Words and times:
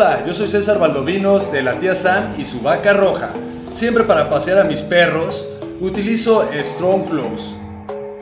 Hola, 0.00 0.24
yo 0.24 0.32
soy 0.32 0.46
César 0.46 0.78
Valdovinos 0.78 1.50
de 1.50 1.60
la 1.60 1.80
tía 1.80 1.96
Sam 1.96 2.36
y 2.38 2.44
su 2.44 2.60
vaca 2.60 2.92
roja. 2.92 3.32
Siempre 3.72 4.04
para 4.04 4.30
pasear 4.30 4.60
a 4.60 4.62
mis 4.62 4.80
perros, 4.80 5.48
utilizo 5.80 6.48
Strong 6.54 7.10
Clothes. 7.10 7.56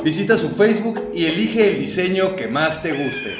Visita 0.03 0.39
su 0.39 0.49
Facebook 0.49 1.11
y 1.13 1.27
elige 1.27 1.69
el 1.69 1.79
diseño 1.79 2.35
que 2.35 2.49
más 2.49 2.83
te 2.83 2.95
guste. 2.95 3.37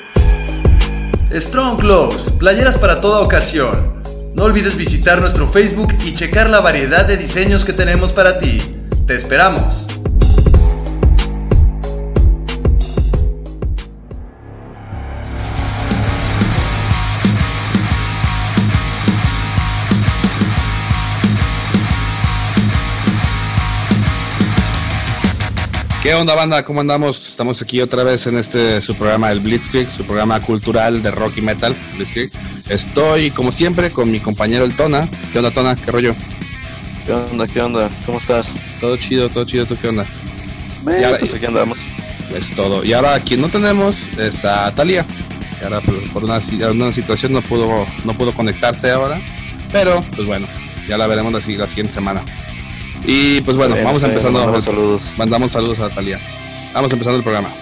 Strong 1.33 1.79
Clothes, 1.79 2.31
playeras 2.39 2.77
para 2.77 3.01
toda 3.01 3.23
ocasión. 3.23 4.03
No 4.35 4.45
olvides 4.45 4.77
visitar 4.77 5.19
nuestro 5.19 5.49
Facebook 5.49 5.95
y 6.05 6.13
checar 6.13 6.51
la 6.51 6.61
variedad 6.61 7.07
de 7.07 7.17
diseños 7.17 7.65
que 7.65 7.73
tenemos 7.73 8.13
para 8.13 8.39
ti. 8.39 8.61
Te 9.07 9.15
esperamos. 9.17 9.86
¿Qué 26.07 26.15
onda, 26.15 26.37
banda? 26.37 26.65
¿Cómo 26.65 26.81
andamos? 26.81 27.27
Estamos 27.27 27.61
aquí 27.61 27.81
otra 27.81 28.05
vez 28.05 28.29
en 28.29 28.37
este 28.37 28.81
su 28.81 28.95
programa, 28.95 29.33
el 29.33 29.41
Blitzkrieg, 29.41 29.89
su 29.89 30.05
programa 30.05 30.41
cultural 30.41 31.03
de 31.03 31.11
rock 31.11 31.39
y 31.39 31.41
metal, 31.41 31.75
Blitzkrieg. 31.97 32.31
Estoy, 32.69 33.33
como 33.33 33.51
siempre, 33.51 33.91
con 33.91 34.13
mi 34.13 34.21
compañero 34.21 34.65
el 34.65 34.77
Tona. 34.77 35.11
¿Qué 35.33 35.39
onda, 35.39 35.51
Tona? 35.51 35.75
¿Qué 35.75 35.91
rollo? 35.91 36.15
¿Qué 37.05 37.13
onda? 37.13 37.49
¿Qué 37.49 37.61
onda? 37.61 37.91
¿Cómo 38.07 38.19
estás? 38.19 38.55
Todo 38.81 38.97
chido, 38.97 39.29
todo 39.31 39.45
chido. 39.47 39.67
¿Tú 39.67 39.77
qué 39.83 39.89
onda? 39.89 40.07
y 40.87 41.03
ahora, 41.03 41.19
pues 41.19 41.35
aquí 41.35 41.45
andamos. 41.45 41.85
Es 42.33 42.55
todo. 42.55 42.85
Y 42.85 42.93
ahora, 42.93 43.19
quien 43.19 43.41
no 43.41 43.49
tenemos 43.49 44.17
es 44.17 44.45
a 44.45 44.73
Talia. 44.77 45.05
Que 45.59 45.65
ahora, 45.65 45.81
por, 45.81 46.23
una, 46.23 46.39
una, 46.71 46.93
situación, 46.93 47.33
no 47.33 47.43
pudo, 47.43 47.85
no 48.05 48.15
pudo 48.15 48.33
conectarse 48.33 48.93
ahora. 48.93 49.21
Pero, 49.73 50.03
pues 50.15 50.25
bueno, 50.25 50.47
ya 50.89 50.99
la 50.99 51.09
veremos 51.09 51.33
la, 51.33 51.57
la 51.57 51.67
siguiente 51.67 51.93
semana. 51.93 52.25
Y 53.07 53.41
pues 53.43 53.57
bueno, 53.57 53.77
vamos 53.85 54.03
empezando. 54.03 54.41
Mandamos 54.41 54.65
saludos. 54.65 55.13
Mandamos 55.17 55.53
saludos 55.53 55.79
a 55.81 55.89
Talia. 55.89 56.21
Vamos 56.75 56.93
empezando 56.93 57.17
el 57.17 57.23
programa. 57.23 57.55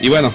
Y 0.00 0.08
bueno, 0.08 0.32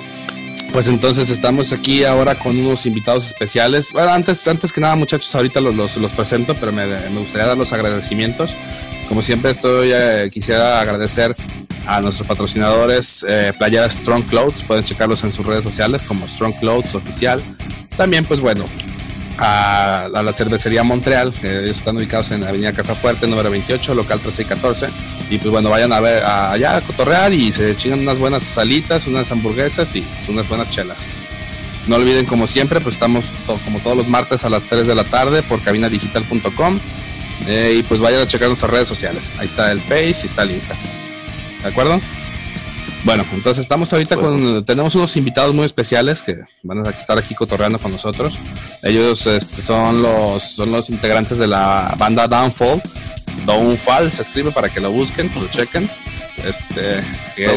pues 0.74 0.90
entonces 0.90 1.30
estamos 1.30 1.72
aquí 1.72 2.04
ahora 2.04 2.36
con 2.36 2.60
unos 2.60 2.86
invitados 2.86 3.28
especiales. 3.28 3.94
Bueno, 3.94 4.12
antes, 4.12 4.46
antes 4.48 4.74
que 4.74 4.82
nada, 4.82 4.96
muchachos, 4.96 5.34
ahorita 5.34 5.62
los, 5.62 5.98
los, 5.98 6.12
presento, 6.12 6.54
pero 6.60 6.72
me, 6.72 6.86
me, 6.86 7.20
gustaría 7.20 7.48
dar 7.48 7.58
los 7.58 7.72
agradecimientos. 7.74 8.58
Como 9.08 9.22
siempre, 9.22 9.52
estoy 9.52 9.92
eh, 9.94 10.30
quisiera 10.32 10.82
agradecer 10.82 11.36
a 11.88 12.02
nuestros 12.02 12.28
patrocinadores 12.28 13.26
eh, 13.28 13.54
Playeras 13.58 13.94
Strong 13.94 14.26
Clothes. 14.28 14.64
Pueden 14.64 14.84
checarlos 14.84 15.24
en 15.24 15.32
sus 15.32 15.46
redes 15.46 15.64
sociales 15.64 16.04
como 16.04 16.28
Strong 16.28 16.60
Clothes 16.60 16.94
Oficial. 16.94 17.42
También, 17.96 18.26
pues 18.26 18.42
bueno, 18.42 18.66
a, 19.38 20.10
la 20.12 20.34
cervecería 20.34 20.84
Montreal. 20.84 21.34
ellos 21.42 21.78
están 21.78 21.98
ubicados 21.98 22.32
en 22.32 22.42
la 22.42 22.50
Avenida 22.50 22.74
Casa 22.74 22.96
Fuerte, 22.96 23.28
número 23.28 23.50
28, 23.50 23.94
local 23.94 24.20
1314 24.20 24.88
Y 25.30 25.38
pues 25.38 25.52
bueno, 25.52 25.70
vayan 25.70 25.94
a 25.94 26.00
ver 26.00 26.24
allá 26.24 26.78
a 26.78 26.82
cotorrear 26.82 27.34
y 27.34 27.52
se 27.52 27.76
chingan 27.76 28.00
unas 28.00 28.20
buenas 28.20 28.44
salitas, 28.44 29.08
unas 29.08 29.32
hamburguesas 29.32 29.96
y 29.96 30.02
pues, 30.02 30.30
unas 30.30 30.48
buenas 30.48 30.70
chelas. 30.70 31.08
No 31.88 31.98
olviden, 31.98 32.26
como 32.26 32.48
siempre, 32.48 32.82
pues 32.82 32.96
estamos 32.96 33.28
como 33.64 33.80
todos 33.80 33.96
los 33.96 34.08
martes 34.08 34.44
a 34.44 34.50
las 34.50 34.66
3 34.66 34.88
de 34.88 34.96
la 34.96 35.04
tarde 35.04 35.44
por 35.44 35.62
cabinadigital.com. 35.62 36.80
Eh, 37.48 37.76
y 37.80 37.84
pues 37.84 38.02
vayan 38.02 38.22
a 38.22 38.28
checar 38.28 38.48
nuestras 38.48 38.72
redes 38.72 38.88
sociales. 38.88 39.32
Ahí 39.38 39.46
está 39.46 39.72
el 39.72 39.82
Face 39.82 40.22
y 40.24 40.26
está 40.26 40.44
el 40.44 40.52
Insta. 40.52 40.76
¿De 41.62 41.70
acuerdo? 41.70 42.02
Bueno, 43.06 43.24
entonces 43.32 43.62
estamos 43.62 43.94
ahorita 43.94 44.18
con, 44.18 44.66
tenemos 44.66 44.96
unos 44.96 45.16
invitados 45.16 45.54
muy 45.54 45.64
especiales 45.64 46.24
que 46.24 46.40
van 46.64 46.86
a 46.88 46.90
estar 46.90 47.20
aquí 47.20 47.36
cotorreando 47.36 47.78
con 47.78 47.92
nosotros. 47.92 48.40
Ellos 48.82 49.28
este, 49.28 49.62
son 49.62 50.02
los 50.02 50.42
son 50.42 50.72
los 50.72 50.90
integrantes 50.90 51.38
de 51.38 51.46
la 51.46 51.94
banda 52.00 52.28
Downfall. 52.28 52.82
Downfall 53.46 54.12
se 54.12 54.24
escribe 54.24 54.52
para 54.52 54.70
que 54.70 54.80
lo 54.80 54.90
busquen, 54.90 55.32
lo 55.36 55.48
chequen. 55.50 55.88
Este, 56.46 57.00
es 57.00 57.32
que, 57.36 57.50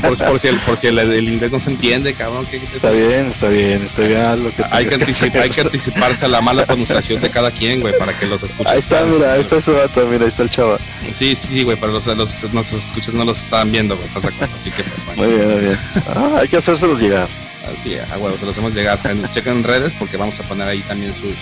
pues, 0.00 0.20
por, 0.20 0.38
si, 0.38 0.46
el, 0.46 0.56
por 0.60 0.76
si 0.76 0.86
el, 0.86 1.28
inglés 1.28 1.50
no 1.50 1.58
se 1.58 1.70
entiende, 1.70 2.14
cabrón. 2.14 2.46
está 2.46 2.90
bien, 2.90 3.26
está 3.26 3.48
bien, 3.48 3.82
está 3.82 4.02
bien. 4.02 4.44
Lo 4.44 4.54
que 4.54 4.64
hay, 4.70 4.86
que 4.86 4.94
anticipar, 4.94 5.42
hay 5.42 5.50
que 5.50 5.60
anticiparse 5.60 6.24
a 6.24 6.28
la 6.28 6.40
mala 6.40 6.66
pronunciación 6.66 7.20
de 7.20 7.30
cada 7.30 7.50
quien, 7.50 7.80
güey, 7.80 7.98
para 7.98 8.16
que 8.16 8.26
los 8.26 8.44
escuches. 8.44 8.72
Ahí 8.72 8.78
está, 8.78 9.02
mira, 9.04 9.32
ahí 9.32 9.40
está 9.40 9.60
su 9.60 9.74
vato, 9.74 10.06
mira, 10.06 10.22
ahí 10.22 10.28
está 10.28 10.44
el 10.44 10.50
chaval. 10.50 10.78
Sí, 11.10 11.34
sí, 11.34 11.48
sí, 11.48 11.62
güey, 11.64 11.76
pero 11.80 11.90
los, 11.90 12.06
los, 12.06 12.52
nuestros 12.52 12.86
escuchas 12.86 13.12
no 13.12 13.24
los 13.24 13.40
están 13.40 13.72
viendo, 13.72 13.96
güey, 13.96 14.06
estás 14.06 14.22
de 14.22 14.28
acuerdo. 14.28 14.54
Así 14.54 14.70
que, 14.70 14.84
pues, 14.84 15.04
bueno. 15.04 15.22
Muy 15.24 15.34
bien, 15.34 15.50
muy 15.50 15.60
bien. 15.60 15.78
Ah, 16.06 16.38
hay 16.40 16.48
que 16.48 16.58
hacérselos 16.58 17.00
llegar. 17.00 17.28
Así, 17.70 17.98
a 17.98 18.16
huevo, 18.18 18.38
se 18.38 18.46
los 18.46 18.54
hacemos 18.54 18.72
llegar. 18.72 19.00
Chequen 19.30 19.58
en 19.58 19.64
redes 19.64 19.94
porque 19.94 20.16
vamos 20.16 20.38
a 20.38 20.44
poner 20.44 20.68
ahí 20.68 20.82
también 20.82 21.12
sus, 21.12 21.40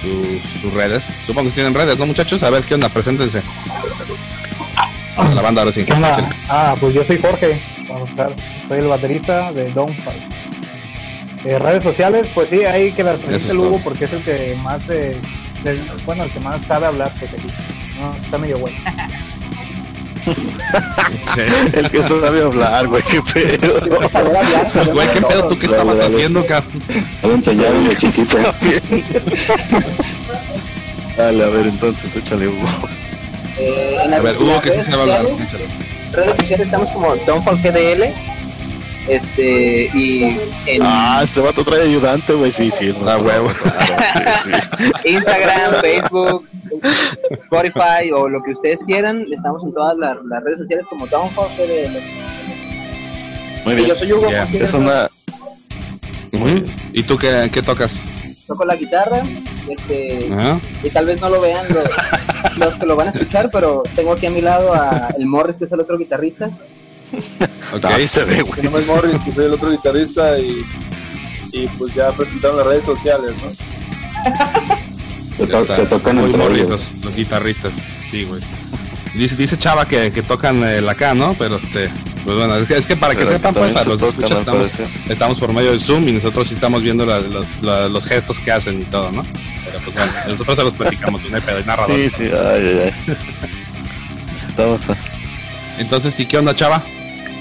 sus, 0.00 0.60
sus 0.60 0.72
redes. 0.72 1.18
Supongo 1.22 1.48
que 1.48 1.54
tienen 1.56 1.74
redes, 1.74 1.98
¿no, 1.98 2.06
muchachos? 2.06 2.44
A 2.44 2.50
ver, 2.50 2.62
¿qué 2.62 2.74
onda? 2.74 2.88
Preséntense 2.88 3.42
la 5.34 5.42
banda 5.42 5.62
ahora 5.62 5.72
sí. 5.72 5.84
Ah, 6.48 6.74
pues 6.78 6.94
yo 6.94 7.04
soy 7.04 7.18
Jorge, 7.20 7.60
soy 8.68 8.78
el 8.78 8.88
baterista 8.88 9.52
de 9.52 9.72
Downfall. 9.72 10.14
Eh, 11.44 11.58
redes 11.58 11.84
sociales, 11.84 12.26
pues 12.34 12.48
sí, 12.50 12.64
hay 12.64 12.92
que 12.92 13.04
las 13.04 13.20
presente 13.20 13.52
el 13.52 13.58
Hugo 13.58 13.80
porque 13.82 14.04
es 14.04 14.12
el 14.12 14.22
que 14.24 14.56
más, 14.62 14.86
de, 14.86 15.20
bueno, 16.04 16.24
el 16.24 16.32
que 16.32 16.40
más 16.40 16.64
sabe 16.66 16.86
hablar, 16.86 17.12
pues 17.18 17.32
aquí. 17.32 17.48
No, 18.00 18.14
está 18.14 18.38
medio 18.38 18.58
güey. 18.58 18.74
el 21.72 21.90
que 21.90 22.02
sabe 22.02 22.42
hablar, 22.42 22.86
güey, 22.88 23.02
qué 23.02 23.22
pedo. 23.22 23.80
Pues, 24.72 24.92
güey, 24.92 25.08
qué 25.12 25.22
pedo, 25.22 25.46
tú 25.48 25.58
qué 25.58 25.66
estabas 25.66 26.00
haciendo, 26.00 26.44
cabrón. 26.44 26.82
Voy 27.22 27.34
a 27.34 27.96
chiquito. 27.96 28.38
Dale, 31.16 31.44
a 31.44 31.48
ver, 31.48 31.66
entonces, 31.66 32.14
échale 32.14 32.48
Hugo. 32.48 32.68
Eh, 33.58 33.98
en 34.04 34.14
a 34.14 34.20
ver, 34.20 34.36
Hugo, 34.36 34.60
que 34.60 34.72
sí 34.72 34.80
se 34.80 34.90
va 34.92 34.98
a 34.98 35.02
hablar. 35.02 35.26
Redes 36.12 36.36
sociales 36.38 36.66
estamos 36.66 36.90
como 36.90 37.16
Downfall 37.16 37.58
GDL. 37.60 38.12
Este, 39.08 39.90
y 39.94 40.38
en... 40.66 40.82
Ah, 40.82 41.22
este 41.24 41.40
vato 41.40 41.64
trae 41.64 41.82
ayudante, 41.82 42.34
güey. 42.34 42.52
Sí, 42.52 42.70
sí, 42.70 42.88
es 42.88 42.98
más 43.00 43.20
huevo. 43.22 43.48
Instagram, 45.04 45.74
Facebook, 45.80 46.46
Spotify 47.38 48.10
o 48.14 48.28
lo 48.28 48.42
que 48.42 48.52
ustedes 48.52 48.84
quieran. 48.84 49.26
Estamos 49.32 49.64
en 49.64 49.72
todas 49.72 49.96
las, 49.96 50.16
redes 50.44 50.58
sociales 50.58 50.86
como 50.88 51.06
Downfall 51.06 51.48
GDL. 51.56 52.00
Muy 53.64 53.74
bien. 53.74 53.88
yo 53.88 53.96
soy 53.96 54.12
Hugo. 54.12 54.28
Es 54.28 54.74
una. 54.74 55.08
¿Y 56.92 57.02
tú 57.02 57.16
qué, 57.16 57.48
qué 57.50 57.62
tocas? 57.62 58.06
toco 58.48 58.64
la 58.64 58.74
guitarra, 58.74 59.22
este, 59.70 60.30
y 60.82 60.90
tal 60.90 61.06
vez 61.06 61.20
no 61.20 61.28
lo 61.28 61.40
vean 61.40 61.66
los, 62.56 62.74
que 62.76 62.86
lo 62.86 62.96
van 62.96 63.08
a 63.08 63.10
escuchar, 63.10 63.48
pero 63.52 63.82
tengo 63.94 64.12
aquí 64.12 64.26
a 64.26 64.30
mi 64.30 64.40
lado 64.40 64.72
a 64.74 65.08
el 65.18 65.26
Morris, 65.26 65.58
que 65.58 65.64
es 65.64 65.72
el 65.72 65.80
otro 65.80 65.98
guitarrista. 65.98 66.50
Ok, 67.72 67.84
ahí 67.86 68.06
se 68.06 68.24
ve, 68.24 68.42
güey. 68.42 68.62
Mi 68.62 68.68
Morris, 68.68 69.20
que 69.24 69.32
soy 69.32 69.46
el 69.46 69.54
otro 69.54 69.70
guitarrista, 69.70 70.38
y, 70.38 70.64
y 71.52 71.68
pues 71.68 71.94
ya 71.94 72.12
presentaron 72.12 72.58
las 72.58 72.66
redes 72.66 72.84
sociales, 72.84 73.32
¿no? 73.42 73.50
se, 75.28 75.46
tocan 75.86 76.18
entre 76.18 76.38
Morris, 76.38 76.68
los, 76.68 76.92
los, 77.02 77.16
guitarristas, 77.16 77.86
sí, 77.96 78.24
güey. 78.24 78.42
Dice, 79.14 79.36
dice 79.36 79.56
Chava 79.56 79.86
que, 79.86 80.12
que 80.12 80.22
tocan 80.22 80.62
el 80.64 80.88
acá, 80.88 81.14
¿no? 81.14 81.34
Pero 81.38 81.56
este, 81.56 81.90
pues 82.28 82.36
bueno, 82.36 82.56
es 82.56 82.86
que, 82.86 82.94
para 82.94 83.14
que 83.14 83.24
sepan, 83.24 83.54
pues, 83.54 83.74
a 83.74 83.84
los 83.84 84.02
escuchas 84.02 84.40
estamos, 84.40 84.70
estamos, 85.08 85.40
por 85.40 85.50
medio 85.50 85.72
de 85.72 85.78
Zoom 85.78 86.06
y 86.08 86.12
nosotros 86.12 86.48
sí 86.48 86.52
estamos 86.52 86.82
viendo 86.82 87.06
los, 87.06 87.62
los, 87.62 88.06
gestos 88.06 88.38
que 88.38 88.52
hacen 88.52 88.82
y 88.82 88.84
todo, 88.84 89.10
¿no? 89.10 89.22
Pero 89.64 89.80
pues 89.82 89.96
bueno, 89.96 90.12
nosotros 90.28 90.58
se 90.58 90.64
los 90.64 90.74
platicamos, 90.74 91.24
y 91.24 91.28
pedo, 91.28 91.56
hay 91.56 91.64
narrador. 91.64 91.96
Sí, 91.96 92.10
sí, 92.10 92.24
ay, 92.24 92.62
ay, 92.66 92.92
ay. 93.08 93.16
estamos. 94.46 94.82
Entonces, 95.78 96.12
¿sí 96.12 96.26
qué 96.26 96.36
onda, 96.36 96.54
Chava? 96.54 96.84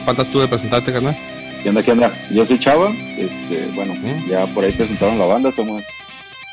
¿Faltas 0.06 0.30
tú 0.30 0.40
de 0.40 0.48
presentarte, 0.48 0.94
carnal? 0.94 1.18
¿Qué 1.62 1.68
onda, 1.68 1.84
qué 1.84 1.92
onda? 1.92 2.14
Yo 2.31 2.46
soy 2.46 2.58
Chava, 2.58 2.96
este, 3.18 3.66
bueno, 3.75 3.94
ya 4.30 4.48
por 4.48 4.63
ahí 4.63 4.72
presentaron 4.72 5.19
la 5.19 5.25
banda, 5.25 5.51
somos, 5.51 5.86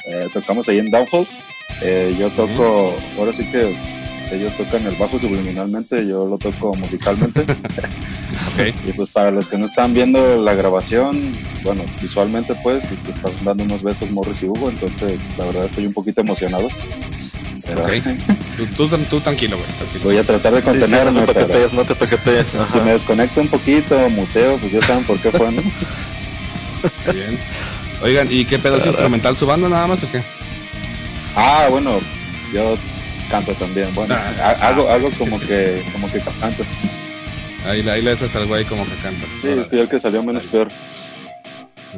eh, 0.09 0.27
tocamos 0.33 0.69
ahí 0.69 0.81
en 0.81 0.91
Downfall. 0.91 1.29
Eh, 1.83 2.17
yo 2.19 2.33
toco, 2.33 2.97
ahora 3.17 3.33
sí 3.33 3.47
que 3.47 4.04
ellos 4.31 4.57
tocan 4.57 4.87
el 4.87 4.97
bajo 4.97 5.19
subliminalmente, 5.19 6.07
yo 6.07 6.27
lo 6.27 6.39
toco 6.39 6.75
musicalmente. 6.75 7.45
Y 8.87 8.93
pues 8.93 9.09
para 9.11 9.31
los 9.31 9.49
que 9.49 9.59
no 9.59 9.65
están 9.65 9.95
viendo 9.95 10.41
la 10.41 10.55
grabación, 10.55 11.37
bueno, 11.63 11.85
visualmente 12.01 12.55
pues 12.63 12.85
se 12.85 13.11
están 13.11 13.33
dando 13.45 13.65
unos 13.65 13.83
besos 13.83 14.11
Morris 14.11 14.43
y 14.43 14.47
Hugo, 14.47 14.71
entonces 14.71 15.23
la 15.37 15.47
verdad 15.47 15.65
estoy 15.65 15.87
un 15.87 15.93
poquito 15.93 16.21
emocionado. 16.21 16.69
Pero... 17.65 17.85
tú, 18.77 18.89
tú, 18.89 19.21
tranquilo, 19.21 19.57
güey. 19.57 20.03
Voy 20.03 20.19
a 20.19 20.25
tratar 20.25 20.55
de 20.55 20.63
contenerme. 20.63 21.21
no 21.21 21.27
te 21.27 21.35
toquetees, 21.35 21.73
no 21.73 21.85
te 21.85 21.95
toquetees. 21.95 22.47
Si 22.49 22.81
me 22.81 22.93
desconecto 22.93 23.41
un 23.41 23.49
poquito, 23.49 24.09
muteo, 24.11 24.59
pues 24.59 24.73
ya 24.73 24.83
saben 24.83 25.05
por 25.05 25.19
qué 25.19 25.31
fue, 25.31 25.51
¿no? 25.51 25.63
Bien. 27.13 27.39
Oigan, 28.03 28.29
¿y 28.31 28.45
qué 28.45 28.59
pedazo 28.59 28.89
instrumental 28.89 29.37
su 29.37 29.47
banda 29.47 29.69
nada 29.69 29.87
más 29.87 30.05
o 30.05 30.11
qué? 30.11 30.23
Ah, 31.35 31.67
bueno, 31.71 31.99
yo 32.53 32.77
canto 33.31 33.55
también. 33.55 33.95
Bueno, 33.95 34.15
ah, 34.15 34.57
algo, 34.61 34.89
algo 34.89 35.11
como 35.19 35.39
que, 35.41 35.85
como 35.93 36.11
que 36.11 36.21
canto. 36.41 36.65
Ahí, 37.67 37.89
ahí 37.89 38.03
le 38.03 38.13
haces 38.13 38.35
al 38.37 38.47
güey 38.47 38.65
como 38.65 38.85
que 38.85 38.95
cantas. 38.97 39.29
Sí, 39.41 39.49
fui 39.69 39.81
el 39.81 39.89
que 39.89 39.99
salió 39.99 40.23
menos 40.23 40.47
peor. 40.47 40.69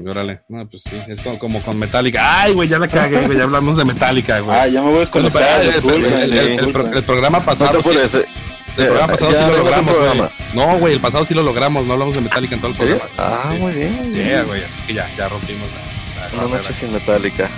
Órale, 0.04 0.42
no, 0.48 0.68
pues 0.68 0.82
sí, 0.82 0.96
es 1.08 1.22
como, 1.22 1.38
como 1.38 1.62
con 1.62 1.78
Metallica. 1.78 2.42
Ay, 2.42 2.52
güey, 2.52 2.68
ya 2.68 2.78
la 2.78 2.86
cagué, 2.86 3.22
güey, 3.24 3.38
ya 3.38 3.44
hablamos 3.44 3.76
de 3.76 3.84
Metallica, 3.84 4.40
güey. 4.40 4.56
Ah, 4.56 4.66
ya 4.66 4.82
me 4.82 4.88
voy 4.88 4.96
a 4.96 5.00
desconectar. 5.00 5.62
el, 5.62 7.02
programa 7.04 7.40
pasado. 7.40 7.82
Sí, 7.82 7.96
el 7.96 8.86
programa 8.86 9.06
pasado 9.08 9.32
sí 9.32 9.42
lo 9.42 9.56
logramos, 9.56 9.98
güey. 9.98 10.28
No, 10.52 10.78
güey, 10.78 10.94
el 10.94 11.00
pasado 11.00 11.24
sí 11.24 11.32
lo 11.34 11.42
logramos, 11.42 11.86
no 11.86 11.94
hablamos 11.94 12.14
de 12.14 12.20
Metallica 12.20 12.54
en 12.54 12.60
todo 12.60 12.72
el 12.72 12.76
programa. 12.76 13.04
Ah, 13.16 13.54
muy 13.58 13.72
bien. 13.72 14.12
Yeah, 14.12 14.42
güey, 14.42 14.64
así 14.64 14.80
que 14.82 14.94
ya, 14.94 15.10
ya 15.16 15.28
rompimos 15.28 15.68
la. 15.72 15.96
Una 16.44 16.56
noche 16.56 16.72
sin 16.72 16.92
Metallica. 16.92 17.48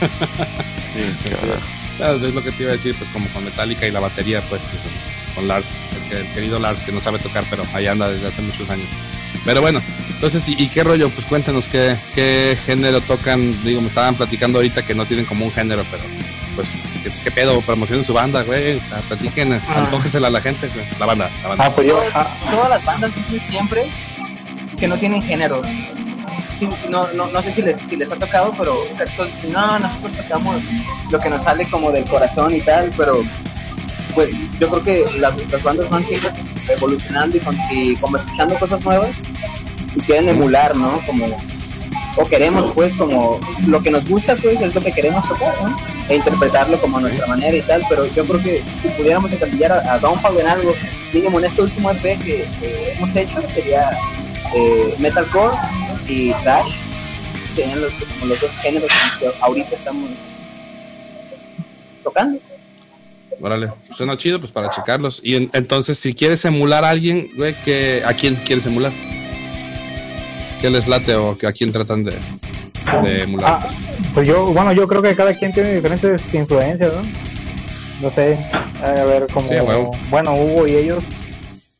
sí, 0.94 1.16
claro. 1.98 2.26
es 2.26 2.34
lo 2.34 2.42
que 2.42 2.52
te 2.52 2.62
iba 2.62 2.70
a 2.70 2.74
decir, 2.74 2.96
pues 2.96 3.10
como 3.10 3.30
con 3.32 3.44
Metallica 3.44 3.86
y 3.86 3.90
la 3.90 4.00
batería, 4.00 4.40
pues, 4.48 4.62
eso, 4.62 4.88
pues, 4.88 5.34
con 5.34 5.46
Lars, 5.46 5.78
el, 6.10 6.32
querido 6.32 6.58
Lars, 6.58 6.82
que 6.82 6.92
no 6.92 7.00
sabe 7.00 7.18
tocar, 7.18 7.44
pero 7.50 7.64
ahí 7.74 7.86
anda 7.86 8.08
desde 8.08 8.26
hace 8.26 8.40
muchos 8.40 8.68
años. 8.70 8.88
Pero 9.44 9.60
bueno, 9.60 9.82
entonces, 10.08 10.48
¿y, 10.48 10.68
qué 10.68 10.82
rollo? 10.82 11.10
Pues 11.10 11.26
cuéntenos 11.26 11.68
qué, 11.68 11.96
qué 12.14 12.56
género 12.64 13.00
tocan. 13.02 13.62
Digo, 13.62 13.80
me 13.80 13.88
estaban 13.88 14.16
platicando 14.16 14.58
ahorita 14.58 14.86
que 14.86 14.94
no 14.94 15.04
tienen 15.04 15.26
como 15.26 15.44
un 15.44 15.52
género, 15.52 15.84
pero 15.90 16.02
pues, 16.56 17.20
¿qué, 17.22 17.30
pedo? 17.30 17.60
Promocionen 17.60 18.02
su 18.02 18.12
banda, 18.12 18.42
güey. 18.42 18.76
O 18.76 18.82
sea, 18.82 18.98
platiquen, 19.02 19.52
ah. 19.52 19.62
antójesela 19.76 20.26
a 20.28 20.30
la 20.30 20.40
gente, 20.40 20.68
La 20.98 21.06
banda, 21.06 21.30
la 21.42 21.48
banda. 21.50 21.66
Ah, 21.66 21.74
pues 21.74 21.86
yo, 21.86 22.02
ah. 22.14 22.36
Todas 22.50 22.70
las 22.70 22.84
bandas 22.84 23.14
dicen 23.14 23.40
siempre 23.48 23.88
que 24.76 24.88
no 24.88 24.98
tienen 24.98 25.22
género. 25.22 25.62
No, 26.90 27.06
no, 27.12 27.26
no 27.28 27.42
sé 27.42 27.52
si 27.52 27.62
les, 27.62 27.78
si 27.78 27.96
les 27.96 28.10
ha 28.10 28.16
tocado, 28.16 28.52
pero 28.56 28.74
no, 29.48 29.78
nosotros 29.78 30.16
tocamos 30.16 30.62
lo 31.10 31.20
que 31.20 31.30
nos 31.30 31.42
sale 31.42 31.64
como 31.70 31.92
del 31.92 32.04
corazón 32.04 32.54
y 32.54 32.60
tal, 32.60 32.90
pero 32.96 33.22
pues 34.14 34.32
yo 34.58 34.68
creo 34.68 34.82
que 34.82 35.18
las, 35.18 35.36
las 35.50 35.62
bandas 35.62 35.88
van 35.90 36.04
siempre 36.04 36.32
evolucionando 36.68 37.38
y, 37.70 37.96
como 37.96 38.16
escuchando 38.16 38.54
cosas 38.56 38.84
nuevas 38.84 39.16
y 39.94 40.00
quieren 40.00 40.28
emular, 40.28 40.74
¿no? 40.74 41.00
Como 41.06 41.36
o 42.16 42.26
queremos 42.26 42.72
pues 42.74 42.94
como 42.96 43.38
lo 43.66 43.80
que 43.80 43.92
nos 43.92 44.08
gusta 44.08 44.34
pues 44.34 44.60
es 44.60 44.74
lo 44.74 44.80
que 44.80 44.90
queremos 44.90 45.26
tocar 45.28 45.54
¿no? 45.62 45.76
e 46.08 46.16
interpretarlo 46.16 46.80
como 46.80 46.98
a 46.98 47.02
nuestra 47.02 47.28
manera 47.28 47.56
y 47.56 47.62
tal 47.62 47.84
pero 47.88 48.06
yo 48.06 48.24
creo 48.24 48.42
que 48.42 48.64
si 48.82 48.88
pudiéramos 48.88 49.30
encasillar 49.30 49.72
a, 49.72 49.98
Don 49.98 50.18
en 50.36 50.48
algo 50.48 50.74
mínimo 51.12 51.38
en 51.38 51.44
este 51.44 51.62
último 51.62 51.92
EP 51.92 52.18
que, 52.18 52.48
hemos 52.96 53.14
hecho 53.14 53.40
sería 53.54 53.90
eh, 54.52 54.96
metalcore 54.98 55.56
y 56.08 56.32
thrash 56.42 56.72
serían 57.54 57.80
los, 57.80 57.92
como 57.94 58.26
los 58.26 58.40
dos 58.40 58.50
géneros 58.62 58.90
que 59.18 59.30
ahorita 59.40 59.76
estamos 59.76 60.10
tocando 62.02 62.40
Órale, 63.40 63.70
suena 63.90 64.16
chido, 64.16 64.40
pues 64.40 64.50
para 64.50 64.68
checarlos. 64.68 65.20
Y 65.22 65.48
entonces, 65.52 65.96
si 65.96 66.12
quieres 66.12 66.44
emular 66.44 66.84
a 66.84 66.90
alguien, 66.90 67.30
güey, 67.36 67.54
que, 67.60 68.02
¿a 68.04 68.12
quién 68.14 68.34
quieres 68.36 68.66
emular? 68.66 68.92
¿Qué 70.60 70.70
les 70.70 70.88
late 70.88 71.14
o 71.14 71.36
a 71.46 71.52
quién 71.52 71.70
tratan 71.70 72.02
de, 72.02 72.14
emular? 73.22 73.60
Ah, 73.60 73.66
pues 74.12 74.26
yo, 74.26 74.46
bueno, 74.46 74.72
yo 74.72 74.88
creo 74.88 75.02
que 75.02 75.14
cada 75.14 75.34
quien 75.34 75.52
tiene 75.52 75.76
diferentes 75.76 76.20
influencias, 76.32 76.92
¿no? 76.92 77.02
No 78.08 78.14
sé, 78.14 78.38
a 78.82 79.04
ver, 79.04 79.28
como, 79.32 79.48
bueno, 80.10 80.34
Hugo 80.34 80.66
y 80.66 80.74
ellos 80.74 81.04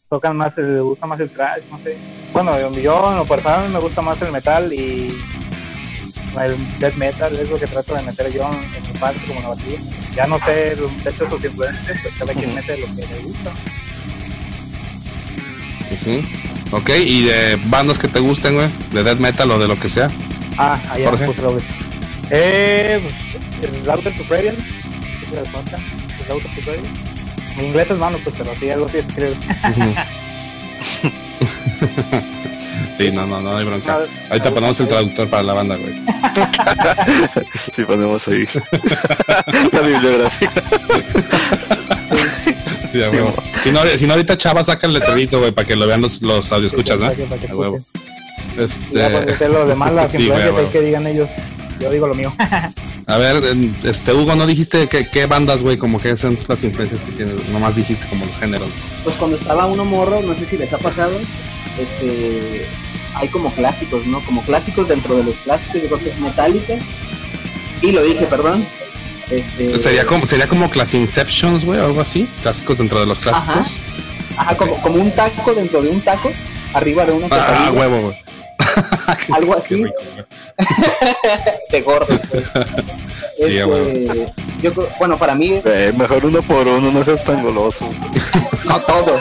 tocan 0.08 0.36
más, 0.36 0.56
les 0.56 0.82
gusta 0.82 1.06
más 1.06 1.20
el 1.20 1.30
trash, 1.30 1.62
no 1.70 1.78
sé. 1.82 1.98
Bueno, 2.32 2.58
yo 2.70 3.10
en 3.10 3.16
lo 3.16 3.24
personal 3.26 3.68
me 3.70 3.78
gusta 3.78 4.00
más 4.00 4.20
el 4.22 4.32
metal 4.32 4.72
y 4.72 5.08
el 6.40 6.78
death 6.78 6.94
metal 6.94 7.34
es 7.34 7.50
lo 7.50 7.58
que 7.58 7.66
trato 7.66 7.94
de 7.94 8.02
meter 8.02 8.32
yo 8.32 8.48
en, 8.48 8.82
mi 8.82 8.98
parte 8.98 9.20
como 9.26 9.40
la 9.40 9.48
batería. 9.48 9.80
Ya 10.14 10.26
no 10.26 10.38
sé, 10.40 10.76
de 10.76 11.10
hecho 11.10 11.28
sus 11.28 11.44
influencias, 11.44 11.98
pues 12.02 12.14
cada 12.18 12.34
quien 12.34 12.54
mete 12.54 12.78
lo 12.78 12.86
que 12.86 13.06
le 13.06 13.22
gusta. 13.24 13.52
Ok, 16.70 16.90
¿y 17.04 17.24
de 17.24 17.58
bandas 17.66 17.98
que 17.98 18.08
te 18.08 18.20
gusten, 18.20 18.54
güey? 18.54 18.68
¿De 18.92 19.02
death 19.02 19.18
metal 19.18 19.50
o 19.50 19.58
de 19.58 19.68
lo 19.68 19.78
que 19.78 19.88
sea? 19.88 20.10
Ah, 20.56 20.78
ahí 20.90 21.04
Eh, 22.30 23.00
pues, 23.02 23.74
el 23.74 23.84
Louder 23.84 24.16
to 24.16 24.24
Prairie, 24.24 24.52
¿qué 24.52 25.44
se 25.44 25.50
cuenta? 25.50 25.78
El 26.20 26.28
Louder 26.28 26.64
to. 26.64 27.07
Mi 27.58 27.66
inglés 27.66 27.90
es 27.90 27.98
malo, 27.98 28.18
pues, 28.22 28.36
pero 28.38 28.54
sí, 28.58 28.70
algo 28.70 28.86
así 28.86 28.98
escribe. 28.98 29.36
Sí, 32.90 33.10
no, 33.12 33.26
no, 33.26 33.40
no 33.40 33.56
hay 33.56 33.64
bronca. 33.64 34.00
Ahorita 34.30 34.50
ponemos 34.50 34.80
el 34.80 34.88
traductor 34.88 35.28
para 35.28 35.42
la 35.42 35.52
banda, 35.52 35.76
güey. 35.76 35.94
Sí, 37.74 37.84
ponemos 37.84 38.26
ahí 38.26 38.44
la 39.72 39.80
bibliografía. 39.80 40.50
Sí, 42.90 43.00
si, 43.62 43.70
no, 43.70 43.82
si 43.96 44.06
no, 44.06 44.14
ahorita 44.14 44.36
Chava 44.36 44.64
saca 44.64 44.86
el 44.86 44.94
letrerito, 44.94 45.38
güey, 45.38 45.52
para 45.52 45.66
que 45.66 45.76
lo 45.76 45.86
vean 45.86 46.00
los, 46.00 46.22
los 46.22 46.50
escuchas, 46.50 46.98
¿no? 46.98 47.06
A 47.06 47.54
huevo. 47.54 47.80
Este... 48.56 48.98
Ya, 48.98 49.10
pues, 49.10 49.40
lo 49.42 49.66
demás, 49.66 49.92
las 49.92 50.10
sí, 50.10 50.22
influencias 50.22 50.70
que 50.70 50.80
digan 50.80 51.06
ellos. 51.06 51.28
Yo 51.80 51.90
digo 51.90 52.06
lo 52.06 52.14
mío. 52.14 52.34
A 53.06 53.16
ver, 53.16 53.42
este 53.84 54.12
Hugo, 54.12 54.34
¿no 54.36 54.46
dijiste 54.46 54.86
que, 54.86 55.08
qué 55.08 55.26
bandas, 55.26 55.62
güey? 55.62 55.78
Como 55.78 55.98
que 55.98 56.16
son 56.16 56.38
las 56.46 56.62
influencias 56.62 57.02
que 57.02 57.12
tienes. 57.12 57.48
Nomás 57.48 57.76
dijiste 57.76 58.06
como 58.08 58.26
los 58.26 58.36
géneros. 58.36 58.68
Pues 59.02 59.16
cuando 59.16 59.38
estaba 59.38 59.66
uno 59.66 59.84
morro, 59.84 60.20
no 60.20 60.34
sé 60.34 60.44
si 60.44 60.58
les 60.58 60.72
ha 60.74 60.78
pasado, 60.78 61.18
este, 61.78 62.66
hay 63.14 63.28
como 63.28 63.50
clásicos, 63.52 64.04
¿no? 64.06 64.22
Como 64.24 64.42
clásicos 64.42 64.88
dentro 64.88 65.16
de 65.16 65.24
los 65.24 65.34
clásicos, 65.36 65.80
yo 65.80 65.88
creo 65.88 65.98
que 66.00 66.10
es 66.10 66.20
Metallica. 66.20 66.74
Y 67.80 67.92
lo 67.92 68.02
dije, 68.02 68.26
perdón. 68.26 68.66
Este... 69.30 69.78
Sería 69.78 70.04
como, 70.04 70.26
sería 70.26 70.46
como 70.46 70.70
Inceptions, 70.92 71.64
güey, 71.64 71.80
o 71.80 71.86
algo 71.86 72.00
así. 72.00 72.28
Clásicos 72.42 72.78
dentro 72.78 73.00
de 73.00 73.06
los 73.06 73.18
clásicos. 73.18 73.76
Ajá, 74.36 74.56
como, 74.56 74.80
como 74.82 74.96
un 74.96 75.10
taco 75.12 75.54
dentro 75.54 75.82
de 75.82 75.88
un 75.88 76.00
taco, 76.02 76.30
arriba 76.74 77.06
de 77.06 77.12
una 77.12 77.26
Ah, 77.30 77.72
huevo, 77.72 78.00
güey. 78.02 78.27
Algo 79.32 79.56
así. 79.56 79.84
de 81.70 81.80
gordo. 81.82 82.06
Pues. 82.06 82.44
Sí, 83.38 83.58
este, 83.58 84.26
yo, 84.60 84.70
bueno, 84.98 85.18
para 85.18 85.34
mí. 85.34 85.60
Eh, 85.64 85.92
mejor 85.96 86.26
uno 86.26 86.42
por 86.42 86.66
uno, 86.66 86.90
no 86.90 87.04
seas 87.04 87.22
tan 87.22 87.42
goloso. 87.42 87.88
no 88.64 88.80
todo. 88.80 89.18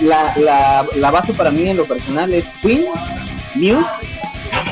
La, 0.00 0.34
la, 0.36 0.86
la, 0.96 1.10
base 1.10 1.32
para 1.32 1.50
mí 1.50 1.68
en 1.68 1.76
lo 1.76 1.86
personal 1.86 2.32
es 2.32 2.48
Queen, 2.62 2.86
Muse, 3.54 3.86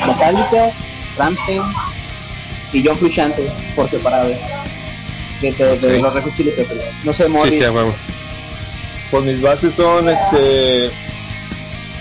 Metallica, 0.07 0.73
Ramstein 1.17 1.63
y 2.73 2.87
John 2.87 2.99
Frusciante 2.99 3.53
por 3.75 3.89
separado. 3.89 4.31
De, 5.41 5.53
de, 5.53 6.01
los 6.01 6.15
Red 6.15 6.25
Chili 6.35 6.55
No 7.05 7.13
sé, 7.13 7.29
Morris. 7.29 7.55
Sí, 7.55 7.63
sí, 7.63 7.71
Pues 9.11 9.25
mis 9.25 9.43
bases 9.43 9.75
son 9.75 10.09
este 10.09 10.91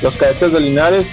los 0.01 0.17
cadetes 0.17 0.51
de 0.51 0.59
Linares, 0.59 1.11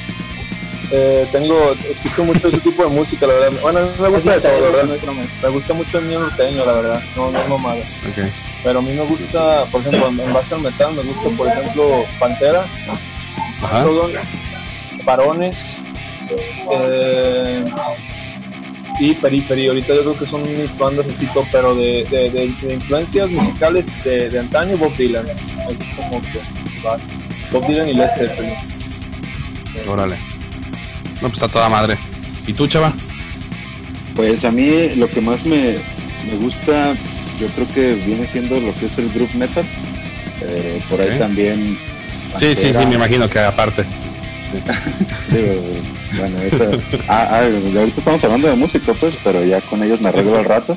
eh, 0.91 1.27
tengo, 1.33 1.73
escucho 1.73 2.25
mucho 2.25 2.49
ese 2.49 2.59
tipo 2.59 2.83
de 2.83 2.89
música, 2.89 3.27
la 3.27 3.35
verdad. 3.35 3.61
Bueno, 3.63 3.81
me 4.01 4.09
gusta 4.09 4.33
de 4.33 4.41
todo, 4.41 4.73
¿verdad? 4.73 4.97
Me 5.43 5.49
gusta 5.49 5.75
mucho 5.75 5.99
el 5.99 6.07
mío 6.07 6.21
norteño, 6.21 6.65
la 6.65 6.73
verdad. 6.73 7.03
No, 7.17 7.31
no 7.31 7.39
es 7.39 7.49
mamada. 7.49 7.83
Okay. 8.11 8.33
Pero 8.63 8.79
a 8.79 8.83
mí 8.83 8.93
me 8.93 9.05
gusta, 9.05 9.65
por 9.67 9.81
ejemplo, 9.81 10.09
en 10.09 10.33
base 10.33 10.55
al 10.55 10.63
metal, 10.63 10.95
me 10.95 11.03
gusta, 11.03 11.29
por 11.31 11.49
ejemplo, 11.49 12.05
Pantera, 12.19 12.67
Varones 15.05 15.83
eh, 16.71 17.65
y 19.01 19.15
Periphery. 19.15 19.69
Ahorita 19.69 19.95
yo 19.95 20.03
creo 20.03 20.19
que 20.19 20.27
son 20.27 20.43
mis 20.43 20.77
bandas 20.77 21.07
así, 21.11 21.29
pero 21.51 21.75
de, 21.75 22.05
de, 22.11 22.31
de, 22.31 22.75
influencias 22.75 23.31
musicales 23.31 23.89
de, 24.05 24.31
de 24.31 24.39
antaño, 24.39 24.77
Bob 24.77 24.95
Dylan. 24.97 25.29
Eso 25.29 25.39
es 25.71 25.89
como 25.97 26.21
que 26.23 26.41
base. 26.83 27.09
Bob 27.51 27.67
Dylan 27.67 27.89
y 27.89 27.95
Led 27.95 28.11
Zeppelin. 28.15 28.55
Órale. 29.89 30.32
No, 31.23 31.29
pues 31.29 31.35
está 31.35 31.49
toda 31.49 31.69
madre. 31.69 31.97
¿Y 32.47 32.53
tú, 32.53 32.67
chava? 32.67 32.93
Pues 34.17 34.45
a 34.45 34.51
mí 34.51 34.91
lo 34.97 35.09
que 35.09 35.21
más 35.21 35.47
me, 35.47 35.79
me 36.27 36.37
gusta, 36.41 36.95
yo 37.39 37.47
creo 37.49 37.69
que 37.69 37.95
viene 37.95 38.27
siendo 38.27 38.61
lo 38.61 38.75
que 38.75 38.87
es 38.87 38.99
el 38.99 39.09
group 39.13 39.33
metal. 39.35 39.65
Eh, 40.41 40.83
por 40.91 41.01
ahí 41.01 41.17
también. 41.19 41.79
Sí, 42.35 42.57
sí, 42.57 42.73
sí, 42.73 42.87
me 42.87 42.97
imagino 42.97 43.29
que 43.29 43.39
aparte. 43.39 43.85
bueno, 46.19 46.39
eso. 46.43 46.71
Ah, 47.09 47.29
ah, 47.31 47.39
ahorita 47.45 47.99
estamos 47.99 48.25
hablando 48.25 48.49
de 48.49 48.57
música, 48.57 48.93
pues, 48.93 49.17
pero 49.23 49.45
ya 49.45 49.61
con 49.61 49.83
ellos 49.83 50.01
me 50.01 50.09
arreglo 50.09 50.39
al 50.39 50.45
rato. 50.45 50.77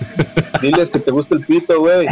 Diles 0.62 0.90
que 0.90 0.98
te 0.98 1.10
gusta 1.10 1.34
el 1.34 1.44
pito, 1.44 1.78
güey. 1.78 2.06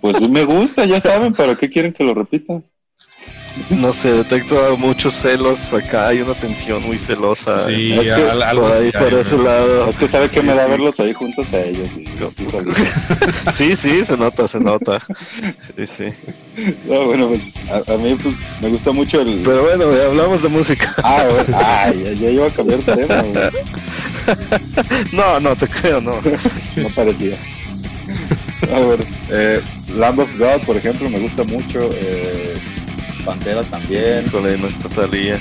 Pues 0.00 0.28
me 0.28 0.44
gusta, 0.44 0.84
ya 0.84 1.00
saben, 1.00 1.32
pero 1.32 1.56
¿qué 1.56 1.70
quieren 1.70 1.92
que 1.92 2.04
lo 2.04 2.14
repita? 2.14 2.62
No 3.70 3.92
sé, 3.92 4.12
detecto 4.12 4.76
muchos 4.76 5.14
celos 5.14 5.72
acá, 5.72 6.08
hay 6.08 6.20
una 6.20 6.34
tensión 6.34 6.82
muy 6.82 6.98
celosa. 6.98 7.66
Sí, 7.66 7.92
es 7.92 8.10
que, 8.10 8.30
algo 8.30 8.62
por 8.62 8.72
ahí, 8.72 8.92
por 8.92 9.14
ese 9.14 9.38
lado. 9.38 9.88
Es 9.88 9.96
que 9.96 10.08
sabe 10.08 10.28
que 10.28 10.42
me 10.42 10.54
da 10.54 10.66
verlos 10.66 10.98
ahí 11.00 11.12
juntos 11.12 11.52
a 11.52 11.60
ellos. 11.60 11.90
Y 11.96 12.06
sí, 13.52 13.76
sí, 13.76 14.04
se 14.04 14.16
nota, 14.16 14.46
se 14.48 14.60
nota. 14.60 15.00
Sí, 15.76 15.86
sí. 15.86 16.04
No, 16.86 17.06
bueno, 17.06 17.28
pues, 17.28 17.88
a, 17.88 17.96
mí 17.98 18.14
pues 18.14 18.40
me 18.60 18.68
gusta 18.68 18.92
mucho 18.92 19.20
el... 19.20 19.42
Pero 19.44 19.62
bueno, 19.62 19.84
hablamos 20.06 20.42
de 20.42 20.48
música. 20.48 20.94
Ah, 21.02 21.24
bueno, 21.28 21.58
ay, 21.64 22.16
ya, 22.18 22.30
iba 22.30 22.46
a 22.46 22.50
cambiar 22.50 22.82
de 22.84 22.96
tema. 22.96 23.22
No, 25.12 25.40
no, 25.40 25.54
te 25.54 25.68
creo, 25.68 26.00
no. 26.00 26.12
no 26.12 26.88
parecía. 26.94 27.36
A 28.74 28.80
ver, 28.80 29.06
eh, 29.30 29.60
Lamb 29.88 30.20
of 30.20 30.36
God, 30.36 30.62
por 30.64 30.76
ejemplo, 30.76 31.10
me 31.10 31.18
gusta 31.18 31.44
mucho. 31.44 31.90
Eh, 31.92 32.45
Pantera 33.26 33.62
también. 33.64 34.26
Con 34.30 34.44
la 34.44 34.56
nuestra 34.56 34.88
Talía. 34.88 35.38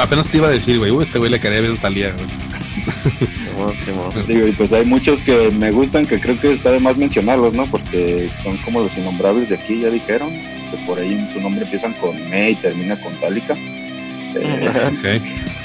Apenas 0.00 0.30
te 0.30 0.38
iba 0.38 0.48
a 0.48 0.50
decir, 0.50 0.78
güey, 0.78 0.96
este 1.02 1.18
güey 1.18 1.30
le 1.30 1.40
quería 1.40 1.60
ver 1.60 1.76
Talía, 1.78 2.12
güey. 2.12 2.26
Digo, 4.26 4.46
y 4.46 4.52
pues 4.52 4.72
hay 4.72 4.86
muchos 4.86 5.22
que 5.22 5.50
me 5.50 5.70
gustan 5.70 6.06
que 6.06 6.20
creo 6.20 6.40
que 6.40 6.52
está 6.52 6.72
de 6.72 6.80
más 6.80 6.96
mencionarlos, 6.96 7.52
¿no? 7.52 7.66
Porque 7.66 8.30
son 8.30 8.56
como 8.58 8.80
los 8.80 8.96
innombrables 8.96 9.50
de 9.50 9.56
aquí, 9.56 9.80
ya 9.80 9.90
dijeron, 9.90 10.30
que 10.70 10.78
por 10.86 10.98
ahí 10.98 11.26
su 11.30 11.40
nombre 11.40 11.64
empiezan 11.64 11.92
con 11.94 12.16
Me 12.30 12.50
y 12.50 12.54
termina 12.56 12.98
con 13.00 13.18
Tálica. 13.20 13.56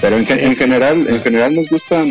Pero 0.02 0.18
en, 0.18 0.56
general, 0.56 1.08
en 1.08 1.22
general 1.22 1.56
nos 1.56 1.70
gustan 1.70 2.10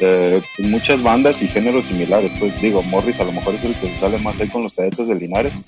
eh, 0.00 0.40
muchas 0.58 1.02
bandas 1.02 1.42
y 1.42 1.48
géneros 1.48 1.86
similares. 1.86 2.32
Pues 2.38 2.60
digo, 2.60 2.82
Morris 2.82 3.20
a 3.20 3.24
lo 3.24 3.32
mejor 3.32 3.54
es 3.54 3.64
el 3.64 3.74
que 3.76 3.88
se 3.88 4.00
sale 4.00 4.18
más 4.18 4.40
ahí 4.40 4.48
con 4.48 4.62
los 4.62 4.72
cadetes 4.72 5.08
de 5.08 5.14
Linares. 5.14 5.60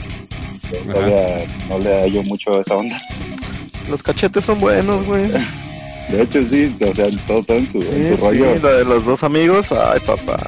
Todavía 0.93 1.47
no 1.69 1.79
le 1.79 2.03
hallo 2.03 2.23
mucho 2.25 2.59
a 2.59 2.61
esa 2.61 2.77
onda. 2.77 3.01
Los 3.89 4.03
cachetes 4.03 4.45
son 4.45 4.59
buenos, 4.59 5.03
güey. 5.05 5.31
De 6.11 6.23
hecho, 6.23 6.43
sí, 6.45 6.73
o 6.89 6.93
sea, 6.93 7.07
todo, 7.27 7.43
todo 7.43 7.57
en 7.57 7.69
su, 7.69 7.83
en 7.83 8.07
su 8.07 8.17
rollo. 8.17 8.55
Sí, 8.55 8.61
de 8.61 8.85
los 8.85 9.07
dos 9.07 9.25
amigos, 9.25 9.73
ay, 9.73 9.99
papá. 10.07 10.39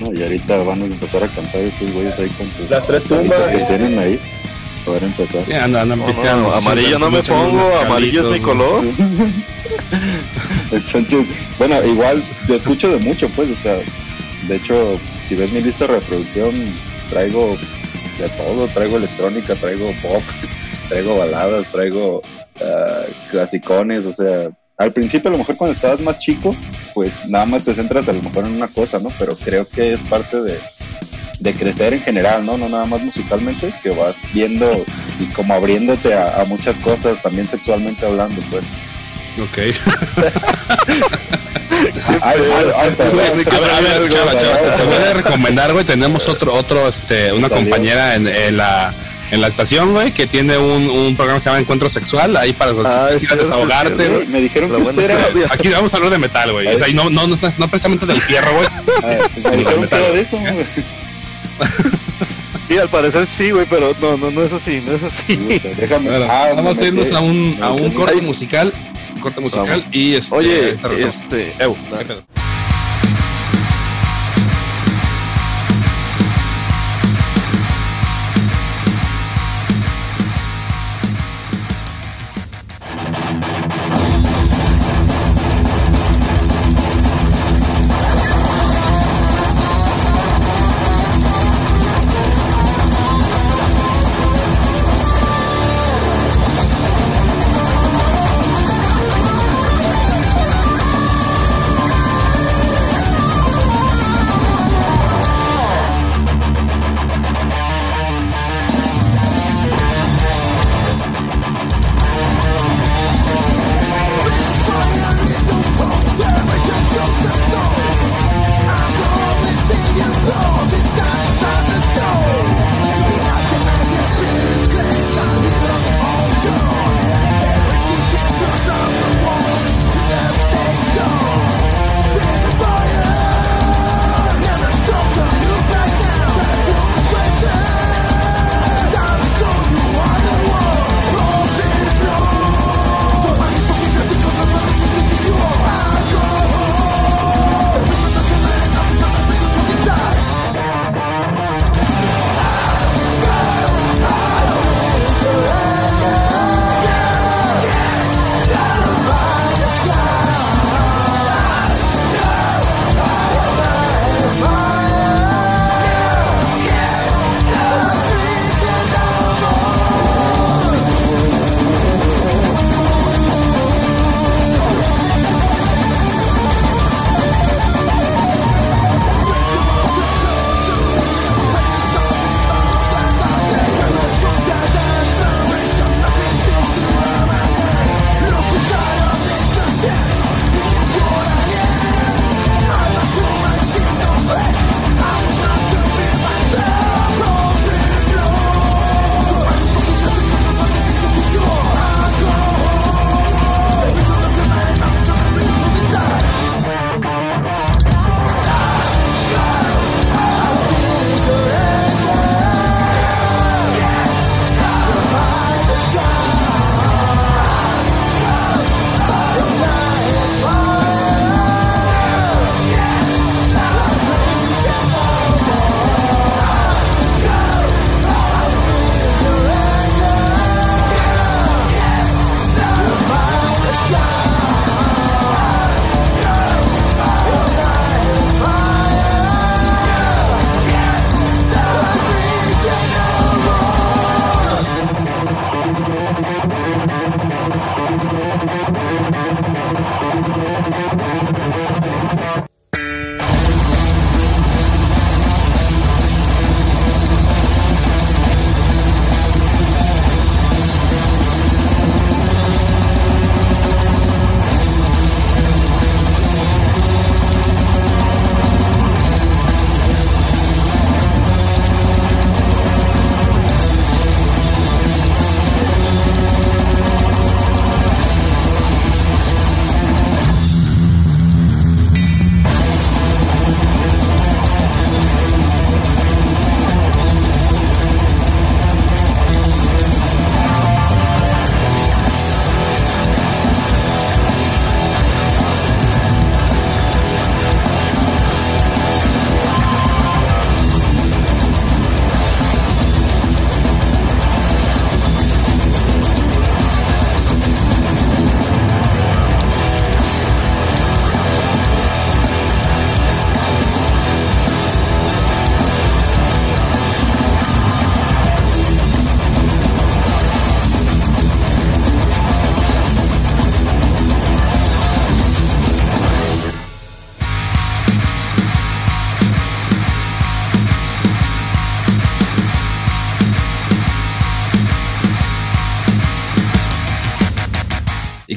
No, 0.00 0.12
y 0.12 0.22
ahorita 0.22 0.58
van 0.64 0.82
a 0.82 0.86
empezar 0.86 1.22
a 1.22 1.28
cantar 1.28 1.60
estos 1.60 1.92
güeyes 1.92 2.18
ahí 2.18 2.28
con 2.30 2.52
sus. 2.52 2.68
Las 2.68 2.86
tres 2.86 3.04
tumbas 3.04 3.48
que 3.48 3.58
tienen 3.58 3.98
ahí. 3.98 4.20
Poder 4.88 5.04
empezar. 5.04 5.44
No, 5.46 6.50
amarillo 6.54 6.98
no 6.98 7.10
me 7.10 7.22
pongo, 7.22 7.78
amarillo 7.78 8.22
es 8.22 8.28
mi 8.28 8.40
color. 8.40 8.86
Entonces, 10.72 11.26
bueno, 11.58 11.84
igual 11.84 12.24
yo 12.48 12.54
escucho 12.54 12.90
de 12.90 12.96
mucho, 12.96 13.28
pues, 13.36 13.50
o 13.50 13.54
sea, 13.54 13.80
de 14.48 14.56
hecho, 14.56 14.98
si 15.26 15.34
ves 15.34 15.52
mi 15.52 15.60
lista 15.60 15.86
de 15.86 16.00
reproducción, 16.00 16.72
traigo 17.10 17.58
de 18.18 18.30
todo, 18.30 18.66
traigo 18.68 18.96
electrónica, 18.96 19.56
traigo 19.56 19.92
pop, 20.00 20.22
traigo 20.88 21.18
baladas, 21.18 21.70
traigo 21.70 22.22
uh, 22.22 23.30
clasicones, 23.30 24.06
o 24.06 24.12
sea, 24.12 24.50
al 24.78 24.92
principio 24.94 25.28
a 25.28 25.32
lo 25.32 25.38
mejor 25.38 25.56
cuando 25.58 25.72
estabas 25.72 26.00
más 26.00 26.18
chico, 26.18 26.56
pues 26.94 27.28
nada 27.28 27.44
más 27.44 27.62
te 27.62 27.74
centras 27.74 28.08
a 28.08 28.14
lo 28.14 28.22
mejor 28.22 28.46
en 28.46 28.54
una 28.54 28.68
cosa, 28.68 28.98
¿no? 28.98 29.12
Pero 29.18 29.36
creo 29.36 29.68
que 29.68 29.92
es 29.92 30.02
parte 30.04 30.40
de, 31.38 31.54
crecer 31.54 31.94
en 31.94 32.02
general, 32.02 32.44
¿no? 32.44 32.58
No 32.58 32.68
nada 32.68 32.84
más 32.86 33.00
musicalmente, 33.00 33.72
que 33.82 33.90
vas 33.90 34.20
viendo 34.32 34.84
y 35.18 35.24
como 35.26 35.54
abriéndote 35.54 36.14
a, 36.14 36.44
muchas 36.46 36.78
cosas, 36.78 37.22
también 37.22 37.48
sexualmente 37.48 38.06
hablando, 38.06 38.42
pues. 38.50 38.64
Ok. 39.40 39.58
a 42.22 42.34
ver, 42.34 42.72
chava, 44.08 44.36
chava, 44.36 44.76
te 44.76 44.84
voy 44.84 44.96
a 44.96 45.14
recomendar, 45.14 45.72
güey. 45.72 45.84
Tenemos 45.84 46.28
otro, 46.28 46.52
otro, 46.54 46.88
este, 46.88 47.32
una 47.32 47.48
compañera 47.48 48.16
en 48.16 48.56
la 48.56 48.92
en 49.30 49.40
la 49.40 49.48
estación, 49.48 49.92
güey, 49.92 50.12
que 50.12 50.26
tiene 50.26 50.58
un, 50.58 50.88
un, 50.88 51.16
programa 51.16 51.38
que 51.38 51.44
se 51.44 51.50
llama 51.50 51.60
Encuentro 51.60 51.90
Sexual, 51.90 52.36
ahí 52.36 52.52
para 52.52 52.72
ah, 52.84 53.10
desahogarte, 53.36 54.08
güey. 54.08 54.26
Me 54.26 54.40
dijeron 54.40 54.70
que 54.70 54.76
usted 54.76 55.04
era... 55.04 55.28
Aquí 55.50 55.68
vamos 55.68 55.92
a 55.92 55.96
hablar 55.98 56.12
de 56.12 56.18
metal, 56.18 56.52
güey. 56.52 56.68
O 56.68 56.78
sea, 56.78 56.88
y 56.88 56.94
no, 56.94 57.10
no, 57.10 57.26
no, 57.26 57.36
no 57.36 57.68
precisamente 57.68 58.06
del 58.06 58.20
fierro, 58.20 58.54
güey. 58.54 58.68
Ah, 59.02 59.28
me 59.50 59.56
dijeron 59.56 59.86
que 59.86 59.96
era 59.96 60.10
de 60.10 60.20
eso, 60.20 60.38
güey. 60.38 60.66
Sí, 62.68 62.76
al 62.76 62.90
parecer 62.90 63.24
sí, 63.24 63.50
güey, 63.50 63.64
pero 63.64 63.94
no, 63.98 64.18
no, 64.18 64.30
no 64.30 64.42
es 64.42 64.52
así, 64.52 64.82
no 64.82 64.92
es 64.92 65.02
así. 65.02 65.36
Déjame. 65.78 66.10
ah, 66.28 66.52
vamos 66.54 66.78
a 66.78 66.84
irnos 66.84 67.10
a 67.12 67.20
un, 67.20 67.56
a 67.62 67.72
un 67.72 67.90
corte 67.92 68.20
musical, 68.20 68.74
un 69.14 69.20
corte 69.22 69.40
musical 69.40 69.82
y 69.90 70.12
este. 70.14 70.36
Oye, 70.36 70.78
este. 70.98 71.54
Ew, 71.64 71.74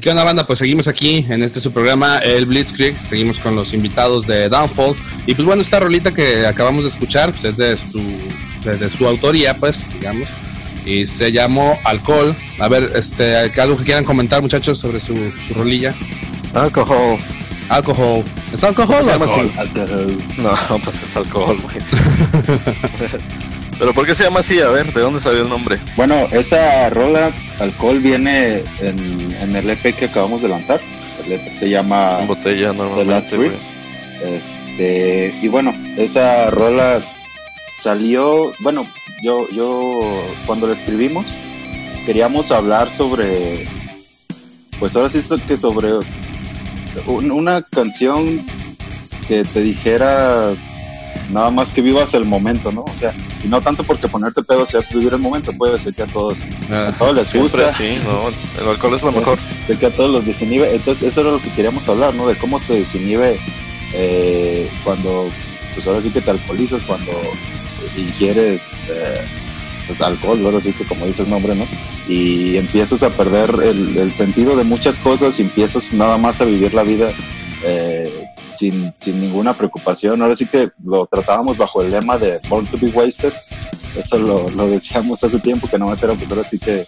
qué 0.01 0.10
onda 0.10 0.24
banda, 0.24 0.48
pues 0.48 0.60
seguimos 0.60 0.88
aquí 0.88 1.25
en 1.29 1.43
este 1.43 1.60
su 1.60 1.72
programa, 1.72 2.17
el 2.17 2.48
Blitzkrieg, 2.48 2.98
seguimos 2.98 3.39
con 3.39 3.55
los 3.55 3.72
invitados 3.72 4.25
de 4.25 4.50
Downfall. 4.50 4.96
Y 5.27 5.36
pues 5.36 5.46
bueno, 5.46 5.62
esta 5.62 5.79
rolita 5.79 6.12
que 6.12 6.46
acabamos 6.48 6.84
de 6.84 6.89
escuchar, 6.89 7.31
pues 7.31 7.46
es 7.46 7.58
de 7.58 7.77
su, 7.77 8.01
de, 8.63 8.89
su 8.89 9.08
autoría, 9.08 9.58
pues, 9.58 9.93
digamos. 9.93 10.29
Y 10.86 11.05
se 11.05 11.31
llamó 11.31 11.77
Alcohol. 11.84 12.36
A 12.60 12.67
ver, 12.67 12.91
este, 12.96 13.38
algo 13.62 13.77
que 13.77 13.84
quieran 13.84 14.03
comentar, 14.03 14.41
muchachos, 14.41 14.79
sobre 14.79 15.00
su, 15.00 15.13
su 15.46 15.53
rolilla. 15.53 15.93
Alcohol. 16.55 17.20
Alcohol. 17.70 18.24
¿Es 18.51 18.63
alcohol 18.63 19.08
o 19.08 19.12
alcohol? 19.12 19.51
No, 20.38 20.79
pues 20.84 21.03
es 21.03 21.15
alcohol, 21.15 21.58
güey. 21.62 21.77
¿Pero 23.81 23.95
por 23.95 24.05
qué 24.05 24.13
se 24.13 24.25
llama 24.25 24.41
así? 24.41 24.61
A 24.61 24.69
ver, 24.69 24.93
¿de 24.93 25.01
dónde 25.01 25.19
salió 25.19 25.41
el 25.41 25.50
nombre? 25.50 25.79
Bueno, 25.95 26.27
esa 26.29 26.88
rola, 26.91 27.31
Alcohol, 27.57 28.00
viene 28.00 28.63
en, 28.79 29.55
el 29.55 29.67
EP 29.71 29.95
que 29.97 30.05
acabamos 30.05 30.43
de 30.43 30.50
lanzar. 30.50 30.79
El 31.25 31.31
EP 31.31 31.51
se 31.55 31.67
llama 31.67 32.19
Botella, 32.27 32.73
The 32.73 33.05
Last 33.05 33.33
Este, 34.23 35.35
y 35.41 35.47
bueno, 35.47 35.73
esa 35.97 36.51
rola 36.51 37.03
salió, 37.73 38.53
bueno, 38.59 38.85
yo, 39.23 39.50
yo 39.50 40.00
cuando 40.45 40.67
la 40.67 40.73
escribimos 40.73 41.25
queríamos 42.05 42.51
hablar 42.51 42.91
sobre, 42.91 43.67
pues 44.77 44.95
ahora 44.95 45.09
sí 45.09 45.21
que 45.47 45.57
sobre 45.57 45.93
una 47.07 47.63
canción 47.63 48.45
que 49.27 49.43
te 49.43 49.61
dijera 49.63 50.53
nada 51.31 51.51
más 51.51 51.69
que 51.69 51.81
vivas 51.81 52.13
el 52.13 52.25
momento, 52.25 52.71
¿no? 52.71 52.82
O 52.82 52.97
sea, 52.97 53.13
y 53.43 53.47
no 53.47 53.62
tanto 53.62 53.84
porque 53.84 54.08
ponerte 54.08 54.43
pedo 54.43 54.65
sea 54.65 54.82
vivir 54.93 55.13
el 55.13 55.19
momento, 55.19 55.51
puede 55.53 55.77
ser 55.79 55.93
que 55.93 56.03
a 56.03 56.08
todos, 56.08 56.41
a 56.69 56.88
ah, 56.88 56.95
todos 56.97 57.15
les 57.15 57.34
gusta. 57.34 57.71
Sí, 57.73 57.97
no, 58.03 58.29
el 58.62 58.69
alcohol 58.69 58.95
es 58.95 59.03
lo 59.03 59.12
mejor. 59.12 59.39
sé 59.65 59.77
que 59.77 59.88
a 59.88 59.91
todos 59.91 60.10
los 60.10 60.25
desinhibe, 60.25 60.75
entonces 60.75 61.10
eso 61.10 61.21
era 61.21 61.32
lo 61.32 61.41
que 61.41 61.49
queríamos 61.51 61.88
hablar, 61.88 62.13
¿no? 62.13 62.27
De 62.27 62.36
cómo 62.38 62.60
te 62.60 62.73
desinhibe 62.73 63.39
eh, 63.93 64.69
cuando, 64.84 65.29
pues 65.73 65.88
ahora 65.88 66.01
sí 66.01 66.10
que 66.10 66.21
te 66.21 66.32
alcoholizas, 66.32 66.84
cuando 66.84 67.12
ingieres 67.95 68.73
eh, 68.89 69.25
pues 69.88 70.01
alcohol, 70.01 70.39
ahora 70.45 70.62
sí 70.62 70.73
que 70.73 70.86
como 70.86 71.06
dice 71.06 71.23
el 71.23 71.29
nombre, 71.29 71.56
¿no? 71.56 71.67
Y 72.08 72.58
empiezas 72.58 73.03
a 73.03 73.10
perder 73.10 73.49
el, 73.63 73.97
el 73.97 74.13
sentido 74.13 74.56
de 74.56 74.63
muchas 74.63 74.97
cosas 74.97 75.39
y 75.39 75.43
empiezas 75.43 75.93
nada 75.93 76.17
más 76.17 76.41
a 76.41 76.45
vivir 76.45 76.73
la 76.73 76.84
vida 76.84 77.12
eh, 77.63 78.31
sin, 78.55 78.93
ninguna 79.05 79.55
preocupación. 79.55 80.21
Ahora 80.21 80.35
sí 80.35 80.45
que 80.45 80.71
lo 80.83 81.05
tratábamos 81.05 81.57
bajo 81.57 81.81
el 81.81 81.91
lema 81.91 82.17
de 82.17 82.39
Born 82.49 82.65
to 82.67 82.77
be 82.77 82.87
Wasted. 82.87 83.33
Eso 83.95 84.19
lo, 84.19 84.67
decíamos 84.67 85.23
hace 85.23 85.39
tiempo, 85.39 85.67
que 85.67 85.77
no 85.77 85.87
va 85.87 85.93
a 85.93 85.97
ser, 85.97 86.15
pues 86.15 86.31
ahora 86.31 86.43
sí 86.43 86.57
que 86.57 86.85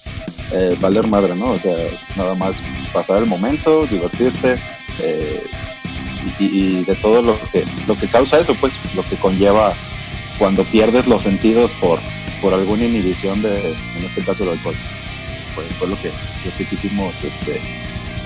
eh, 0.51 0.77
valer 0.79 1.07
madre, 1.07 1.35
¿no? 1.35 1.51
O 1.51 1.57
sea, 1.57 1.75
nada 2.15 2.33
más 2.35 2.61
pasar 2.93 3.21
el 3.21 3.27
momento, 3.27 3.85
divertirte 3.87 4.57
eh, 4.99 5.43
y, 6.39 6.83
de 6.85 6.95
todo 6.95 7.21
lo 7.21 7.37
que, 7.51 7.65
lo 7.87 7.97
que 7.97 8.07
causa 8.07 8.39
eso, 8.39 8.55
pues 8.55 8.73
lo 8.95 9.03
que 9.03 9.17
conlleva 9.17 9.73
cuando 10.39 10.63
pierdes 10.63 11.07
los 11.07 11.23
sentidos 11.23 11.73
por, 11.73 11.99
por 12.41 12.53
alguna 12.53 12.85
inhibición 12.85 13.41
de, 13.41 13.73
en 13.97 14.05
este 14.05 14.23
caso, 14.23 14.43
el 14.43 14.51
alcohol. 14.51 14.75
Pues 15.55 15.71
fue 15.73 15.87
lo 15.87 16.01
que, 16.01 16.07
lo 16.09 16.57
que 16.57 16.67
quisimos 16.67 17.23
este, 17.23 17.61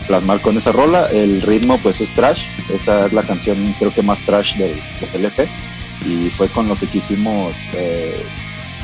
plasmar 0.08 0.42
con 0.42 0.58
esa 0.58 0.72
rola. 0.72 1.08
El 1.08 1.42
ritmo 1.42 1.78
pues 1.80 2.02
es 2.02 2.12
trash, 2.12 2.48
esa 2.74 3.06
es 3.06 3.14
la 3.14 3.24
canción 3.24 3.76
creo 3.78 3.94
que 3.94 4.02
más 4.02 4.24
trash 4.24 4.56
del, 4.56 4.82
del 5.12 5.26
EP 5.26 5.48
y 6.06 6.30
fue 6.30 6.50
con 6.50 6.68
lo 6.68 6.76
que 6.78 6.88
quisimos 6.88 7.58
eh, 7.74 8.24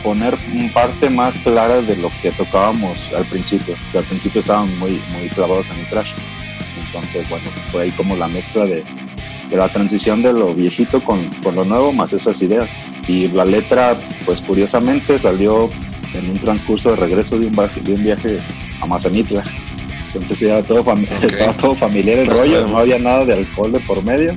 poner 0.03 0.37
parte 0.73 1.09
más 1.09 1.39
clara 1.39 1.81
de 1.81 1.95
lo 1.95 2.11
que 2.21 2.31
tocábamos 2.31 3.11
al 3.13 3.25
principio, 3.25 3.75
que 3.91 3.99
al 3.99 4.03
principio 4.03 4.39
estaban 4.39 4.77
muy, 4.77 5.01
muy 5.13 5.29
clavados 5.29 5.69
en 5.71 5.79
el 5.79 5.89
trash. 5.89 6.11
Entonces, 6.85 7.27
bueno, 7.29 7.49
fue 7.71 7.83
ahí 7.83 7.91
como 7.91 8.15
la 8.15 8.27
mezcla 8.27 8.65
de, 8.65 8.83
de 9.49 9.57
la 9.57 9.69
transición 9.69 10.21
de 10.21 10.33
lo 10.33 10.53
viejito 10.53 11.01
con, 11.01 11.29
con, 11.41 11.55
lo 11.55 11.63
nuevo, 11.63 11.93
más 11.93 12.13
esas 12.13 12.41
ideas. 12.41 12.69
Y 13.07 13.29
la 13.29 13.45
letra, 13.45 13.99
pues 14.25 14.41
curiosamente, 14.41 15.17
salió 15.17 15.69
en 16.13 16.29
un 16.29 16.37
transcurso 16.37 16.91
de 16.91 16.97
regreso 16.97 17.39
de 17.39 17.47
un, 17.47 17.55
de 17.55 17.93
un 17.93 18.03
viaje 18.03 18.39
a 18.81 18.85
Mazamitla. 18.85 19.43
Entonces 20.13 20.39
ya 20.39 20.61
todo 20.61 20.83
estaba 21.23 21.53
todo 21.53 21.75
familiar 21.75 22.19
el 22.19 22.27
rollo, 22.27 22.67
no 22.67 22.77
había 22.77 22.99
nada 22.99 23.25
de 23.25 23.33
alcohol 23.33 23.71
de 23.71 23.79
por 23.79 24.03
medio. 24.03 24.35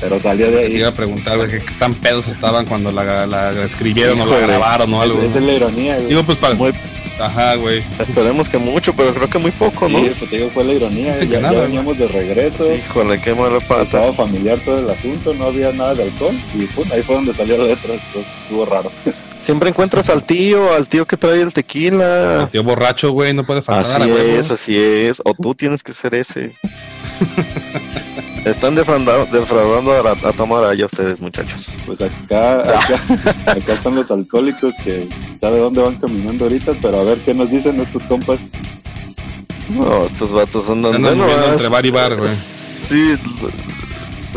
Pero 0.00 0.18
salió 0.20 0.50
de 0.50 0.60
ahí. 0.60 0.72
Te 0.72 0.78
iba 0.78 0.88
a 0.88 0.94
preguntar 0.94 1.38
qué 1.48 1.60
tan 1.78 1.94
pedos 1.94 2.28
estaban 2.28 2.66
cuando 2.66 2.92
la, 2.92 3.26
la 3.26 3.64
escribieron 3.64 4.20
o 4.20 4.26
la 4.26 4.38
grabaron 4.38 4.94
o 4.94 5.02
algo. 5.02 5.20
Esa 5.22 5.38
es 5.38 5.44
la 5.44 5.52
ironía, 5.52 5.96
güey. 5.96 6.08
Digo, 6.08 6.22
pues 6.22 6.38
para. 6.38 6.56
Ajá, 7.20 7.56
güey. 7.56 7.82
Esperemos 7.98 8.48
que 8.48 8.58
mucho, 8.58 8.94
pero 8.94 9.12
creo 9.12 9.28
que 9.28 9.38
muy 9.38 9.50
poco, 9.50 9.88
¿no? 9.88 9.98
Sí, 9.98 10.12
pues, 10.16 10.30
te 10.30 10.36
digo, 10.36 10.50
fue 10.50 10.62
la 10.64 10.74
ironía. 10.74 11.14
Sí, 11.14 11.26
ya, 11.26 11.40
nada, 11.40 11.62
veníamos 11.62 11.98
de 11.98 12.06
regreso. 12.06 12.64
Sí, 12.64 12.74
híjole, 12.74 13.20
qué 13.20 13.34
mala 13.34 13.58
pata. 13.58 13.82
Estaba 13.82 14.12
familiar 14.12 14.58
todo 14.60 14.78
el 14.78 14.88
asunto, 14.88 15.34
no 15.34 15.46
había 15.46 15.72
nada 15.72 15.96
de 15.96 16.04
alcohol. 16.04 16.40
Y 16.54 16.66
pum, 16.66 16.88
ahí 16.92 17.02
fue 17.02 17.16
donde 17.16 17.32
salió 17.32 17.58
la 17.58 17.64
letra. 17.64 17.94
Pues, 18.12 18.26
estuvo 18.44 18.64
raro. 18.64 18.92
Siempre 19.38 19.70
encuentras 19.70 20.08
al 20.08 20.24
tío, 20.24 20.74
al 20.74 20.88
tío 20.88 21.06
que 21.06 21.16
trae 21.16 21.40
el 21.40 21.52
tequila. 21.52 22.42
El 22.42 22.48
tío 22.48 22.64
borracho, 22.64 23.12
güey, 23.12 23.32
no 23.32 23.46
puede 23.46 23.62
faltar. 23.62 24.02
Así 24.02 24.10
es, 24.10 24.50
así 24.50 24.76
es. 24.76 25.22
O 25.24 25.34
tú 25.34 25.54
tienes 25.54 25.82
que 25.82 25.92
ser 25.92 26.14
ese. 26.14 26.52
Están 28.44 28.74
defraudando, 28.74 29.26
defraudando 29.26 29.92
a, 29.92 30.12
a 30.12 30.32
tomar 30.32 30.64
allá 30.64 30.86
ustedes, 30.86 31.20
muchachos. 31.20 31.68
Pues 31.86 32.00
acá, 32.00 32.60
acá, 32.62 33.72
están 33.72 33.94
los 33.94 34.10
alcohólicos 34.10 34.74
que 34.82 35.08
sabe 35.40 35.58
dónde 35.58 35.82
van 35.82 35.96
caminando 35.96 36.44
ahorita, 36.44 36.72
pero 36.80 37.00
a 37.00 37.04
ver 37.04 37.22
qué 37.24 37.34
nos 37.34 37.50
dicen 37.50 37.80
estos 37.80 38.04
compas. 38.04 38.46
No, 39.68 40.04
estos 40.04 40.32
vatos 40.32 40.70
andan, 40.70 40.94
andan 40.94 41.20
entre 41.20 41.68
bar 41.68 41.84
y 41.84 41.90
bar, 41.90 42.16
güey. 42.16 42.30
Sí, 42.32 43.18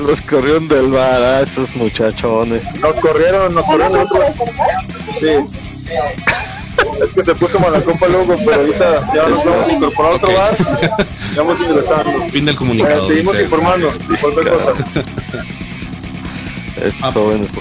los 0.02 0.22
corrieron 0.22 0.68
del 0.68 0.92
bar, 0.92 1.22
ah, 1.22 1.42
estos 1.42 1.76
muchachones. 1.76 2.74
Nos 2.80 3.00
corrieron, 3.00 3.54
nos 3.54 3.66
corrieron 3.66 4.08
Sí. 5.20 5.28
Es 7.04 7.12
que 7.12 7.24
se 7.24 7.36
puso 7.36 7.60
mala 7.60 7.82
copa 7.82 8.08
luego, 8.08 8.36
pero 8.46 8.56
ahorita 8.62 9.14
ya 9.14 9.28
nos 9.28 9.46
vamos 9.46 9.68
a 9.68 9.72
incorporar 9.72 10.14
otro 10.14 10.34
bar. 10.34 10.54
Ya 11.36 11.42
vamos 11.44 11.60
ingresando. 11.60 12.12
Fin 12.32 12.46
del 12.46 12.56
comunicado. 12.56 13.08
seguimos. 13.08 13.38
Cualquier 14.20 14.50
cosa. 14.50 14.74
Estos 16.78 17.04
ah, 17.04 17.12
jóvenes, 17.14 17.52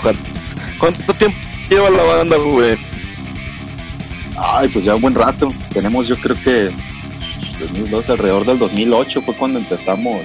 ¿Cuánto 0.78 1.14
tiempo 1.14 1.38
lleva 1.68 1.90
la 1.90 2.02
banda, 2.02 2.36
güey? 2.36 2.78
Ay, 4.36 4.68
pues 4.68 4.84
ya 4.84 4.94
un 4.94 5.02
buen 5.02 5.14
rato. 5.14 5.52
Tenemos, 5.72 6.08
yo 6.08 6.16
creo 6.18 6.40
que 6.42 6.70
2002, 7.60 8.10
alrededor 8.10 8.46
del 8.46 8.58
2008 8.58 9.22
fue 9.22 9.36
cuando 9.36 9.58
empezamos 9.58 10.20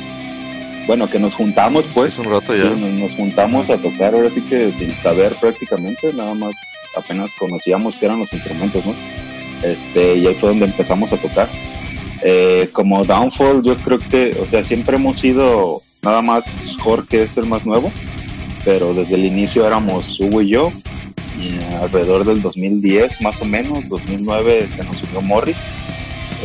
bueno, 0.88 1.10
que 1.10 1.20
nos 1.20 1.36
juntamos 1.36 1.88
pues. 1.88 2.20
un 2.20 2.26
rato 2.26 2.54
ya. 2.56 2.70
nos, 2.70 3.16
juntamos 3.16 3.70
a 3.70 3.78
tocar 3.78 4.14
ahora 4.14 4.30
sí 4.30 4.42
que 4.42 4.72
sin 4.72 4.98
saber 4.98 5.36
prácticamente, 5.40 6.14
nada 6.14 6.34
más 6.34 6.54
apenas 6.96 7.34
conocíamos 7.34 7.96
qué 7.96 8.06
eran 8.06 8.20
los 8.20 8.34
instrumentos, 8.34 8.86
¿no? 8.86 8.96
Este, 9.64 10.18
y 10.18 10.28
ahí 10.28 10.36
fue 10.36 10.50
donde 10.50 10.66
empezamos 10.66 11.12
a 11.14 11.18
tocar. 11.18 11.50
Eh, 12.22 12.70
como 12.72 13.04
Downfall, 13.04 13.64
yo 13.64 13.78
creo 13.78 14.00
que, 14.00 14.38
o 14.42 14.48
sea, 14.48 14.64
siempre 14.64 14.98
hemos 14.98 15.18
sido, 15.18 15.82
nada 16.02 16.22
más 16.22 16.78
Jorge 16.82 17.24
es 17.24 17.38
el 17.38 17.46
más 17.46 17.66
nuevo, 17.66 17.92
pero 18.64 18.94
desde 18.94 19.16
el 19.16 19.26
inicio 19.26 19.66
éramos 19.66 20.20
Hugo 20.20 20.42
y 20.42 20.50
yo, 20.50 20.72
y 21.40 21.60
alrededor 21.76 22.26
del 22.26 22.42
2010 22.42 23.22
más 23.22 23.42
o 23.42 23.46
menos, 23.46 23.90
2009 23.90 24.68
se 24.70 24.84
nos 24.84 25.02
unió 25.04 25.22
Morris 25.22 25.58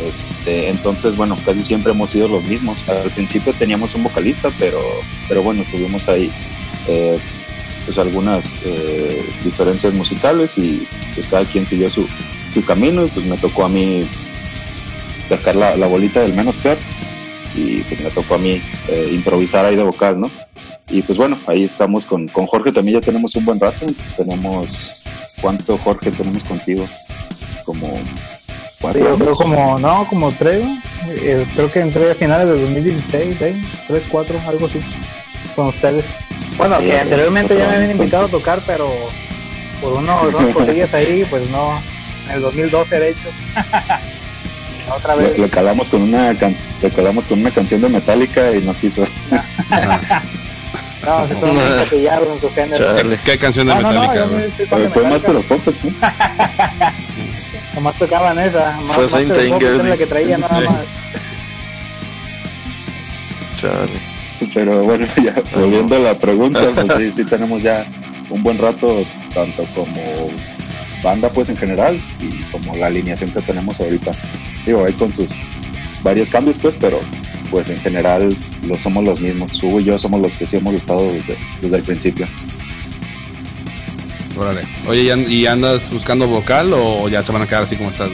este, 0.07 0.69
entonces, 0.69 1.15
bueno, 1.15 1.37
casi 1.45 1.63
siempre 1.63 1.91
hemos 1.91 2.09
sido 2.09 2.27
los 2.27 2.43
mismos. 2.43 2.83
Al 2.89 3.11
principio 3.11 3.53
teníamos 3.53 3.95
un 3.95 4.03
vocalista, 4.03 4.51
pero, 4.57 4.81
pero 5.27 5.43
bueno, 5.43 5.63
tuvimos 5.71 6.07
ahí 6.07 6.31
eh, 6.87 7.19
pues 7.85 7.97
algunas 7.97 8.45
eh, 8.63 9.25
diferencias 9.43 9.93
musicales 9.93 10.57
y 10.57 10.87
pues 11.15 11.27
cada 11.27 11.45
quien 11.45 11.67
siguió 11.67 11.89
su, 11.89 12.07
camino 12.67 13.05
y 13.05 13.09
pues 13.09 13.25
me 13.25 13.37
tocó 13.37 13.65
a 13.65 13.69
mí 13.69 14.07
sacar 15.29 15.55
la, 15.55 15.87
bolita 15.87 16.19
del 16.19 16.33
menos 16.33 16.57
peor 16.57 16.77
y 17.55 17.81
pues 17.83 18.01
me 18.01 18.09
tocó 18.11 18.35
a 18.35 18.37
mí 18.37 18.61
eh, 18.87 19.09
improvisar 19.13 19.65
ahí 19.65 19.75
de 19.75 19.83
vocal, 19.83 20.19
¿no? 20.19 20.29
Y 20.89 21.01
pues 21.01 21.17
bueno, 21.17 21.39
ahí 21.47 21.63
estamos 21.63 22.05
con, 22.05 22.27
con 22.27 22.45
Jorge 22.47 22.71
también 22.71 22.99
ya 22.99 23.05
tenemos 23.05 23.35
un 23.35 23.45
buen 23.45 23.59
rato. 23.59 23.85
Tenemos, 24.17 25.01
¿cuánto 25.41 25.77
Jorge 25.77 26.11
tenemos 26.11 26.43
contigo? 26.43 26.85
Como 27.63 28.01
yo 28.81 29.17
creo 29.17 29.33
como, 29.33 29.77
no, 29.79 30.07
como 30.07 30.31
tres, 30.31 30.63
eh, 31.09 31.45
creo 31.55 31.71
que 31.71 31.79
entré 31.79 32.11
a 32.11 32.15
finales 32.15 32.47
de 32.47 32.61
2016, 32.61 33.41
¿eh? 33.41 33.61
tres, 33.87 34.03
cuatro, 34.09 34.39
algo 34.47 34.65
así, 34.65 34.81
con 35.55 35.67
ustedes. 35.67 36.05
Bueno, 36.57 36.79
que 36.79 36.99
anteriormente 36.99 37.57
ya 37.57 37.67
me 37.67 37.75
habían 37.75 37.91
invitado 37.91 38.25
a 38.25 38.29
tocar, 38.29 38.61
pero 38.65 38.91
por 39.81 39.93
uno 39.93 40.29
dos 40.31 40.45
cosillas 40.53 40.93
ahí, 40.93 41.25
pues 41.29 41.49
no, 41.49 41.81
en 42.27 42.31
el 42.35 42.41
2012 42.41 42.99
de 42.99 43.09
hecho. 43.09 43.29
Otra 44.95 45.15
vez. 45.15 45.37
Le, 45.37 45.49
calamos 45.49 45.89
con 45.89 46.01
una 46.01 46.33
le 46.33 46.89
calamos 46.89 47.25
con 47.25 47.39
una 47.39 47.51
canción 47.51 47.81
de 47.81 47.89
Metallica 47.89 48.51
y 48.51 48.61
no 48.61 48.73
quiso. 48.73 49.03
No, 51.03 51.27
se 51.27 51.33
en 52.33 52.41
su 52.41 52.49
género. 52.49 52.93
¿Qué 53.23 53.37
canción 53.37 53.67
de 53.67 53.75
Metallica? 53.75 54.25
No, 54.25 54.79
no, 54.79 54.91
fue 54.91 55.03
Master 55.07 55.35
of 55.37 55.45
Puppets, 55.45 55.85
¿no? 55.85 55.93
Nomás 57.75 57.97
tocaban 57.97 58.37
esa. 58.39 58.77
Fue 58.87 59.07
Saint 59.07 59.35
Anger. 59.35 59.85
la 59.85 59.97
que 59.97 60.07
traía 60.07 60.37
nada 60.37 60.59
más. 60.61 60.81
Pero 64.53 64.83
bueno, 64.83 65.05
ya 65.23 65.35
volviendo 65.55 65.95
a 65.95 65.99
la 65.99 66.17
pregunta, 66.17 66.61
pues 66.73 66.91
sí, 66.93 67.11
sí 67.11 67.25
tenemos 67.25 67.63
ya 67.63 67.85
un 68.29 68.43
buen 68.43 68.57
rato, 68.57 69.05
tanto 69.33 69.65
como 69.75 70.01
banda 71.03 71.29
pues 71.29 71.49
en 71.49 71.57
general 71.57 71.99
y 72.19 72.41
como 72.51 72.75
la 72.75 72.87
alineación 72.87 73.31
que 73.31 73.41
tenemos 73.41 73.79
ahorita. 73.79 74.11
Digo, 74.65 74.85
ahí 74.85 74.93
con 74.93 75.11
sus 75.11 75.31
varios 76.03 76.29
cambios 76.29 76.57
pues, 76.57 76.75
pero 76.79 76.99
pues 77.49 77.69
en 77.69 77.77
general 77.79 78.35
lo 78.63 78.77
somos 78.77 79.03
los 79.03 79.19
mismos. 79.19 79.61
Hugo 79.61 79.79
y 79.79 79.85
yo 79.85 79.97
somos 79.97 80.21
los 80.21 80.35
que 80.35 80.47
sí 80.47 80.57
hemos 80.57 80.75
estado 80.75 81.11
desde, 81.11 81.35
desde 81.61 81.77
el 81.77 81.83
principio. 81.83 82.27
Órale. 84.37 84.61
Oye, 84.87 85.13
¿y 85.27 85.45
andas 85.45 85.91
buscando 85.91 86.27
vocal 86.27 86.73
o 86.73 87.09
ya 87.09 87.21
se 87.21 87.31
van 87.31 87.41
a 87.41 87.47
quedar 87.47 87.63
así 87.63 87.75
como 87.75 87.89
estás? 87.89 88.09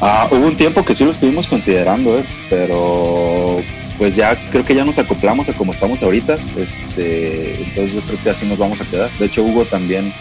Ah, 0.00 0.28
hubo 0.30 0.46
un 0.46 0.56
tiempo 0.56 0.84
que 0.84 0.94
sí 0.94 1.04
lo 1.04 1.10
estuvimos 1.10 1.46
considerando, 1.46 2.18
¿eh? 2.18 2.24
pero 2.50 3.56
pues 3.98 4.16
ya 4.16 4.36
creo 4.50 4.64
que 4.64 4.74
ya 4.74 4.84
nos 4.84 4.98
acoplamos 4.98 5.48
a 5.48 5.54
como 5.54 5.72
estamos 5.72 6.02
ahorita. 6.02 6.38
Este, 6.56 7.62
entonces 7.62 7.94
yo 7.94 8.00
creo 8.02 8.22
que 8.22 8.30
así 8.30 8.46
nos 8.46 8.58
vamos 8.58 8.80
a 8.80 8.84
quedar. 8.84 9.10
De 9.18 9.26
hecho, 9.26 9.42
Hugo 9.42 9.64
también, 9.64 10.12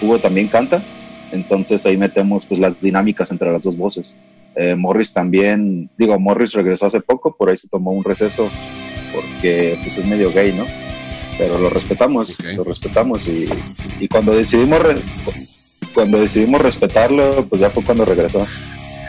Hugo 0.00 0.18
también 0.18 0.48
canta, 0.48 0.82
entonces 1.30 1.84
ahí 1.86 1.96
metemos 1.96 2.46
pues 2.46 2.60
las 2.60 2.80
dinámicas 2.80 3.30
entre 3.30 3.52
las 3.52 3.62
dos 3.62 3.76
voces. 3.76 4.16
Eh, 4.56 4.74
Morris 4.74 5.12
también, 5.12 5.90
digo, 5.96 6.18
Morris 6.18 6.54
regresó 6.54 6.86
hace 6.86 7.00
poco, 7.00 7.36
por 7.36 7.50
ahí 7.50 7.56
se 7.56 7.68
tomó 7.68 7.92
un 7.92 8.02
receso 8.02 8.50
porque 9.14 9.78
pues 9.82 9.96
es 9.98 10.04
medio 10.04 10.32
gay, 10.32 10.52
¿no? 10.52 10.64
Pero 11.38 11.58
lo 11.58 11.70
respetamos, 11.70 12.36
lo 12.56 12.64
respetamos 12.64 13.28
y, 13.28 13.48
y 14.00 14.08
cuando 14.08 14.34
decidimos 14.34 14.80
cuando 15.94 16.18
decidimos 16.18 16.60
respetarlo, 16.60 17.46
pues 17.48 17.60
ya 17.60 17.70
fue 17.70 17.82
cuando 17.84 18.04
regresó 18.04 18.46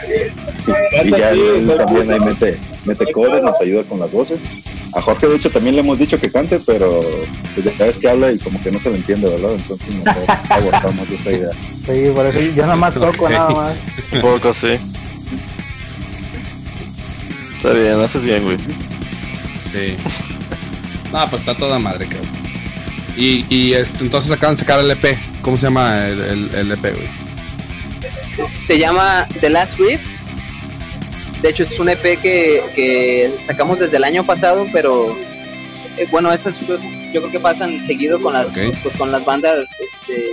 y 1.05 1.09
ya 1.09 1.31
él 1.31 1.71
también 1.77 2.11
ahí 2.11 2.19
mete, 2.19 2.59
mete 2.85 3.05
nos 3.41 3.61
ayuda 3.61 3.83
con 3.83 3.99
las 3.99 4.11
voces. 4.11 4.45
A 4.93 5.01
Jorge, 5.01 5.27
de 5.27 5.35
hecho, 5.35 5.49
también 5.49 5.75
le 5.75 5.81
hemos 5.81 5.99
dicho 5.99 6.19
que 6.19 6.31
cante, 6.31 6.59
pero 6.65 6.99
pues 7.53 7.77
ya 7.77 7.85
ves 7.85 7.97
que 7.97 8.09
habla 8.09 8.31
y 8.31 8.39
como 8.39 8.61
que 8.61 8.71
no 8.71 8.79
se 8.79 8.89
lo 8.89 8.95
entiende, 8.95 9.29
¿verdad? 9.29 9.53
Entonces 9.53 9.87
mejor 9.93 10.23
abortamos 10.49 11.09
esa 11.09 11.31
idea. 11.31 11.51
Sí, 11.85 12.11
por 12.13 12.25
eso 12.25 12.39
yo 12.39 12.63
nada 12.63 12.75
más 12.75 12.93
toco, 12.93 13.29
nada 13.29 13.49
más. 13.49 13.77
Un 14.13 14.21
poco, 14.21 14.53
sí. 14.53 14.79
Está 17.57 17.73
bien, 17.73 17.99
haces 17.99 18.23
bien, 18.23 18.43
güey. 18.43 18.57
Sí. 19.71 19.95
No, 21.11 21.27
pues 21.29 21.41
está 21.41 21.55
toda 21.55 21.79
madre, 21.79 22.07
cabrón. 22.07 22.29
Y, 23.17 23.45
y 23.49 23.73
este, 23.73 24.03
entonces 24.03 24.31
acaban 24.31 24.55
de 24.55 24.59
sacar 24.61 24.79
el 24.79 24.91
EP. 24.91 25.17
¿Cómo 25.41 25.57
se 25.57 25.67
llama 25.67 26.07
el, 26.07 26.21
el, 26.21 26.55
el 26.55 26.71
EP, 26.71 26.81
güey? 26.95 28.47
Se 28.47 28.77
llama 28.77 29.27
The 29.41 29.49
Last 29.49 29.79
Rift. 29.79 30.19
De 31.41 31.49
hecho, 31.49 31.63
es 31.63 31.79
un 31.79 31.89
EP 31.89 32.01
que, 32.01 32.63
que 32.75 33.37
sacamos 33.45 33.79
desde 33.79 33.97
el 33.97 34.03
año 34.03 34.25
pasado, 34.25 34.67
pero 34.71 35.17
eh, 35.97 36.07
bueno, 36.11 36.31
esas 36.31 36.59
yo 36.59 36.77
creo 37.11 37.31
que 37.31 37.39
pasan 37.39 37.83
seguido 37.83 38.21
con 38.21 38.33
las, 38.33 38.51
pues, 38.51 38.97
con 38.97 39.11
las 39.11 39.23
bandas 39.25 39.65
este, 39.71 40.29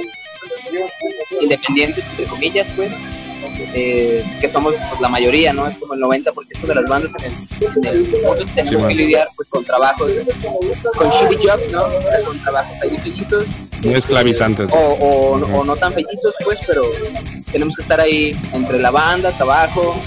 independientes, 1.41 2.07
entre 2.09 2.27
comillas, 2.27 2.67
pues. 2.77 2.93
Eh, 3.75 4.25
que 4.41 4.49
somos 4.49 4.75
pues, 4.89 5.01
la 5.01 5.09
mayoría, 5.09 5.53
¿no? 5.53 5.67
Es 5.67 5.77
como 5.79 5.95
el 5.95 6.01
90% 6.01 6.61
de 6.63 6.75
las 6.75 6.85
bandas 6.87 7.13
en 7.19 7.25
el, 7.25 7.35
en 7.87 8.23
mundo 8.23 8.45
tenemos 8.55 8.89
que 8.89 8.95
lidiar 8.95 9.29
pues 9.37 9.49
con 9.49 9.65
trabajos, 9.65 10.11
con 10.97 11.11
shitty 11.11 11.47
job, 11.47 11.61
¿no? 11.71 11.85
Con 12.25 12.43
trabajos 12.43 12.77
ahí 12.83 12.97
bellitos. 13.05 13.45
Muy 13.83 13.95
esclavizantes. 13.95 14.71
O, 14.73 14.77
o, 14.77 15.33
o, 15.35 15.65
no 15.65 15.77
tan 15.77 15.95
bellitos, 15.95 16.35
pues, 16.45 16.59
pero 16.67 16.83
tenemos 17.53 17.77
que 17.77 17.83
estar 17.83 18.01
ahí 18.01 18.39
entre 18.53 18.79
la 18.79 18.91
banda, 18.91 19.37
trabajo. 19.37 20.01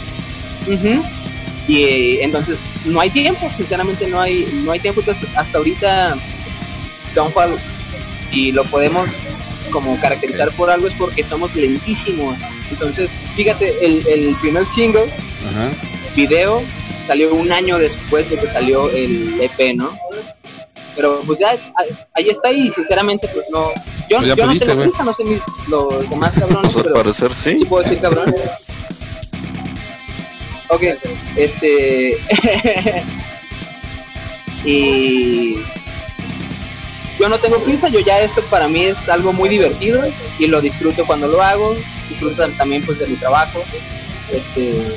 Y 1.67 1.83
eh, 1.83 2.23
entonces 2.23 2.59
no 2.85 2.99
hay 2.99 3.09
tiempo, 3.09 3.49
sinceramente 3.55 4.07
no 4.07 4.19
hay, 4.19 4.61
no 4.63 4.71
hay 4.71 4.79
tiempo. 4.79 5.01
Entonces 5.01 5.29
hasta 5.35 5.57
ahorita 5.57 6.17
Downfall, 7.15 7.59
si 8.31 8.51
lo 8.51 8.63
podemos 8.65 9.07
como 9.71 9.99
caracterizar 9.99 10.51
por 10.53 10.69
algo 10.69 10.87
es 10.87 10.93
porque 10.95 11.23
somos 11.23 11.55
lentísimos. 11.55 12.37
Entonces, 12.71 13.11
fíjate, 13.35 13.85
el, 13.85 14.05
el 14.07 14.35
primer 14.37 14.65
single, 14.67 15.11
video, 16.15 16.63
salió 17.05 17.33
un 17.33 17.51
año 17.51 17.79
después 17.79 18.29
de 18.29 18.37
que 18.37 18.47
salió 18.47 18.89
el 18.91 19.41
EP, 19.41 19.75
¿no? 19.75 19.97
Pero 20.95 21.21
pues 21.25 21.39
ya 21.39 21.57
ahí 22.13 22.29
está 22.29 22.51
y 22.51 22.69
sinceramente 22.71 23.27
pues 23.33 23.45
no... 23.51 23.69
Yo, 24.09 24.17
pues 24.17 24.35
yo 24.35 24.45
no 24.45 24.55
tengo 24.55 24.81
prisa, 24.83 25.03
no 25.03 25.13
sé 25.13 25.23
mis, 25.23 25.41
los 25.67 26.09
demás 26.09 26.33
cabrones, 26.37 26.75
al 26.75 26.91
parecer 26.91 27.33
sí. 27.33 27.57
Sí 27.57 27.65
puedo 27.65 27.83
decir 27.83 27.99
cabrón. 27.99 28.35
ok, 30.67 30.83
este... 31.35 32.17
y 34.65 35.63
yo 37.19 37.29
no 37.29 37.39
tengo 37.39 37.61
prisa, 37.63 37.89
yo 37.89 37.99
ya 37.99 38.19
esto 38.21 38.43
para 38.45 38.67
mí 38.67 38.85
es 38.85 39.09
algo 39.09 39.33
muy 39.33 39.49
divertido 39.49 40.03
y 40.37 40.47
lo 40.47 40.61
disfruto 40.61 41.05
cuando 41.05 41.27
lo 41.27 41.41
hago, 41.41 41.75
disfruto 42.09 42.47
también 42.51 42.83
pues 42.83 42.99
de 42.99 43.07
mi 43.07 43.17
trabajo, 43.17 43.63
este 44.31 44.95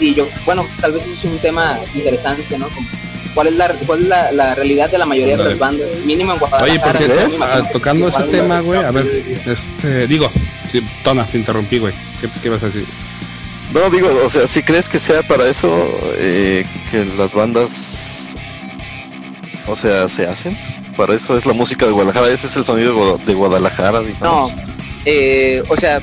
y 0.00 0.14
yo, 0.14 0.28
bueno, 0.44 0.66
tal 0.80 0.92
vez 0.92 1.06
es 1.06 1.22
un 1.24 1.38
tema 1.38 1.78
interesante, 1.94 2.58
¿no? 2.58 2.68
¿Cuál 3.34 3.46
es 3.48 3.54
la, 3.54 3.68
cuál 3.86 4.02
es 4.02 4.08
la, 4.34 4.54
realidad 4.54 4.90
de 4.90 4.98
la 4.98 5.06
mayoría 5.06 5.36
de 5.36 5.44
las 5.44 5.58
bandas? 5.58 5.96
Mínimo 6.04 6.32
en 6.32 6.38
Guadalajara. 6.38 6.70
Oye, 6.70 6.80
pues 6.80 7.32
si 7.34 7.42
ah, 7.42 7.62
tocando 7.72 8.08
ese 8.08 8.22
tema, 8.24 8.60
güey, 8.60 8.82
a 8.82 8.90
ver, 8.90 9.06
este, 9.46 10.06
digo, 10.06 10.30
sí, 10.68 10.82
Tona, 11.02 11.24
te 11.26 11.38
interrumpí, 11.38 11.78
güey, 11.78 11.94
¿Qué, 12.20 12.28
¿qué 12.42 12.48
vas 12.48 12.62
a 12.62 12.66
decir? 12.66 12.84
No, 13.72 13.88
digo, 13.88 14.08
o 14.22 14.28
sea, 14.28 14.46
si 14.46 14.62
crees 14.62 14.88
que 14.88 14.98
sea 14.98 15.22
para 15.22 15.46
eso 15.48 15.98
eh, 16.16 16.66
que 16.90 17.06
las 17.16 17.34
bandas 17.34 18.36
o 19.66 19.76
sea, 19.76 20.08
se 20.08 20.26
hacen. 20.26 20.56
Para 20.96 21.14
eso 21.14 21.36
es 21.36 21.46
la 21.46 21.52
música 21.52 21.86
de 21.86 21.92
Guadalajara, 21.92 22.28
ese 22.28 22.46
es 22.46 22.56
el 22.56 22.64
sonido 22.64 23.18
de 23.18 23.34
Guadalajara. 23.34 24.02
No, 24.20 24.50
eh, 25.04 25.62
o 25.68 25.76
sea, 25.76 26.00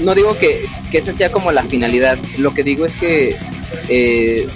no 0.00 0.14
digo 0.14 0.36
que, 0.38 0.66
que 0.90 0.98
esa 0.98 1.12
sea 1.12 1.30
como 1.30 1.52
la 1.52 1.64
finalidad. 1.64 2.18
Lo 2.36 2.54
que 2.54 2.62
digo 2.62 2.86
es 2.86 2.96
que 2.96 3.36
eh, 3.88 4.48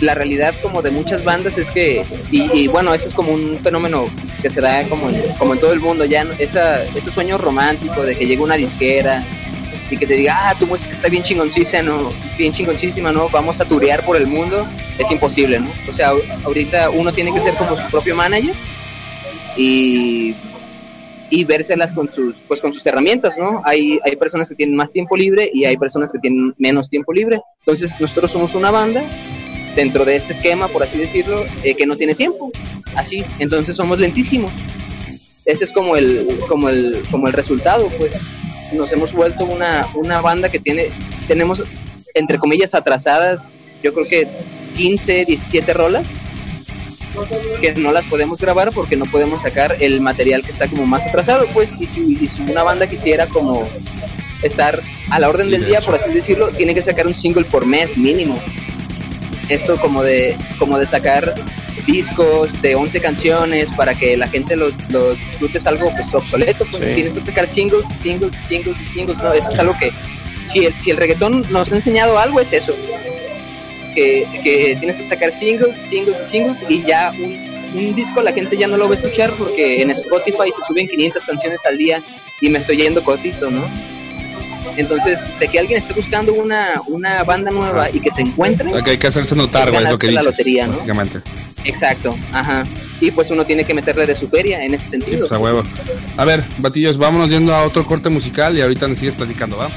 la 0.00 0.14
realidad 0.14 0.54
como 0.62 0.82
de 0.82 0.90
muchas 0.90 1.24
bandas 1.24 1.58
es 1.58 1.70
que, 1.70 2.04
y, 2.30 2.66
bueno, 2.68 2.94
eso 2.94 3.08
es 3.08 3.14
como 3.14 3.32
un 3.32 3.60
fenómeno 3.62 4.06
que 4.42 4.50
se 4.50 4.60
da 4.60 4.82
como 4.88 5.08
en, 5.08 5.22
como 5.38 5.54
en 5.54 5.60
todo 5.60 5.72
el 5.72 5.80
mundo, 5.80 6.04
ya 6.04 6.26
esa, 6.38 6.82
ese 6.84 7.10
sueño 7.10 7.38
romántico 7.38 8.02
de 8.02 8.16
que 8.16 8.26
llega 8.26 8.42
una 8.42 8.56
disquera 8.56 9.24
y 9.90 9.96
que 9.96 10.06
te 10.06 10.14
diga, 10.14 10.36
ah, 10.50 10.54
tu 10.58 10.66
música 10.66 10.92
está 10.92 11.08
bien 11.08 11.22
chingoncísima, 11.22 11.82
¿no? 11.82 12.12
Bien 12.38 12.52
chingoncísima, 12.52 13.12
¿no? 13.12 13.28
Vamos 13.28 13.60
a 13.60 13.64
turear 13.64 14.04
por 14.04 14.16
el 14.16 14.26
mundo, 14.26 14.68
es 14.98 15.10
imposible, 15.10 15.58
¿no? 15.58 15.70
O 15.88 15.92
sea, 15.92 16.12
ahorita 16.44 16.90
uno 16.90 17.12
tiene 17.12 17.32
que 17.32 17.40
ser 17.40 17.54
como 17.54 17.76
su 17.76 17.86
propio 17.90 18.14
manager 18.14 18.54
y, 19.56 20.34
y 21.30 21.44
vérselas 21.44 21.92
con 21.92 22.12
sus, 22.12 22.42
pues 22.46 22.60
con 22.60 22.72
sus 22.72 22.84
herramientas, 22.86 23.36
¿no? 23.36 23.62
Hay, 23.64 23.98
hay 24.04 24.16
personas 24.16 24.48
que 24.48 24.54
tienen 24.54 24.76
más 24.76 24.92
tiempo 24.92 25.16
libre 25.16 25.50
y 25.52 25.64
hay 25.64 25.76
personas 25.76 26.12
que 26.12 26.18
tienen 26.18 26.54
menos 26.58 26.88
tiempo 26.88 27.12
libre. 27.12 27.40
Entonces, 27.60 27.92
nosotros 28.00 28.30
somos 28.30 28.54
una 28.54 28.70
banda 28.70 29.02
dentro 29.74 30.04
de 30.04 30.16
este 30.16 30.32
esquema, 30.32 30.68
por 30.68 30.82
así 30.82 30.98
decirlo, 30.98 31.44
eh, 31.62 31.74
que 31.74 31.86
no 31.86 31.96
tiene 31.96 32.14
tiempo. 32.14 32.50
Así, 32.94 33.24
entonces 33.38 33.76
somos 33.76 33.98
lentísimos. 33.98 34.52
Ese 35.44 35.64
es 35.64 35.72
como 35.72 35.96
el, 35.96 36.38
como 36.48 36.68
el, 36.68 37.02
como 37.10 37.26
el 37.26 37.32
resultado, 37.32 37.88
pues 37.98 38.18
nos 38.72 38.92
hemos 38.92 39.12
vuelto 39.12 39.44
una, 39.44 39.86
una 39.94 40.20
banda 40.20 40.48
que 40.48 40.58
tiene, 40.58 40.90
tenemos, 41.26 41.64
entre 42.14 42.38
comillas, 42.38 42.74
atrasadas, 42.74 43.50
yo 43.82 43.92
creo 43.94 44.06
que 44.08 44.28
15, 44.76 45.24
17 45.24 45.72
rolas, 45.72 46.06
que 47.60 47.72
no 47.74 47.92
las 47.92 48.06
podemos 48.06 48.40
grabar 48.40 48.70
porque 48.72 48.96
no 48.96 49.04
podemos 49.04 49.42
sacar 49.42 49.76
el 49.80 50.00
material 50.00 50.42
que 50.42 50.52
está 50.52 50.68
como 50.68 50.86
más 50.86 51.06
atrasado, 51.06 51.46
pues, 51.52 51.74
y 51.78 51.86
si, 51.86 52.00
una 52.48 52.62
banda 52.62 52.86
quisiera 52.86 53.26
como 53.26 53.68
estar 54.42 54.80
a 55.10 55.18
la 55.18 55.28
orden 55.28 55.50
del 55.50 55.66
día, 55.66 55.80
por 55.80 55.96
así 55.96 56.10
decirlo, 56.10 56.48
tiene 56.50 56.74
que 56.74 56.82
sacar 56.82 57.06
un 57.06 57.14
single 57.14 57.44
por 57.44 57.66
mes 57.66 57.96
mínimo. 57.96 58.38
Esto 59.48 59.76
como 59.80 60.02
de, 60.02 60.36
como 60.58 60.78
de 60.78 60.86
sacar 60.86 61.34
discos 61.86 62.50
de 62.62 62.74
11 62.74 63.00
canciones 63.00 63.70
para 63.76 63.94
que 63.94 64.16
la 64.16 64.26
gente 64.26 64.56
los, 64.56 64.74
los 64.90 65.18
disfrute 65.18 65.58
es 65.58 65.66
algo 65.66 65.90
pues 65.94 66.12
obsoleto, 66.14 66.64
pues 66.70 66.94
tienes 66.94 67.14
que 67.14 67.20
sacar 67.20 67.48
singles, 67.48 67.84
singles, 68.00 68.34
singles, 68.48 68.76
singles, 68.94 69.18
no, 69.22 69.32
eso 69.32 69.50
es 69.50 69.58
algo 69.58 69.76
que 69.78 69.90
si 70.42 70.66
el, 70.66 70.74
si 70.74 70.90
el 70.90 70.96
reggaetón 70.96 71.44
nos 71.50 71.72
ha 71.72 71.76
enseñado 71.76 72.18
algo 72.18 72.40
es 72.40 72.52
eso, 72.52 72.74
que, 73.94 74.26
que 74.44 74.76
tienes 74.78 74.96
que 74.96 75.04
sacar 75.04 75.36
singles, 75.36 75.78
singles, 75.88 76.20
singles 76.28 76.64
y 76.68 76.84
ya 76.86 77.12
un, 77.12 77.50
un 77.74 77.94
disco 77.94 78.22
la 78.22 78.32
gente 78.32 78.56
ya 78.56 78.66
no 78.66 78.76
lo 78.76 78.86
va 78.88 78.94
a 78.94 78.98
escuchar 78.98 79.32
porque 79.34 79.82
en 79.82 79.90
Spotify 79.90 80.50
se 80.54 80.64
suben 80.66 80.88
500 80.88 81.24
canciones 81.24 81.60
al 81.66 81.76
día 81.76 82.02
y 82.40 82.48
me 82.48 82.58
estoy 82.58 82.78
yendo 82.78 83.02
cortito, 83.02 83.50
¿no? 83.50 83.68
Entonces, 84.76 85.20
de 85.38 85.48
que 85.48 85.58
alguien 85.58 85.82
esté 85.82 85.94
buscando 85.94 86.32
una, 86.32 86.74
una 86.86 87.22
banda 87.24 87.50
nueva 87.50 87.90
y 87.90 88.00
que 88.00 88.10
te 88.10 88.22
encuentre. 88.22 88.70
hay 88.84 88.98
que 88.98 89.06
hacerse 89.06 89.34
notar, 89.34 89.70
güey, 89.70 89.84
es 89.84 89.90
lo 89.90 89.98
que 89.98 90.08
dices. 90.08 90.24
La 90.24 90.30
lotería, 90.30 90.66
Básicamente. 90.66 91.20
Exacto, 91.64 92.16
ajá. 92.32 92.64
Y 93.00 93.10
pues 93.10 93.30
uno 93.30 93.44
tiene 93.44 93.64
que 93.64 93.74
meterle 93.74 94.06
de 94.06 94.16
su 94.16 94.28
feria 94.28 94.64
en 94.64 94.74
ese 94.74 94.88
sentido. 94.88 95.20
pues 95.20 95.32
a 95.32 95.38
huevo. 95.38 95.62
A 96.16 96.24
ver, 96.24 96.44
batillos, 96.58 96.96
vámonos 96.96 97.28
yendo 97.28 97.54
a 97.54 97.64
otro 97.64 97.84
corte 97.84 98.08
musical 98.08 98.56
y 98.56 98.62
ahorita 98.62 98.88
nos 98.88 98.98
sigues 98.98 99.14
platicando, 99.14 99.56
¿va? 99.56 99.70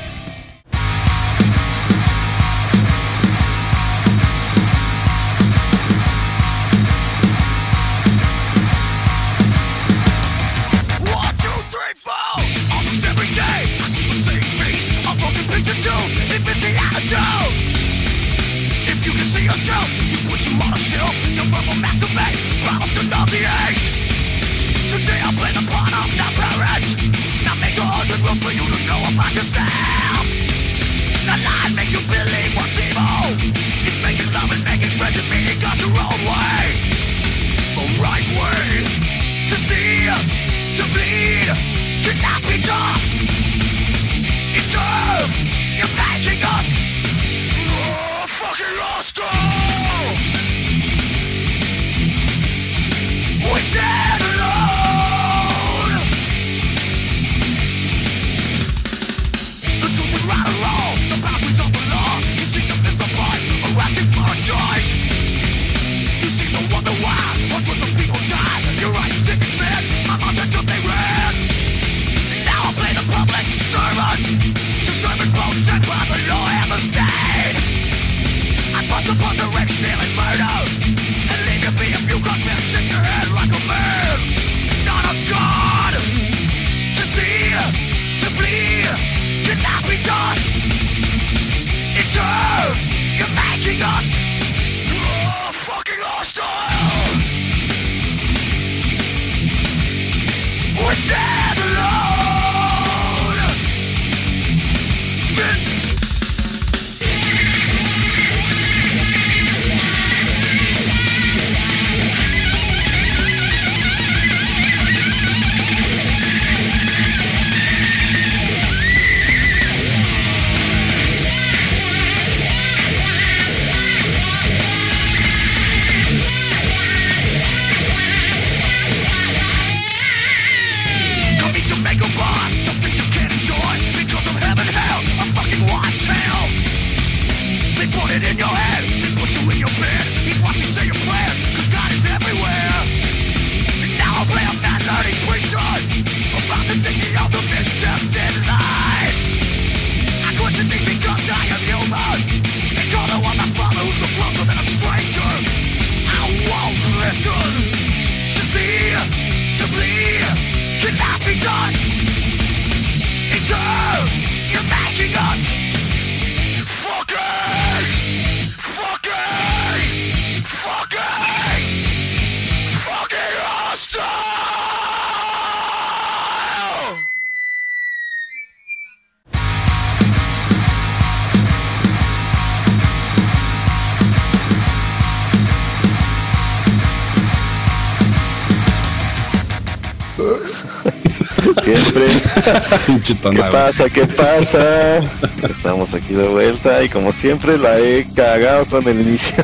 ¿Qué 193.04 193.44
pasa? 193.52 193.90
¿Qué 193.90 194.08
pasa? 194.08 195.00
Estamos 195.50 195.94
aquí 195.94 196.14
de 196.14 196.28
vuelta 196.28 196.84
y 196.84 196.90
como 196.90 197.12
siempre 197.12 197.58
la 197.58 197.80
he 197.80 198.08
cagado 198.14 198.66
con 198.66 198.88
el 198.88 199.02
inicio. 199.02 199.44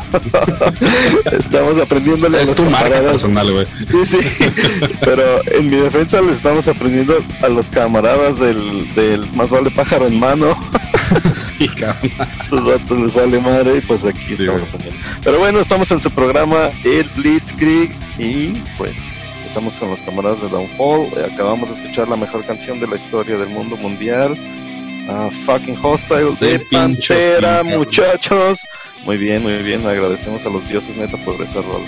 estamos 1.31 1.79
aprendiéndole 1.79 2.41
es 2.41 2.51
a 2.51 2.55
tu 2.55 2.63
marca 2.63 2.99
personal, 3.01 3.51
güey. 3.51 3.67
Sí, 3.89 4.05
sí. 4.05 4.19
Pero 5.01 5.45
en 5.45 5.69
mi 5.69 5.77
defensa 5.77 6.21
le 6.21 6.31
estamos 6.31 6.67
aprendiendo 6.67 7.17
a 7.41 7.49
los 7.49 7.67
camaradas 7.67 8.39
del, 8.39 8.93
del 8.95 9.27
más 9.33 9.49
vale 9.49 9.69
pájaro 9.71 10.07
en 10.07 10.19
mano. 10.19 10.57
sí, 11.35 11.67
cabrón. 11.67 12.11
Estos 12.39 12.65
datos 12.65 12.99
les 12.99 13.13
vale 13.13 13.39
madre 13.39 13.77
y 13.77 13.81
pues 13.81 14.05
aquí 14.05 14.25
estamos 14.29 14.63
aprendiendo. 14.63 14.99
Pero 15.23 15.39
bueno, 15.39 15.59
estamos 15.59 15.91
en 15.91 15.99
su 15.99 16.11
programa 16.11 16.69
El 16.83 17.09
Blitzkrieg 17.15 17.95
y 18.17 18.59
pues 18.77 18.97
Estamos 19.49 19.79
con 19.79 19.89
los 19.89 20.03
camaradas 20.03 20.41
de 20.41 20.47
Downfall. 20.47 21.07
Eh, 21.17 21.27
acabamos 21.33 21.69
de 21.69 21.75
escuchar 21.75 22.07
la 22.07 22.15
mejor 22.15 22.45
canción 22.45 22.79
de 22.79 22.85
la 22.85 22.97
historia 22.97 23.35
del 23.35 23.49
mundo 23.49 23.75
mundial. 23.77 24.37
Uh, 25.09 25.31
fucking 25.31 25.75
Hostile 25.83 26.37
de 26.39 26.59
Pantera, 26.71 27.63
muchachos. 27.63 28.63
Muy 29.05 29.17
bien, 29.17 29.41
muy 29.41 29.53
bien. 29.63 29.87
Agradecemos 29.87 30.45
a 30.45 30.49
los 30.49 30.69
dioses 30.69 30.95
neta 30.95 31.17
por 31.25 31.41
ese 31.41 31.59
rol. 31.63 31.81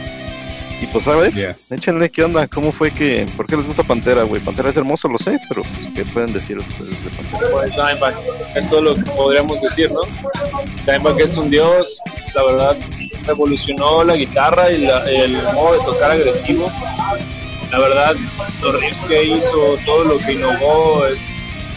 Y 0.81 0.87
pues, 0.87 1.07
a 1.07 1.15
ver, 1.15 1.55
échenle 1.69 2.09
qué 2.09 2.23
onda, 2.23 2.47
cómo 2.47 2.71
fue 2.71 2.89
que, 2.89 3.27
por 3.37 3.45
qué 3.45 3.55
les 3.55 3.67
gusta 3.67 3.83
Pantera, 3.83 4.23
güey. 4.23 4.41
Pantera 4.41 4.71
es 4.71 4.77
hermoso, 4.77 5.07
lo 5.07 5.19
sé, 5.19 5.37
pero 5.47 5.61
pues, 5.61 5.87
¿qué 5.93 6.03
pueden 6.03 6.33
decir 6.33 6.57
ustedes 6.57 7.03
de 7.03 7.11
Pantera? 7.11 7.51
Pues 7.51 7.75
Dimebag, 7.75 8.15
es 8.55 8.67
todo 8.69 8.81
lo 8.81 8.95
que 8.95 9.03
podríamos 9.03 9.61
decir, 9.61 9.91
¿no? 9.91 10.01
Dimebag 10.91 11.21
es 11.21 11.37
un 11.37 11.51
dios, 11.51 11.99
la 12.33 12.43
verdad, 12.43 12.77
revolucionó 13.27 14.03
la 14.03 14.15
guitarra 14.15 14.71
y 14.71 14.83
el 14.83 15.43
modo 15.53 15.73
de 15.73 15.85
tocar 15.85 16.09
agresivo 16.09 16.71
la 17.71 17.79
verdad, 17.79 18.15
riffs 18.73 19.01
que 19.03 19.23
hizo, 19.23 19.77
todo 19.85 20.03
lo 20.03 20.17
que 20.19 20.33
innovó, 20.33 21.05
es 21.05 21.27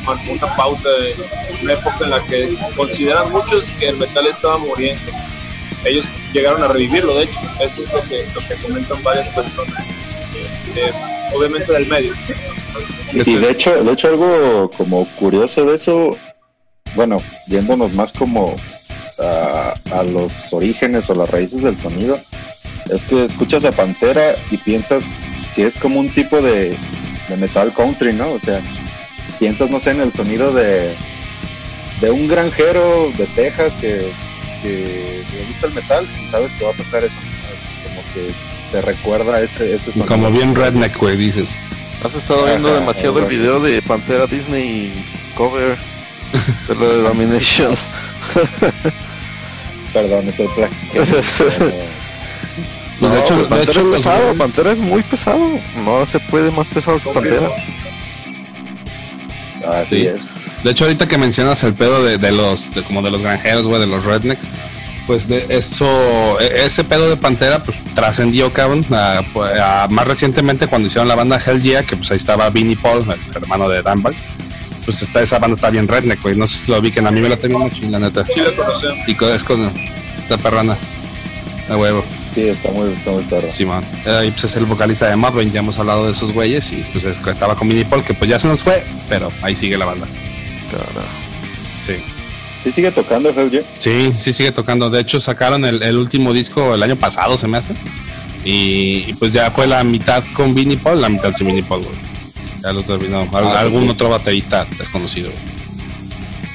marcó 0.05 0.33
una 0.33 0.57
pauta 0.57 0.89
de 0.89 1.15
una 1.63 1.73
época 1.73 1.99
en 2.03 2.11
la 2.11 2.25
que 2.27 2.57
consideran 2.77 3.31
muchos 3.33 3.71
que 3.79 3.89
el 3.89 3.97
metal 3.97 4.27
estaba 4.27 4.59
muriendo. 4.59 5.13
Ellos 5.85 6.07
llegaron 6.33 6.63
a 6.63 6.69
revivirlo, 6.69 7.17
de 7.17 7.25
hecho, 7.25 7.41
eso 7.61 7.85
es 7.85 7.93
lo 7.93 8.03
que, 8.09 8.27
lo 8.35 8.41
que 8.47 8.55
comentan 8.63 9.03
varias 9.03 9.29
personas, 9.29 9.85
este, 10.35 10.93
obviamente 11.35 11.73
del 11.73 11.87
medio. 11.87 12.13
Y 13.13 13.35
de 13.37 13.51
hecho, 13.51 13.85
de 13.85 13.93
hecho 13.93 14.09
algo 14.09 14.71
como 14.77 15.07
curioso 15.17 15.65
de 15.67 15.75
eso, 15.75 16.17
bueno, 16.95 17.23
yéndonos 17.47 17.93
más 17.93 18.13
como 18.13 18.57
a, 19.19 19.75
a 19.93 20.03
los 20.03 20.53
orígenes 20.53 21.09
o 21.11 21.15
las 21.15 21.31
raíces 21.31 21.63
del 21.63 21.79
sonido, 21.79 22.21
es 22.91 23.05
que 23.05 23.25
escuchas 23.25 23.65
a 23.65 23.73
Pantera 23.73 24.37
y 24.51 24.57
piensas 24.57 25.11
que 25.55 25.67
es 25.67 25.77
como 25.77 26.01
un 26.01 26.09
tipo 26.11 26.41
de, 26.43 26.77
metal 27.37 27.73
country, 27.73 28.13
¿no? 28.13 28.33
O 28.33 28.41
sea, 28.41 28.61
piensas, 29.39 29.71
no 29.71 29.81
sé, 29.81 29.93
en 29.93 30.01
el 30.01 30.13
sonido 30.13 30.53
de, 30.53 30.95
de 32.01 32.11
un 32.11 32.29
granjero 32.29 33.11
de 33.17 33.27
Texas 33.29 33.77
que, 33.77 34.13
que, 34.63 35.25
le 35.33 35.45
gusta 35.47 35.67
el 35.67 35.75
metal 35.75 36.09
y 36.23 36.27
sabes 36.27 36.53
que 36.55 36.65
va 36.65 36.73
a 36.73 36.77
tocar 36.77 37.05
eso. 37.05 37.19
Como 37.85 38.03
que 38.15 38.33
te 38.73 38.83
recuerda 38.83 39.41
ese, 39.41 39.75
ese 39.75 39.93
sonido. 39.93 40.07
Como 40.07 40.31
bien 40.31 40.55
redneck, 40.55 40.97
güey, 40.97 41.17
dices. 41.17 41.57
Has 42.03 42.15
estado 42.15 42.45
viendo 42.45 42.75
demasiado 42.75 43.19
el 43.19 43.27
video 43.27 43.61
de 43.61 43.81
Pantera 43.81 44.27
Disney 44.27 44.93
cover 45.35 45.79
de 46.69 46.75
lo 46.75 46.89
de 46.89 47.03
Dominations. 47.03 47.89
Perdón, 49.93 50.29
estoy 50.29 50.49
platicando. 50.55 51.95
Pues 53.01 53.13
de 53.13 53.21
hecho, 53.21 53.49
Pantera 53.49 53.81
es 53.81 53.87
pesado, 53.87 54.35
Pantera 54.35 54.73
es 54.73 54.79
muy 54.79 55.03
pesado. 55.03 55.41
No 55.85 56.07
se 56.07 56.21
puede 56.21 56.51
más 56.51 56.69
pesado 56.69 57.01
que 57.01 57.11
Pantera. 57.11 57.51
Así 59.67 60.07
es. 60.07 60.29
De 60.63 60.71
hecho, 60.71 60.85
ahorita 60.85 61.07
que 61.07 61.19
mencionas 61.19 61.63
el 61.63 61.75
pedo 61.75 62.03
de, 62.03 62.33
los, 62.33 62.71
como 62.87 63.03
de 63.03 63.11
los 63.11 63.21
granjeros, 63.23 63.69
güey, 63.69 63.81
de 63.81 63.87
los 63.87 64.07
rednecks, 64.07 64.51
pues 65.07 65.29
de 65.29 65.47
eso, 65.51 66.41
e, 66.41 66.65
ese 66.65 66.85
pedo 66.85 67.09
de 67.11 67.19
Pantera, 67.19 67.63
pues 67.63 67.85
trascendió, 67.95 68.51
cabrón, 68.51 68.87
más 68.89 70.09
recientemente 70.09 70.67
cuando 70.67 70.89
hicieron 70.89 71.07
la 71.07 71.15
banda 71.17 71.39
Hell 71.45 71.61
Yeah, 71.61 71.85
que 71.85 71.97
pues 71.97 72.11
ahí 72.11 72.17
estaba 72.17 72.49
Vinnie 72.49 72.77
Paul, 72.77 73.05
el 73.11 73.37
hermano 73.37 73.69
de 73.69 73.83
Danbach, 73.83 74.15
pues 74.87 75.03
está, 75.03 75.21
esa 75.21 75.39
banda 75.39 75.55
está 75.55 75.69
bien 75.69 75.87
redneck, 75.87 76.23
güey, 76.23 76.35
no 76.35 76.49
sé 76.49 76.65
si 76.65 76.73
lo 76.73 76.81
vi, 76.81 76.91
que 76.91 77.01
a 77.01 77.11
mí 77.11 77.21
me 77.21 77.29
la 77.29 77.37
tengo 77.37 77.59
mucho, 77.59 77.83
la 77.91 77.99
neta. 77.99 78.25
Sí, 78.33 78.41
la 78.41 78.57
conocemos. 78.57 79.07
Y 79.07 79.25
es 79.25 79.45
con 79.45 79.71
esta 80.19 80.39
perrana, 80.39 80.79
a 81.69 81.77
huevo. 81.77 82.03
Sí, 82.35 82.49
está 82.49 82.73
muy, 82.73 82.93
está 82.93 83.13
muy 83.13 83.23
perro. 83.23 83.49
Simón. 83.49 83.85
Eh, 84.05 84.29
pues 84.33 84.45
es 84.45 84.57
el 84.57 84.65
vocalista 84.65 85.09
de 85.09 85.15
Marvin, 85.15 85.53
ya 85.53 85.61
hemos 85.61 85.79
hablado 85.79 86.07
de 86.07 86.13
esos 86.13 86.33
güeyes 86.33 86.73
y 86.73 86.85
pues 86.93 87.05
estaba 87.05 87.55
con 87.55 87.69
Mini 87.69 87.85
Paul, 87.85 88.03
que 88.03 88.13
pues 88.13 88.29
ya 88.29 88.41
se 88.41 88.49
nos 88.49 88.63
fue, 88.65 88.85
pero 89.09 89.31
ahí 89.43 89.55
sigue 89.55 89.79
la 89.79 89.85
banda. 89.85 90.09
Carajo. 90.69 91.07
Sí. 91.79 91.95
¿Sí 92.65 92.73
sigue 92.73 92.91
tocando 92.91 93.29
Hell 93.29 93.65
Sí, 93.79 94.13
sí 94.17 94.33
sigue 94.33 94.51
tocando. 94.51 94.91
De 94.91 95.01
hecho, 95.01 95.21
sacaron 95.21 95.65
el, 95.65 95.97
último 95.97 96.33
disco 96.33 96.75
el 96.75 96.83
año 96.83 96.97
pasado, 96.97 97.39
se 97.39 97.47
me 97.47 97.59
hace. 97.59 97.75
Y, 98.45 99.13
pues 99.15 99.33
ya 99.33 99.51
fue 99.51 99.67
la 99.67 99.85
mitad 99.85 100.25
con 100.35 100.55
Vinnie 100.55 100.79
Paul, 100.79 101.03
la 101.03 101.09
mitad 101.09 101.33
sin 101.35 101.47
Vinnie 101.47 101.63
Paul, 101.63 101.87
Ya 102.63 102.73
lo 102.73 102.83
terminó. 102.83 103.29
Ah, 103.33 103.61
algún 103.61 103.89
otro 103.89 104.09
baterista 104.09 104.67
desconocido, 104.79 105.31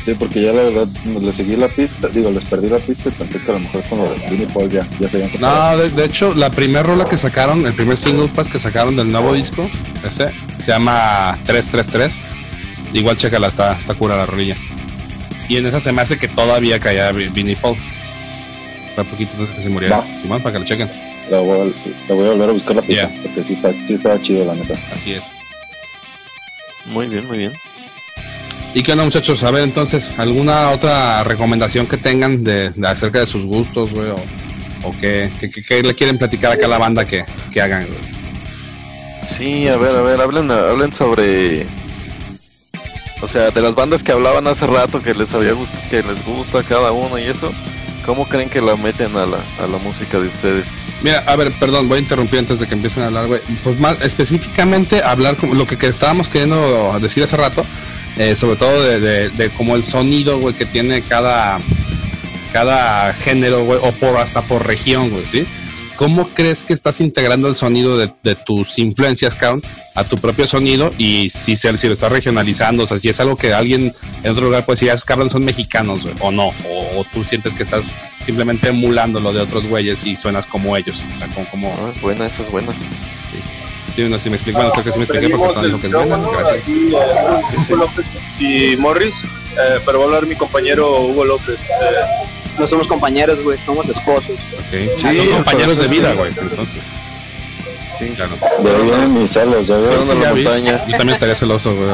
Sí, 0.09 0.15
porque 0.17 0.41
ya 0.41 0.53
la 0.53 0.63
verdad 0.63 0.87
le 1.05 1.31
seguí 1.31 1.55
la 1.55 1.67
pista, 1.67 2.07
digo, 2.07 2.31
les 2.31 2.43
perdí 2.43 2.67
la 2.67 2.79
pista 2.79 3.09
y 3.09 3.11
pensé 3.11 3.39
que 3.39 3.51
a 3.51 3.53
lo 3.53 3.59
mejor 3.59 3.83
con 3.83 3.99
lo 3.99 4.09
de 4.09 4.47
Paul 4.51 4.67
ya, 4.67 4.83
ya 4.99 5.07
se 5.07 5.17
habían 5.17 5.29
separado. 5.29 5.77
No, 5.77 5.89
de, 5.89 6.03
hecho, 6.03 6.33
la 6.33 6.49
primera 6.49 6.81
rola 6.81 7.05
que 7.05 7.15
sacaron, 7.15 7.63
el 7.67 7.73
primer 7.73 7.95
single 7.95 8.27
pass 8.29 8.49
que 8.49 8.57
sacaron 8.57 8.95
del 8.95 9.11
nuevo 9.11 9.35
disco, 9.35 9.69
ese, 10.03 10.31
se 10.57 10.71
llama 10.71 11.37
333. 11.45 12.23
Igual 12.93 13.17
chécala, 13.17 13.49
está, 13.49 13.73
está 13.73 13.93
cura 13.93 14.17
la 14.17 14.25
rolilla. 14.25 14.57
Y 15.47 15.57
en 15.57 15.67
esa 15.67 15.79
se 15.79 15.91
me 15.91 16.01
hace 16.01 16.17
que 16.17 16.27
todavía 16.27 16.79
caía 16.79 17.11
Vinnie 17.11 17.55
Paul. 17.55 17.77
Está 18.87 19.03
poquito 19.03 19.37
antes 19.37 19.53
que 19.53 19.61
se 19.61 19.69
muriera. 19.69 20.17
Simón, 20.17 20.41
para 20.41 20.53
que 20.53 20.59
lo 20.59 20.65
chequen. 20.65 20.89
La 21.29 21.39
voy, 21.41 21.71
a, 22.09 22.13
voy 22.15 22.27
a 22.27 22.31
volver 22.31 22.49
a 22.49 22.53
buscar 22.53 22.75
la 22.77 22.81
pista, 22.81 23.11
porque 23.21 23.43
sí, 23.43 23.53
está, 23.53 23.71
sí 23.83 23.93
estaba 23.93 24.19
chido, 24.19 24.43
la 24.43 24.55
neta. 24.55 24.73
Así 24.91 25.13
es. 25.13 25.37
Muy 26.87 27.05
bien, 27.05 27.27
muy 27.27 27.37
bien. 27.37 27.53
¿Y 28.73 28.83
qué 28.83 28.91
onda, 28.91 29.03
muchachos? 29.03 29.43
A 29.43 29.51
ver, 29.51 29.63
entonces, 29.63 30.13
¿alguna 30.17 30.69
otra 30.69 31.23
recomendación 31.23 31.87
que 31.87 31.97
tengan 31.97 32.43
de, 32.43 32.71
acerca 32.85 33.19
de 33.19 33.25
sus 33.25 33.45
gustos, 33.47 33.93
güey? 33.93 34.11
O, 34.83 34.95
qué, 34.99 35.31
le 35.83 35.95
quieren 35.95 36.17
platicar 36.17 36.51
acá 36.51 36.67
a 36.67 36.69
la 36.69 36.77
banda 36.77 37.05
que, 37.05 37.23
hagan, 37.59 37.87
Sí, 39.23 39.67
a 39.67 39.75
ver, 39.77 39.95
a 39.95 40.01
ver, 40.01 40.21
hablen, 40.21 40.51
hablen 40.51 40.93
sobre. 40.93 41.65
O 43.21 43.27
sea, 43.27 43.51
de 43.51 43.61
las 43.61 43.75
bandas 43.75 44.03
que 44.03 44.11
hablaban 44.11 44.47
hace 44.47 44.65
rato 44.65 45.01
que 45.01 45.13
les 45.13 45.33
había 45.33 45.53
gustado, 45.53 45.83
que 45.89 46.03
les 46.03 46.23
gusta 46.23 46.63
cada 46.63 46.91
uno 46.91 47.17
y 47.17 47.23
eso. 47.23 47.51
¿Cómo 48.05 48.27
creen 48.27 48.49
que 48.49 48.61
la 48.61 48.75
meten 48.75 49.15
a 49.17 49.25
la, 49.25 49.37
a 49.59 49.67
la 49.67 49.77
música 49.77 50.19
de 50.19 50.27
ustedes? 50.27 50.67
Mira, 51.03 51.23
a 51.27 51.35
ver, 51.35 51.51
perdón, 51.59 51.89
voy 51.89 51.97
a 51.97 52.01
interrumpir 52.01 52.39
antes 52.39 52.59
de 52.59 52.67
que 52.67 52.73
empiecen 52.73 53.03
a 53.03 53.07
hablar, 53.07 53.27
güey. 53.27 53.41
Pues 53.63 53.79
más 53.79 54.01
específicamente 54.01 55.03
hablar 55.03 55.35
como 55.35 55.53
lo 55.53 55.67
que, 55.67 55.77
que 55.77 55.87
estábamos 55.87 56.29
queriendo 56.29 56.97
decir 56.99 57.23
hace 57.23 57.35
rato, 57.35 57.65
eh, 58.19 58.35
sobre 58.35 58.57
todo 58.57 58.83
de, 58.83 59.29
de, 59.29 59.49
como 59.53 59.77
el 59.77 59.85
sonido, 59.85 60.39
güey, 60.39 60.53
que 60.53 60.65
tiene 60.65 61.01
cada, 61.01 61.57
cada 62.51 63.13
género, 63.13 63.63
güey, 63.63 63.79
o 63.81 63.93
por 63.93 64.17
hasta 64.17 64.41
por 64.41 64.67
región, 64.67 65.09
güey, 65.09 65.25
¿sí? 65.25 65.47
¿Cómo 65.95 66.33
crees 66.33 66.65
que 66.65 66.73
estás 66.73 66.99
integrando 66.99 67.47
el 67.47 67.55
sonido 67.55 67.97
de, 67.97 68.35
tus 68.45 68.77
influencias, 68.77 69.37
Count, 69.37 69.65
a 69.95 70.03
tu 70.03 70.17
propio 70.17 70.47
sonido? 70.47 70.93
Y 70.97 71.29
si, 71.29 71.55
se, 71.55 71.75
si 71.77 71.87
lo 71.87 71.93
estás 71.93 72.11
regionalizando, 72.11 72.83
o 72.83 72.87
sea, 72.87 72.97
si 72.97 73.07
es 73.07 73.19
algo 73.21 73.37
que 73.37 73.53
alguien 73.53 73.93
en 74.23 74.31
otro 74.31 74.45
lugar 74.45 74.65
puede 74.65 74.75
decir, 74.75 74.91
ah, 74.91 74.95
esos 74.95 75.05
cabrones 75.05 75.31
son 75.31 75.45
mexicanos, 75.45 76.05
o 76.19 76.31
no, 76.31 76.49
o, 76.95 77.05
tú 77.13 77.23
sientes 77.23 77.53
que 77.53 77.63
estás 77.63 77.95
simplemente 78.21 78.67
emulando 78.67 79.21
lo 79.21 79.31
de 79.31 79.39
otros 79.39 79.67
güeyes 79.67 80.05
y 80.05 80.17
suenas 80.17 80.45
como 80.45 80.75
ellos. 80.75 81.03
O 81.13 81.17
sea, 81.17 81.27
como. 81.51 81.73
No, 81.75 81.89
es 81.89 82.01
buena, 82.01 82.27
eso 82.27 82.43
es 82.43 82.51
buena. 82.51 82.73
Sí, 83.91 84.03
no 84.07 84.17
sé 84.17 84.23
si 84.25 84.29
me 84.29 84.35
explico, 84.35 84.57
bueno, 84.57 84.71
creo 84.71 84.83
que 84.83 84.91
sí 84.91 84.99
me 84.99 85.05
expliqué 85.05 85.29
porque 85.29 85.53
todo 85.53 85.65
dijo 85.65 85.79
que 85.79 85.87
es 85.87 85.93
buena. 85.93 86.17
Gracias. 86.17 87.69
y 88.39 88.77
Morris, 88.77 89.15
eh, 89.57 89.79
pero 89.85 89.99
va 89.99 90.05
a 90.05 90.07
hablar 90.07 90.25
mi 90.25 90.35
compañero 90.35 91.01
Hugo 91.01 91.25
López. 91.25 91.59
Eh, 91.59 92.27
no 92.57 92.67
somos 92.67 92.87
compañeros, 92.87 93.41
güey, 93.43 93.59
somos 93.61 93.87
esposos. 93.87 94.37
Okay. 94.67 94.89
Sí, 94.95 95.17
son 95.17 95.27
compañeros 95.29 95.77
de 95.79 95.87
vida, 95.87 96.13
güey, 96.13 96.31
entonces. 96.37 96.83
Sí, 97.99 98.09
claro. 98.15 98.37
Ya 98.63 98.77
vienen 98.77 99.13
mis 99.13 99.31
celos, 99.31 99.67
la 99.69 100.33
montaña. 100.33 100.85
Yo 100.85 100.97
también 100.97 101.09
estaría 101.09 101.35
celoso, 101.35 101.75
güey. 101.75 101.89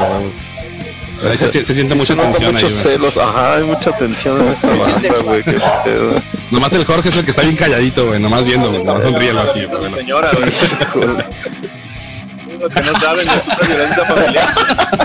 Ahí 1.24 1.38
se, 1.38 1.64
se, 1.64 1.74
siente 1.74 1.94
mucha 1.94 2.14
tensión 2.14 2.52
muchos 2.52 2.72
ahí, 2.72 2.92
celos, 2.92 3.16
ajá, 3.16 3.56
hay 3.56 3.64
mucha 3.64 3.90
tensión 3.96 4.38
en 4.42 4.48
esta 4.48 4.68
banda, 4.68 5.18
güey, 5.24 5.42
qué 5.42 5.58
pedo. 5.82 6.22
Nomás 6.50 6.74
el 6.74 6.84
Jorge 6.84 7.08
es 7.08 7.16
el 7.16 7.24
que 7.24 7.30
está 7.30 7.42
bien 7.42 7.56
calladito, 7.56 8.06
güey, 8.06 8.20
nomás 8.20 8.46
viendo, 8.46 8.68
güey, 8.68 8.84
nomás 8.84 9.02
sonríe 9.02 9.30
aquí. 9.30 9.64
Señora, 9.94 10.30
güey. 10.94 11.16
Lo 12.66 12.74
que 12.74 12.82
no 12.82 12.98
saben 12.98 13.26
de 13.26 13.32
su 13.32 13.66
violencia 13.68 14.04
familiar. 14.04 14.44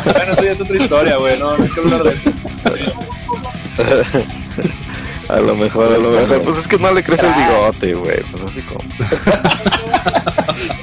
Bueno, 0.04 0.34
eso 0.34 0.44
ya 0.44 0.52
es 0.52 0.62
otra 0.62 0.78
historia, 0.78 1.18
güey, 1.18 1.38
no, 1.38 1.58
no 1.58 1.64
hay 1.64 1.70
que 1.70 1.80
hablar 1.80 2.04
de 2.04 2.10
eso. 2.12 2.32
A 5.30 5.40
lo 5.40 5.56
mejor, 5.56 5.94
a 5.94 5.98
lo 6.00 6.10
mejor. 6.10 6.42
Pues 6.42 6.58
es 6.58 6.68
que 6.68 6.80
no 6.80 6.92
le 6.92 7.04
crece 7.04 7.28
el 7.28 7.34
bigote, 7.34 7.94
güey. 7.94 8.20
Pues 8.32 8.44
así 8.44 8.62
como. 8.64 8.80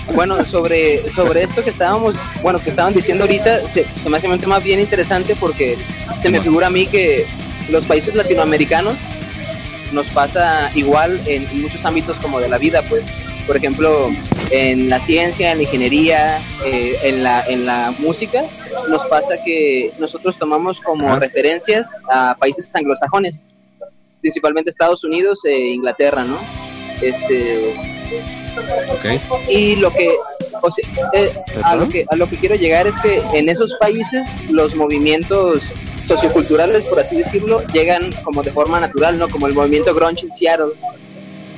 bueno, 0.15 0.45
sobre, 0.45 1.11
sobre 1.11 1.43
esto 1.43 1.65
que 1.65 1.71
estábamos, 1.71 2.17
bueno, 2.43 2.61
que 2.61 2.71
estaban 2.71 2.95
diciendo 2.95 3.25
ahorita, 3.25 3.67
se, 3.67 3.85
me 4.09 4.17
hace 4.17 4.29
un 4.29 4.39
tema 4.39 4.61
bien 4.61 4.79
interesante 4.79 5.35
porque 5.35 5.77
se 6.17 6.31
me 6.31 6.41
figura 6.41 6.69
a 6.69 6.71
mí 6.71 6.87
que 6.87 7.27
los 7.71 7.87
países 7.87 8.15
latinoamericanos 8.15 8.95
nos 9.91 10.09
pasa 10.11 10.71
igual 10.77 11.21
en 11.27 11.61
muchos 11.61 11.85
ámbitos 11.85 12.19
como 12.21 12.39
de 12.39 12.49
la 12.49 12.59
vida, 12.59 12.83
pues, 12.83 13.07
por 13.49 13.57
ejemplo, 13.57 14.11
en 14.51 14.91
la 14.91 15.01
ciencia, 15.01 15.53
en 15.53 15.57
la 15.57 15.63
ingeniería, 15.65 16.43
eh, 16.67 16.99
en, 17.03 17.23
la, 17.23 17.41
en 17.47 17.65
la 17.65 17.93
música, 17.99 18.45
nos 18.91 19.05
pasa 19.07 19.41
que 19.43 19.91
nosotros 19.99 20.39
tomamos 20.39 20.83
como 20.83 21.19
referencias 21.19 21.89
a 22.13 22.37
países 22.39 22.69
anglosajones, 22.77 23.43
principalmente 24.21 24.71
Estados 24.71 25.03
Unidos 25.03 25.47
e 25.47 25.71
Inglaterra, 25.71 26.25
¿no? 26.25 26.39
Este, 27.01 27.75
Y 29.49 29.77
lo 29.77 29.93
que, 29.93 30.11
eh, 31.15 31.33
a, 31.65 31.75
lo 31.75 31.89
que, 31.89 32.05
a 32.11 32.17
lo 32.17 32.29
que 32.29 32.37
quiero 32.37 32.55
llegar 32.55 32.87
es 32.87 32.99
que 32.99 33.23
en 33.33 33.49
esos 33.49 33.75
países 33.81 34.29
los 34.51 34.75
movimientos 34.75 35.63
socioculturales, 36.07 36.85
por 36.85 37.01
así 37.01 37.17
decirlo, 37.17 37.63
llegan 37.73 38.13
como 38.25 38.43
de 38.43 38.53
forma 38.53 38.79
natural, 38.79 39.19
¿no? 39.19 39.27
Como 39.31 39.47
el 39.47 39.55
movimiento 39.55 39.95
grunge 39.95 40.27
en 40.27 40.33
Seattle 40.35 40.73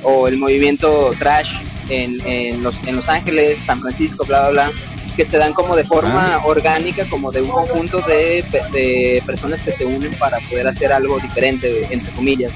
o 0.03 0.29
el 0.29 0.37
movimiento 0.37 1.11
trash 1.19 1.51
en, 1.91 2.25
en, 2.25 2.63
los, 2.63 2.79
en 2.87 2.95
Los 2.95 3.09
Ángeles, 3.09 3.61
San 3.63 3.81
Francisco, 3.81 4.25
bla, 4.25 4.49
bla, 4.49 4.49
bla, 4.49 4.71
que 5.15 5.25
se 5.25 5.37
dan 5.37 5.53
como 5.53 5.75
de 5.75 5.83
forma 5.83 6.35
ah. 6.35 6.41
orgánica, 6.45 7.05
como 7.09 7.31
de 7.31 7.41
un 7.41 7.49
conjunto 7.49 7.99
de, 8.07 8.43
de, 8.71 9.21
personas 9.25 9.61
que 9.61 9.71
se 9.71 9.85
unen 9.85 10.11
para 10.17 10.39
poder 10.49 10.67
hacer 10.67 10.91
algo 10.91 11.19
diferente, 11.19 11.87
entre 11.91 12.11
comillas. 12.13 12.51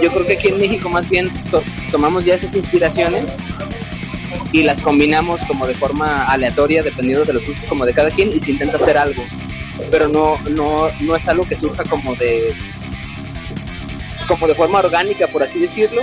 Yo 0.00 0.10
creo 0.12 0.26
que 0.26 0.32
aquí 0.34 0.48
en 0.48 0.58
México 0.58 0.88
más 0.88 1.08
bien 1.08 1.30
tomamos 1.90 2.24
ya 2.24 2.34
esas 2.34 2.54
inspiraciones 2.54 3.24
y 4.52 4.62
las 4.62 4.80
combinamos 4.80 5.42
como 5.44 5.66
de 5.66 5.74
forma 5.74 6.24
aleatoria, 6.24 6.82
dependiendo 6.82 7.24
de 7.24 7.34
los 7.34 7.46
gustos 7.46 7.66
como 7.66 7.84
de 7.84 7.92
cada 7.92 8.10
quien, 8.10 8.32
y 8.32 8.40
se 8.40 8.52
intenta 8.52 8.78
hacer 8.78 8.96
algo. 8.96 9.22
Pero 9.90 10.08
no, 10.08 10.38
no, 10.50 10.88
no 11.00 11.16
es 11.16 11.28
algo 11.28 11.44
que 11.44 11.56
surja 11.56 11.82
como 11.84 12.14
de 12.14 12.54
como 14.26 14.48
de 14.48 14.54
forma 14.54 14.78
orgánica, 14.78 15.28
por 15.28 15.42
así 15.42 15.58
decirlo, 15.58 16.00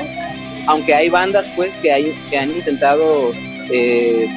aunque 0.67 0.93
hay 0.93 1.09
bandas 1.09 1.49
pues 1.55 1.77
que, 1.77 1.91
hay, 1.91 2.13
que 2.29 2.37
han 2.37 2.55
intentado 2.55 3.31
eh, 3.73 4.27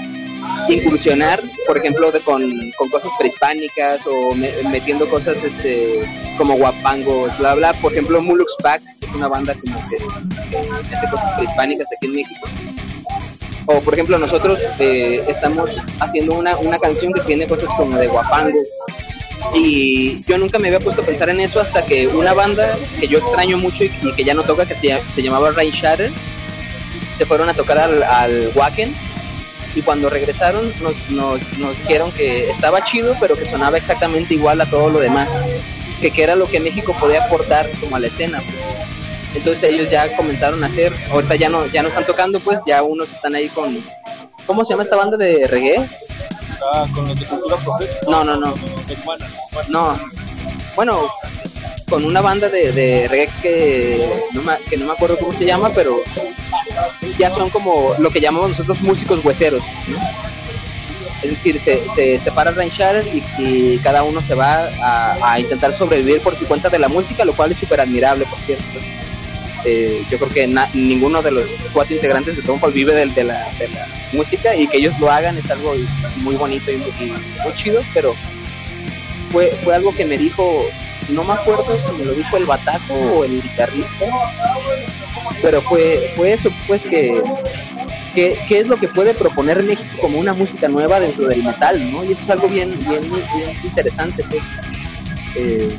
incursionar, 0.68 1.43
por 1.66 1.79
ejemplo, 1.79 2.11
de, 2.12 2.20
con, 2.20 2.72
cosas 2.91 3.12
prehispánicas 3.18 4.01
o 4.07 4.35
metiendo 4.35 5.09
cosas 5.09 5.43
este, 5.43 6.01
como 6.39 6.57
guapangos, 6.57 7.37
bla, 7.39 7.55
bla. 7.55 7.75
Por 7.75 7.93
ejemplo, 7.93 8.20
Mulux 8.22 8.55
Pax 8.62 8.99
es 9.01 9.14
una 9.14 9.29
banda 9.29 9.55
como 9.55 9.79
que, 9.89 9.99
mete 10.91 11.11
cosas 11.11 11.33
prehispánicas 11.37 11.89
aquí 11.97 12.07
en 12.07 12.14
México. 12.14 12.49
O, 13.66 13.81
por 13.81 13.95
ejemplo, 13.95 14.18
nosotros 14.18 14.61
eh, 14.79 15.25
estamos 15.27 15.70
haciendo 16.01 16.35
una, 16.35 16.57
una 16.59 16.79
canción 16.79 17.12
que 17.12 17.22
tiene 17.22 17.47
cosas 17.47 17.70
como 17.77 17.99
de 17.99 18.09
guapango, 18.09 18.59
y 19.55 20.24
yo 20.24 20.39
nunca 20.39 20.59
me 20.59 20.68
había 20.68 20.80
puesto 20.80 21.03
a 21.03 21.05
pensar 21.05 21.28
en 21.28 21.41
eso 21.41 21.61
hasta 21.61 21.85
que 21.85 22.07
una 22.07 22.32
banda 22.35 22.76
que 22.99 23.09
yo 23.09 23.18
extraño 23.18 23.59
mucho 23.59 23.85
y, 23.85 23.91
que 23.91 24.24
ya 24.24 24.35
no 24.35 24.43
toca, 24.43 24.66
que 24.66 24.74
se, 24.74 25.22
llamaba 25.22 25.53
Rain 25.53 25.70
Shatter, 25.70 26.12
se 27.18 27.26
fueron 27.26 27.49
a 27.49 27.55
tocar 27.55 27.78
al, 27.78 28.53
Wacken 28.55 28.95
y 29.74 29.82
cuando 29.82 30.09
regresaron 30.09 30.72
nos, 30.80 31.78
dijeron 31.78 32.12
que 32.12 32.51
estaba 32.51 32.82
chido, 32.85 33.16
pero 33.20 33.37
que 33.37 33.45
sonaba 33.45 33.76
exactamente 33.76 34.35
igual 34.35 34.61
a 34.61 34.66
todo 34.66 34.91
lo 34.91 34.99
demás, 35.01 35.28
que, 36.01 36.11
que 36.11 36.22
era 36.22 36.37
lo 36.37 36.47
que 36.47 36.61
México 36.61 36.95
podía 36.99 37.24
aportar 37.24 37.70
como 37.80 37.97
a 37.97 38.01
la 38.01 38.07
escena. 38.07 38.43
Entonces 39.35 39.70
ellos 39.70 39.91
ya 39.91 40.16
comenzaron 40.16 40.62
a 40.62 40.68
hacer, 40.68 40.93
ahorita 41.11 41.35
ya 41.35 41.49
no, 41.49 41.66
ya 41.66 41.82
no 41.82 41.89
están 41.89 42.07
tocando, 42.07 42.39
pues 42.39 42.61
ya 42.66 42.82
unos 42.82 43.12
están 43.12 43.35
ahí 43.35 43.49
con, 43.49 43.85
¿cómo 44.47 44.64
se 44.64 44.72
llama 44.72 44.85
esta 44.85 44.97
banda 44.97 45.16
de 45.16 45.47
reggae? 45.49 45.89
Con 46.94 47.09
los 47.09 47.18
de 47.18 47.26
cultura 47.26 47.57
No, 48.09 48.24
no, 48.24 48.36
no. 48.36 48.55
No. 49.68 49.98
Bueno, 50.76 51.09
con 51.88 52.05
una 52.05 52.20
banda 52.20 52.48
de, 52.48 52.72
de 52.72 53.09
reggae 53.09 53.30
que 53.42 54.22
no, 54.32 54.42
me, 54.42 54.57
que 54.68 54.76
no 54.76 54.86
me 54.86 54.92
acuerdo 54.92 55.18
cómo 55.18 55.32
se 55.32 55.44
llama, 55.44 55.70
pero 55.74 56.00
ya 57.18 57.30
son 57.30 57.50
como 57.50 57.94
lo 57.98 58.11
que 58.11 58.20
llamamos 58.20 58.50
nosotros 58.50 58.82
músicos 58.82 59.24
hueseros. 59.24 59.62
Es 61.22 61.30
decir, 61.30 61.59
se, 61.59 61.82
se 61.94 62.20
separa 62.20 62.50
Rain 62.50 62.70
y, 63.12 63.42
y, 63.42 63.78
cada 63.78 64.02
uno 64.02 64.20
se 64.20 64.34
va 64.34 64.68
a, 64.82 65.32
a, 65.32 65.40
intentar 65.40 65.72
sobrevivir 65.72 66.20
por 66.20 66.36
su 66.36 66.46
cuenta 66.46 66.68
de 66.68 66.78
la 66.78 66.88
música, 66.88 67.24
lo 67.24 67.34
cual 67.34 67.52
es 67.52 67.59
súper 67.59 67.80
admirable, 67.80 68.26
por 68.26 68.38
cierto. 68.40 68.64
Eh, 69.64 70.04
yo 70.10 70.18
creo 70.18 70.30
que 70.30 70.54
ninguno 70.74 71.22
de 71.22 71.30
los 71.30 71.44
cuatro 71.72 71.94
integrantes 71.94 72.36
de 72.36 72.42
Townfall 72.42 72.72
vive 72.72 72.92
de, 72.92 73.06
de, 73.06 73.24
la, 73.24 73.50
música 74.12 74.54
y 74.54 74.68
que 74.68 74.76
ellos 74.76 74.98
lo 75.00 75.10
hagan 75.10 75.38
es 75.38 75.50
algo 75.50 75.74
muy 76.16 76.36
bonito 76.36 76.70
y, 76.70 76.76
muy 76.76 77.54
chido, 77.54 77.82
pero 77.92 78.14
fue, 79.32 79.50
fue 79.62 79.74
algo 79.74 79.92
que 79.94 80.04
me 80.04 80.16
dijo, 80.16 80.66
no 81.08 81.24
me 81.24 81.32
acuerdo 81.32 81.80
si 81.80 81.92
me 81.92 82.04
lo 82.04 82.12
dijo 82.12 82.36
el 82.36 82.44
bataco 82.44 82.94
o 82.94 83.24
el 83.24 83.42
guitarrista, 83.42 84.06
pero 85.42 85.62
fue, 85.62 86.12
fue 86.14 86.32
eso, 86.32 86.50
pues 86.66 86.86
que, 86.86 87.20
que, 88.14 88.38
es 88.50 88.66
lo 88.66 88.76
que 88.76 88.88
puede 88.88 89.14
proponer 89.14 89.62
México 89.62 89.96
como 90.00 90.18
una 90.18 90.34
música 90.34 90.68
nueva 90.68 91.00
dentro 91.00 91.26
del 91.26 91.42
metal, 91.42 91.90
¿no? 91.90 92.04
Y 92.04 92.12
eso 92.12 92.22
es 92.22 92.30
algo 92.30 92.48
bien, 92.48 92.78
bien, 92.88 93.00
bien 93.00 93.56
interesante, 93.64 94.24
pues. 94.24 94.42
Eh, 95.36 95.76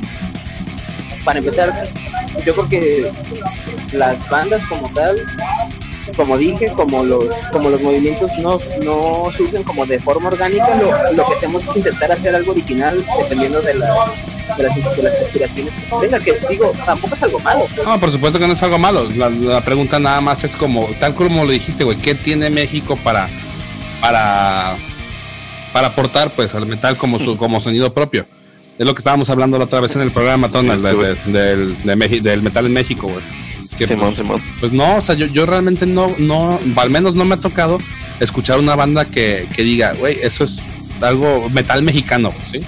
para 1.24 1.38
empezar, 1.38 1.88
yo 2.44 2.54
creo 2.54 2.68
que 2.68 3.12
las 3.92 4.28
bandas 4.28 4.62
como 4.66 4.88
tal, 4.92 5.24
como 6.16 6.38
dije, 6.38 6.72
como 6.72 7.04
los, 7.04 7.24
como 7.52 7.70
los 7.70 7.80
movimientos 7.80 8.30
no, 8.38 8.58
no 8.84 9.30
surgen 9.36 9.62
como 9.62 9.86
de 9.86 9.98
forma 9.98 10.28
orgánica, 10.28 10.76
lo, 10.76 11.12
lo 11.12 11.26
que 11.26 11.34
hacemos 11.34 11.64
es 11.66 11.76
intentar 11.76 12.12
hacer 12.12 12.34
algo 12.34 12.52
original 12.52 13.04
dependiendo 13.20 13.60
de 13.62 13.74
las 13.74 13.90
de 14.56 14.62
las, 14.62 14.76
inspiraciones 14.76 15.74
que 15.74 15.88
se 15.88 15.96
tenga, 16.00 16.20
que 16.20 16.38
digo, 16.48 16.72
tampoco 16.84 17.14
es 17.14 17.22
algo 17.22 17.38
malo. 17.40 17.66
No, 17.84 17.98
por 18.00 18.10
supuesto 18.10 18.38
que 18.38 18.46
no 18.46 18.52
es 18.52 18.62
algo 18.62 18.78
malo. 18.78 19.08
La, 19.10 19.60
pregunta 19.60 19.98
nada 19.98 20.20
más 20.20 20.44
es 20.44 20.56
como, 20.56 20.86
tal 20.98 21.14
como 21.14 21.44
lo 21.44 21.52
dijiste, 21.52 21.84
güey, 21.84 21.98
¿qué 21.98 22.14
tiene 22.14 22.48
México 22.50 22.96
para, 22.96 23.28
para, 24.00 24.76
para 25.72 25.88
aportar 25.88 26.34
pues 26.34 26.54
al 26.54 26.66
metal 26.66 26.96
como 26.96 27.18
su, 27.18 27.36
como 27.36 27.60
sonido 27.60 27.92
propio? 27.92 28.26
Es 28.78 28.86
lo 28.86 28.94
que 28.94 29.00
estábamos 29.00 29.30
hablando 29.30 29.58
la 29.58 29.64
otra 29.64 29.80
vez 29.80 29.96
en 29.96 30.02
el 30.02 30.10
programa, 30.10 30.50
Tonal, 30.50 30.82
del, 30.82 31.76
del 32.22 32.42
metal 32.42 32.66
en 32.66 32.72
México, 32.72 33.06
güey. 33.08 33.24
Pues, 33.76 34.22
pues, 34.60 34.72
no, 34.72 34.96
o 34.96 35.00
sea, 35.02 35.14
yo, 35.14 35.26
yo 35.26 35.44
realmente 35.44 35.86
no, 35.86 36.06
no, 36.18 36.58
al 36.76 36.90
menos 36.90 37.14
no 37.14 37.26
me 37.26 37.34
ha 37.34 37.40
tocado 37.40 37.76
escuchar 38.20 38.58
una 38.58 38.74
banda 38.74 39.04
que, 39.06 39.48
que 39.54 39.62
diga, 39.64 39.92
güey, 39.92 40.18
eso 40.22 40.44
es 40.44 40.62
algo 41.02 41.50
metal 41.50 41.82
mexicano, 41.82 42.34
¿sí? 42.42 42.60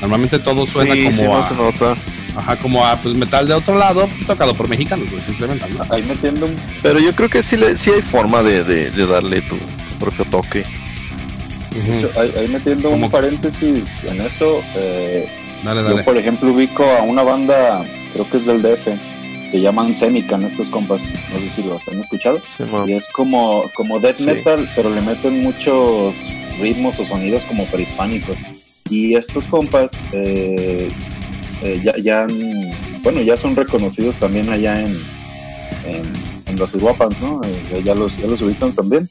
Normalmente 0.00 0.38
todo 0.38 0.64
suena 0.64 0.94
como 0.94 1.36
a, 1.36 1.96
ajá, 2.36 2.56
como 2.56 2.86
a 2.86 2.96
pues 2.96 3.16
metal 3.16 3.48
de 3.48 3.54
otro 3.54 3.76
lado, 3.76 4.08
tocado 4.26 4.54
por 4.54 4.68
mexicanos, 4.68 5.10
güey, 5.10 5.22
simplemente. 5.22 5.66
Ahí 5.90 6.02
metiendo 6.02 6.46
un... 6.46 6.54
Pero 6.82 7.00
yo 7.00 7.12
creo 7.14 7.28
que 7.28 7.42
sí, 7.42 7.56
le, 7.56 7.76
sí 7.76 7.90
hay 7.90 8.02
forma 8.02 8.42
de, 8.44 8.62
de, 8.62 8.90
de 8.92 9.06
darle 9.06 9.42
tu, 9.42 9.56
propio 9.98 10.24
toque. 10.26 10.64
ahí, 12.16 12.48
metiendo 12.48 12.90
un 12.90 13.10
paréntesis 13.10 14.04
en 14.04 14.20
eso, 14.20 14.60
eh, 14.76 15.28
yo, 15.64 16.04
por 16.04 16.16
ejemplo, 16.16 16.52
ubico 16.52 16.84
a 16.84 17.02
una 17.02 17.22
banda, 17.22 17.84
creo 18.12 18.28
que 18.28 18.36
es 18.36 18.46
del 18.46 18.62
DF, 18.62 18.88
que 19.50 19.60
llaman 19.60 19.96
Semican 19.96 20.44
estos 20.44 20.68
compas, 20.68 21.04
no 21.32 21.38
sé 21.38 21.48
si 21.48 21.62
los 21.62 21.86
han 21.88 22.00
escuchado. 22.00 22.40
y 22.86 22.92
es 22.92 23.08
como, 23.08 23.70
como 23.74 24.00
death 24.00 24.20
metal, 24.20 24.68
pero 24.76 24.90
le 24.90 25.00
meten 25.00 25.42
muchos 25.42 26.32
ritmos 26.60 26.98
o 27.00 27.04
sonidos 27.04 27.44
como 27.44 27.66
prehispánicos. 27.66 28.36
Y 28.90 29.14
estos 29.14 29.46
compas 29.46 30.06
eh, 30.12 30.88
eh, 31.62 31.80
ya, 31.82 31.96
ya, 31.96 32.26
bueno, 33.02 33.22
ya 33.22 33.36
son 33.36 33.56
reconocidos 33.56 34.18
también 34.18 34.50
allá 34.50 34.82
en, 34.82 34.98
en, 36.46 36.58
los 36.58 36.74
Uruapans, 36.74 37.22
¿no? 37.22 37.40
Eh, 37.44 37.82
ya, 37.82 37.94
los, 37.94 38.16
ya 38.18 38.26
los 38.26 38.40
ubican 38.42 38.74
también. 38.74 39.08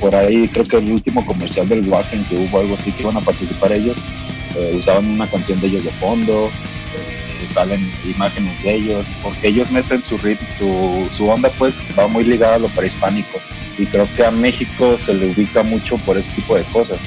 por 0.00 0.14
ahí 0.14 0.48
creo 0.48 0.64
que 0.64 0.76
el 0.76 0.90
último 0.90 1.24
comercial 1.24 1.68
del 1.68 1.88
Wacken 1.88 2.24
que 2.24 2.36
hubo 2.36 2.60
algo 2.60 2.74
así 2.74 2.92
que 2.92 3.02
iban 3.02 3.16
a 3.16 3.20
participar 3.20 3.72
ellos 3.72 3.96
eh, 4.56 4.74
usaban 4.76 5.06
una 5.10 5.26
canción 5.26 5.60
de 5.60 5.68
ellos 5.68 5.84
de 5.84 5.90
fondo, 5.92 6.48
eh, 6.48 7.46
salen 7.46 7.92
imágenes 8.04 8.62
de 8.62 8.74
ellos, 8.74 9.08
porque 9.22 9.48
ellos 9.48 9.70
meten 9.70 10.02
su 10.02 10.18
ritmo, 10.18 10.46
su, 10.58 11.08
su 11.10 11.28
onda 11.28 11.50
pues 11.58 11.78
va 11.98 12.08
muy 12.08 12.24
ligada 12.24 12.56
a 12.56 12.58
lo 12.58 12.68
prehispánico 12.68 13.38
y 13.78 13.86
creo 13.86 14.08
que 14.16 14.24
a 14.24 14.30
México 14.30 14.96
se 14.96 15.14
le 15.14 15.26
ubica 15.26 15.62
mucho 15.62 15.98
por 15.98 16.16
ese 16.16 16.32
tipo 16.32 16.56
de 16.56 16.64
cosas. 16.64 16.98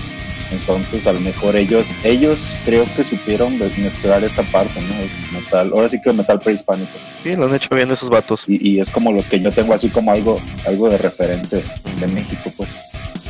Entonces, 0.52 1.06
a 1.06 1.14
lo 1.14 1.20
mejor 1.20 1.56
ellos, 1.56 1.94
ellos 2.04 2.58
creo 2.66 2.86
que 2.96 3.04
supieron 3.04 3.60
mezclar 3.78 4.24
esa 4.24 4.44
parte, 4.44 4.82
¿no? 4.82 4.96
Es 4.96 5.32
metal, 5.32 5.72
ahora 5.74 5.88
sí 5.88 6.02
que 6.02 6.12
metal 6.12 6.40
prehispánico. 6.40 6.92
Sí, 7.24 7.36
lo 7.36 7.46
han 7.46 7.54
hecho 7.54 7.76
bien 7.76 7.92
esos 7.92 8.10
vatos. 8.10 8.46
Y, 8.48 8.68
y, 8.68 8.80
es 8.80 8.90
como 8.90 9.12
los 9.12 9.28
que 9.28 9.40
yo 9.40 9.52
tengo 9.52 9.76
así 9.76 9.90
como 9.90 10.12
algo, 10.12 10.42
algo 10.66 10.90
de 10.90 10.98
referente 10.98 11.64
de 12.00 12.08
México, 12.08 12.52
pues. 12.58 12.70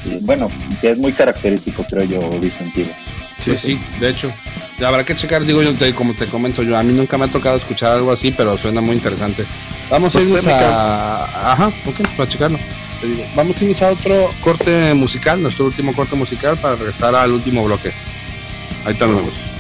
Y 0.06 0.24
bueno, 0.24 0.48
que 0.80 0.92
es 0.92 0.98
muy 0.98 1.12
característico, 1.12 1.86
creo 1.90 2.06
yo, 2.06 2.40
distintivo. 2.40 2.92
Sí, 3.40 3.56
sí, 3.56 3.80
de 4.00 4.10
hecho. 4.10 4.32
Habrá 4.86 5.04
que 5.04 5.16
checar, 5.16 5.44
digo 5.44 5.62
yo, 5.62 5.74
como 5.94 6.14
te 6.14 6.28
comento 6.28 6.64
yo, 6.64 6.78
a 6.78 6.84
mí 6.84 6.94
nunca 6.94 7.18
me 7.18 7.26
ha 7.26 7.28
tocado 7.28 7.58
escuchar 7.58 7.94
algo 7.94 8.12
así, 8.12 8.32
pero 8.32 8.58
suena 8.58 8.80
muy 8.80 8.96
interesante. 8.96 9.46
Vamos 9.90 10.16
a 10.16 10.20
pues 10.20 10.30
irnos 10.30 10.48
a... 10.48 11.52
Ajá, 11.52 11.68
ok, 11.86 12.00
para 12.16 12.30
checarlo. 12.30 12.60
te 13.02 13.08
digo. 13.08 13.26
Vamos 13.36 13.60
a 13.60 13.66
iniciar 13.66 13.92
otro 13.92 14.30
corte 14.40 14.94
musical, 14.94 15.42
nuestro 15.42 15.66
último 15.66 15.94
corte 15.94 16.16
musical 16.16 16.58
para 16.58 16.76
regresar 16.76 17.14
al 17.14 17.34
último 17.34 17.64
bloque. 17.66 17.94
Ahí 18.86 18.96
nos 19.00 19.59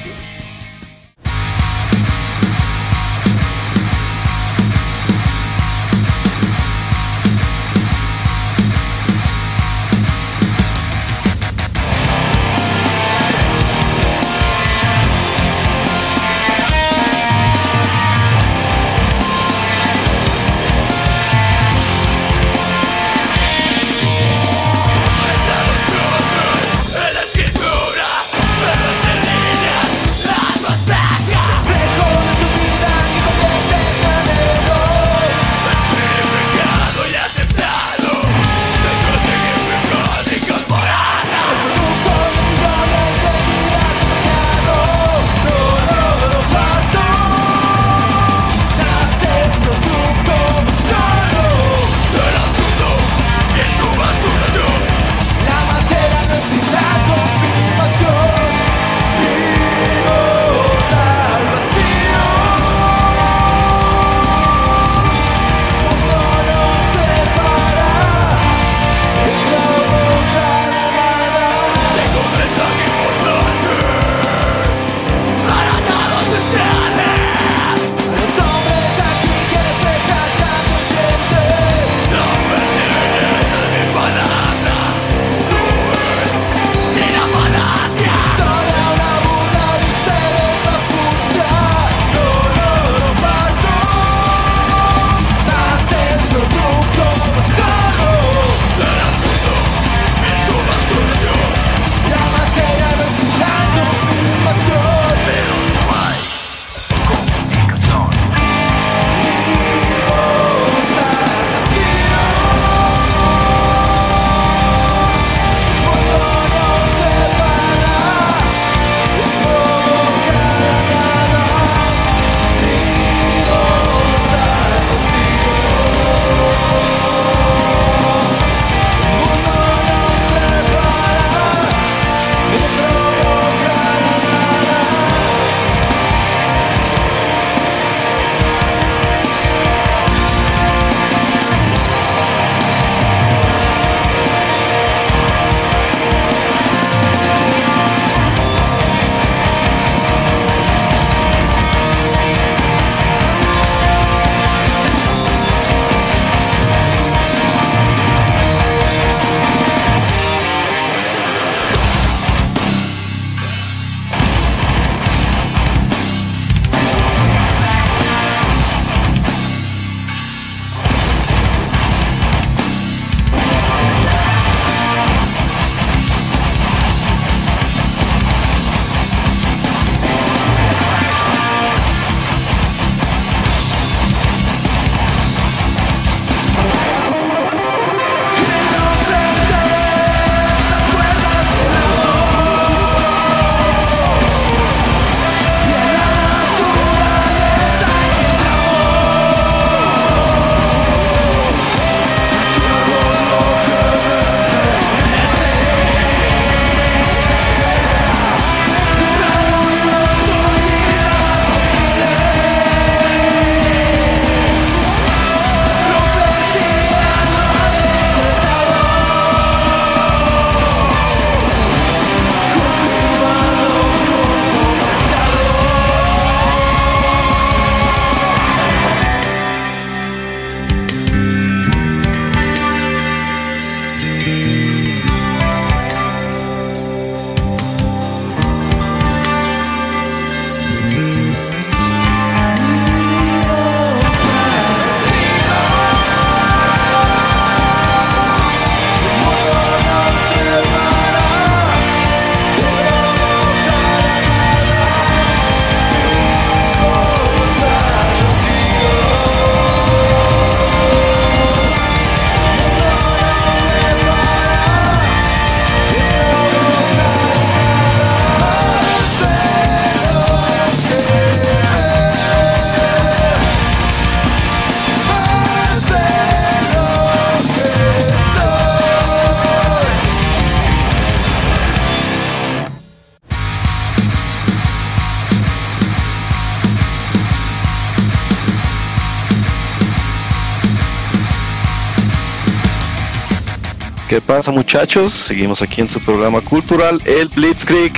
¿Qué 294.09 294.19
pasa 294.21 294.51
muchachos? 294.51 295.13
Seguimos 295.13 295.61
aquí 295.61 295.81
en 295.81 295.87
su 295.87 295.99
programa 295.99 296.41
cultural, 296.41 296.99
el 297.05 297.27
Blitzkrieg. 297.27 297.93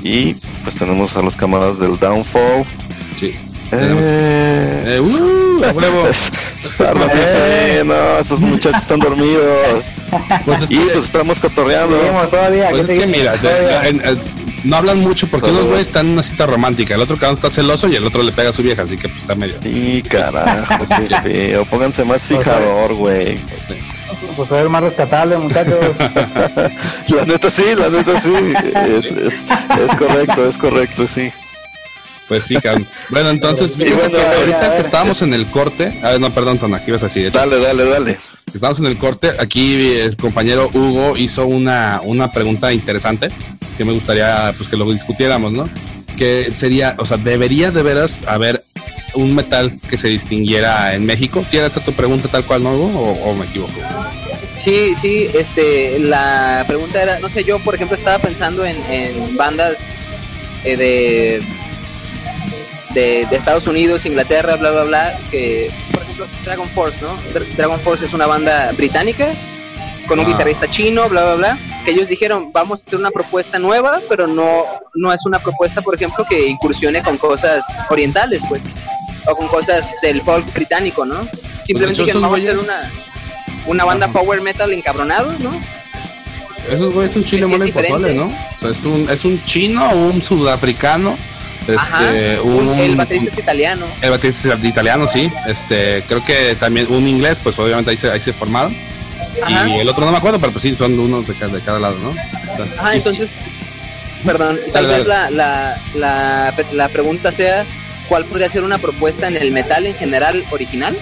Y 0.00 0.34
pues 0.62 0.76
tenemos 0.76 1.16
a 1.16 1.22
los 1.22 1.34
camaradas 1.34 1.80
del 1.80 1.98
Downfall. 1.98 2.64
Sí. 3.18 3.34
Eh, 3.72 4.84
eh, 4.86 5.00
uh, 5.00 5.60
eh. 6.80 7.82
no, 7.84 8.18
esos 8.20 8.38
muchachos 8.38 8.82
están 8.82 9.00
dormidos. 9.00 9.86
Pues 10.44 10.62
es 10.62 10.70
y 10.70 10.76
pues 10.76 11.06
estamos 11.06 11.40
cotorreando. 11.40 11.98
pues 12.70 12.88
es 12.88 13.00
que 13.00 13.08
mira, 13.08 13.34
no 14.62 14.76
hablan 14.76 15.00
mucho 15.00 15.26
porque 15.26 15.50
unos 15.50 15.64
güeyes 15.64 15.88
están 15.88 16.06
en 16.06 16.12
una 16.12 16.22
cita 16.22 16.46
romántica, 16.46 16.94
el 16.94 17.00
otro 17.00 17.18
cada 17.18 17.32
está 17.32 17.50
celoso 17.50 17.88
y 17.88 17.96
el 17.96 18.06
otro 18.06 18.22
le 18.22 18.30
pega 18.30 18.50
a 18.50 18.52
su 18.52 18.62
vieja, 18.62 18.82
así 18.82 18.96
que 18.96 19.08
pues 19.08 19.22
está 19.22 19.34
medio. 19.34 19.56
Sí, 19.60 20.04
carajo, 20.08 20.86
sí, 20.86 21.08
feo. 21.24 21.64
Pónganse 21.66 22.04
más 22.04 22.22
fijador, 22.22 22.94
güey. 22.94 23.38
Sí. 23.56 23.74
Pues 24.36 24.50
a 24.50 24.54
ver 24.54 24.68
más 24.68 24.82
rescatable, 24.82 25.36
muchachos. 25.36 25.78
la 25.98 27.24
neta 27.26 27.50
sí, 27.50 27.64
la 27.76 27.88
neta 27.88 28.20
sí. 28.20 28.32
Es, 28.86 29.10
es, 29.10 29.44
es 29.44 29.96
correcto, 29.98 30.46
es 30.46 30.58
correcto, 30.58 31.06
sí. 31.06 31.30
Pues 32.28 32.44
sí, 32.44 32.54
cabrón. 32.56 32.86
Bueno, 33.08 33.30
entonces, 33.30 33.76
fíjense 33.76 34.08
que 34.08 34.22
ahorita 34.22 34.74
que 34.76 34.80
estábamos 34.80 35.20
en 35.22 35.34
el 35.34 35.50
corte. 35.50 36.00
A 36.02 36.10
ver, 36.10 36.20
no, 36.20 36.32
perdón, 36.32 36.58
Tona, 36.58 36.76
aquí 36.76 36.90
ibas 36.90 37.02
así. 37.02 37.28
Dale, 37.28 37.58
dale, 37.58 37.84
dale. 37.84 38.20
Estamos 38.54 38.78
en 38.78 38.86
el 38.86 38.98
corte. 38.98 39.32
Aquí 39.38 39.96
el 39.98 40.16
compañero 40.16 40.70
Hugo 40.72 41.16
hizo 41.16 41.46
una, 41.46 42.00
una 42.04 42.30
pregunta 42.30 42.72
interesante 42.72 43.30
que 43.76 43.84
me 43.84 43.92
gustaría 43.92 44.52
pues 44.56 44.68
que 44.68 44.76
lo 44.76 44.90
discutiéramos, 44.90 45.52
¿no? 45.52 45.68
Que 46.16 46.52
sería, 46.52 46.94
o 46.98 47.04
sea, 47.04 47.16
¿debería 47.16 47.70
de 47.70 47.82
veras 47.82 48.24
haber 48.28 48.64
un 49.14 49.34
metal 49.34 49.78
que 49.88 49.96
se 49.96 50.08
distinguiera 50.08 50.94
en 50.94 51.04
México? 51.04 51.44
¿Si 51.46 51.56
era 51.56 51.66
esa 51.66 51.80
tu 51.80 51.92
pregunta 51.92 52.28
tal 52.28 52.44
cual, 52.44 52.62
no? 52.62 52.72
O, 52.72 53.34
me 53.34 53.46
equivoco? 53.46 53.72
Sí, 54.54 54.94
sí, 55.00 55.28
este, 55.34 55.98
la 55.98 56.64
pregunta 56.66 57.02
era, 57.02 57.18
no 57.18 57.28
sé, 57.28 57.44
yo 57.44 57.58
por 57.60 57.74
ejemplo 57.74 57.96
estaba 57.96 58.18
pensando 58.18 58.64
en, 58.64 58.76
en 58.90 59.36
bandas 59.36 59.76
eh, 60.64 60.76
de 60.76 61.42
de, 62.94 63.22
Estados 63.30 63.66
Unidos, 63.66 64.06
Inglaterra, 64.06 64.56
bla, 64.56 64.70
bla, 64.70 64.84
bla, 64.84 65.20
que, 65.30 65.70
por 65.92 66.02
ejemplo, 66.02 66.26
Dragon 66.44 66.68
Force, 66.70 67.00
¿no? 67.00 67.18
Dragon 67.56 67.80
Force 67.80 68.04
es 68.04 68.12
una 68.12 68.26
banda 68.26 68.72
británica 68.72 69.32
con 70.10 70.18
un 70.18 70.26
ah. 70.26 70.28
guitarrista 70.28 70.68
chino, 70.68 71.08
bla, 71.08 71.22
bla, 71.22 71.34
bla, 71.36 71.58
que 71.84 71.92
ellos 71.92 72.08
dijeron, 72.08 72.50
vamos 72.52 72.80
a 72.80 72.82
hacer 72.82 72.98
una 72.98 73.10
propuesta 73.10 73.60
nueva, 73.60 74.00
pero 74.08 74.26
no, 74.26 74.64
no 74.94 75.12
es 75.12 75.24
una 75.24 75.38
propuesta, 75.38 75.82
por 75.82 75.94
ejemplo, 75.94 76.26
que 76.28 76.48
incursione 76.48 77.00
con 77.00 77.16
cosas 77.16 77.64
orientales, 77.90 78.42
pues, 78.48 78.60
o 79.26 79.36
con 79.36 79.46
cosas 79.46 79.94
del 80.02 80.20
folk 80.22 80.52
británico, 80.52 81.06
¿no? 81.06 81.28
Simplemente 81.64 82.04
que 82.04 82.12
vamos 82.12 82.40
a 82.40 82.42
hacer 82.42 82.58
una, 82.58 82.90
una 83.66 83.84
banda 83.84 84.08
power 84.08 84.40
metal 84.40 84.72
encabronado, 84.72 85.32
¿no? 85.38 85.52
Esos 86.68 86.92
güeyes 86.92 87.12
son 87.12 87.22
chile, 87.22 87.46
mole 87.46 87.68
y 87.68 87.72
pozole, 87.72 88.12
¿no? 88.12 88.26
O 88.26 88.58
sea, 88.58 88.70
es 88.70 88.84
un, 88.84 89.08
es 89.08 89.24
un 89.24 89.44
chino 89.44 89.88
o 89.90 89.94
un 89.94 90.20
sudafricano 90.20 91.16
este, 91.68 92.34
el 92.34 92.96
baterista 92.96 93.32
es 93.32 93.38
italiano. 93.38 93.86
El 94.00 94.10
baterista 94.10 94.54
es 94.54 94.64
italiano, 94.64 95.08
sí. 95.08 95.30
Este, 95.46 96.02
creo 96.08 96.24
que 96.24 96.56
también 96.56 96.92
un 96.92 97.06
inglés, 97.06 97.40
pues 97.40 97.58
obviamente 97.58 97.90
ahí 97.90 97.96
se, 97.96 98.10
ahí 98.10 98.20
se 98.20 98.32
formaron. 98.32 98.76
Y 99.48 99.80
el 99.80 99.88
otro 99.88 100.04
no 100.04 100.12
me 100.12 100.18
acuerdo, 100.18 100.38
pero 100.38 100.52
pues 100.52 100.62
sí, 100.62 100.74
son 100.74 100.98
unos 100.98 101.26
de, 101.26 101.34
de 101.34 101.60
cada 101.62 101.78
lado, 101.78 101.98
¿no? 101.98 102.14
Ajá, 102.78 102.94
entonces, 102.94 103.36
perdón, 104.24 104.60
tal 104.72 104.86
vez 104.86 105.06
la, 105.06 105.30
la, 105.30 105.80
la, 105.94 106.54
la 106.72 106.88
pregunta 106.88 107.32
sea, 107.32 107.64
¿cuál 108.08 108.24
podría 108.26 108.48
ser 108.48 108.64
una 108.64 108.78
propuesta 108.78 109.28
en 109.28 109.36
el 109.36 109.52
metal 109.52 109.86
en 109.86 109.94
general 109.94 110.44
original? 110.50 110.96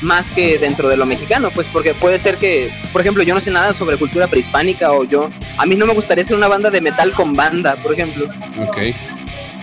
más 0.00 0.30
que 0.30 0.58
dentro 0.58 0.88
de 0.88 0.96
lo 0.96 1.06
mexicano, 1.06 1.50
pues 1.50 1.66
porque 1.72 1.94
puede 1.94 2.18
ser 2.18 2.36
que, 2.36 2.72
por 2.92 3.00
ejemplo, 3.00 3.22
yo 3.22 3.34
no 3.34 3.40
sé 3.40 3.50
nada 3.50 3.74
sobre 3.74 3.96
cultura 3.96 4.26
prehispánica 4.26 4.92
o 4.92 5.04
yo, 5.04 5.30
a 5.56 5.66
mí 5.66 5.74
no 5.74 5.86
me 5.86 5.94
gustaría 5.94 6.24
ser 6.24 6.36
una 6.36 6.48
banda 6.48 6.70
de 6.70 6.80
metal 6.80 7.12
con 7.12 7.32
banda, 7.32 7.76
por 7.76 7.92
ejemplo. 7.92 8.28
Ok. 8.60 8.78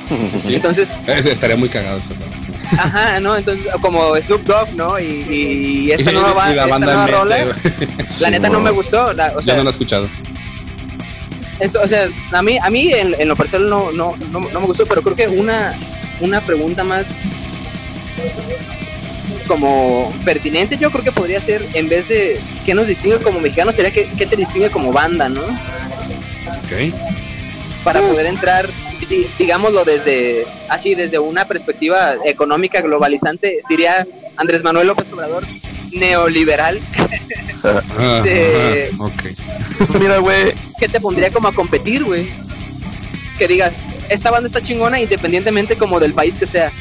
Sí. 0.38 0.56
Entonces. 0.56 0.96
Estaría 1.08 1.56
muy 1.56 1.70
cagado 1.70 1.98
eso. 1.98 2.14
Ajá, 2.72 3.20
¿no? 3.20 3.36
Entonces, 3.36 3.66
como 3.82 4.16
Snoop 4.18 4.44
Dogg, 4.44 4.76
¿no? 4.76 5.00
Y, 5.00 5.26
y 5.30 5.92
esta 5.92 6.12
nueva, 6.14 6.52
y 6.52 6.56
la 6.56 6.66
banda 6.66 6.88
esta 6.88 7.08
nueva 7.08 7.24
rola, 7.24 7.56
la 8.20 8.30
neta 8.30 8.50
no 8.50 8.60
me 8.60 8.72
gustó. 8.72 9.14
La, 9.14 9.34
o 9.36 9.42
sea, 9.42 9.54
ya 9.54 9.58
no 9.58 9.64
la 9.64 9.70
he 9.70 9.72
escuchado. 9.72 10.10
Eso, 11.60 11.82
o 11.82 11.88
sea, 11.88 12.08
a 12.32 12.42
mí, 12.42 12.58
a 12.62 12.70
mí 12.70 12.92
en, 12.92 13.16
en 13.18 13.28
lo 13.28 13.36
personal 13.36 13.70
no, 13.70 13.92
no, 13.92 14.18
no, 14.32 14.40
no, 14.42 14.60
me 14.60 14.66
gustó, 14.66 14.86
pero 14.86 15.02
creo 15.02 15.16
que 15.16 15.28
una, 15.28 15.80
una 16.20 16.42
pregunta 16.42 16.84
más 16.84 17.08
como 19.48 20.12
pertinente, 20.26 20.78
yo 20.78 20.92
creo 20.92 21.04
que 21.04 21.12
podría 21.12 21.40
ser, 21.40 21.66
en 21.74 21.88
vez 21.88 22.10
de 22.10 22.42
qué 22.66 22.74
nos 22.74 22.88
distingue 22.88 23.20
como 23.20 23.40
mexicanos, 23.40 23.76
sería 23.76 23.92
que, 23.92 24.06
qué 24.18 24.26
te 24.26 24.36
distingue 24.36 24.70
como 24.70 24.92
banda, 24.92 25.30
¿no? 25.30 25.44
Ok. 25.44 26.94
Para 27.84 28.02
poder 28.02 28.26
entrar 28.26 28.70
digámoslo 29.38 29.86
desde 29.86 30.46
así 30.70 30.96
desde 30.96 31.20
una 31.20 31.46
perspectiva 31.46 32.16
económica 32.26 32.82
globalizante 32.82 33.62
diría 33.70 34.08
Andrés 34.38 34.64
Manuel 34.64 34.88
López 34.88 35.12
Obrador 35.12 35.46
neoliberal. 35.92 36.80
Ah, 37.64 38.22
de, 38.24 38.92
pues 39.78 40.00
mira 40.00 40.18
güey 40.20 40.54
que 40.80 40.88
te 40.88 41.00
pondría 41.00 41.32
como 41.32 41.48
a 41.48 41.54
competir 41.54 42.04
güey 42.04 42.28
que 43.38 43.48
digas 43.48 43.84
esta 44.10 44.32
banda 44.32 44.48
está 44.48 44.62
chingona 44.62 45.00
independientemente 45.00 45.78
como 45.78 46.00
del 46.00 46.14
país 46.14 46.38
que 46.40 46.48
sea. 46.48 46.72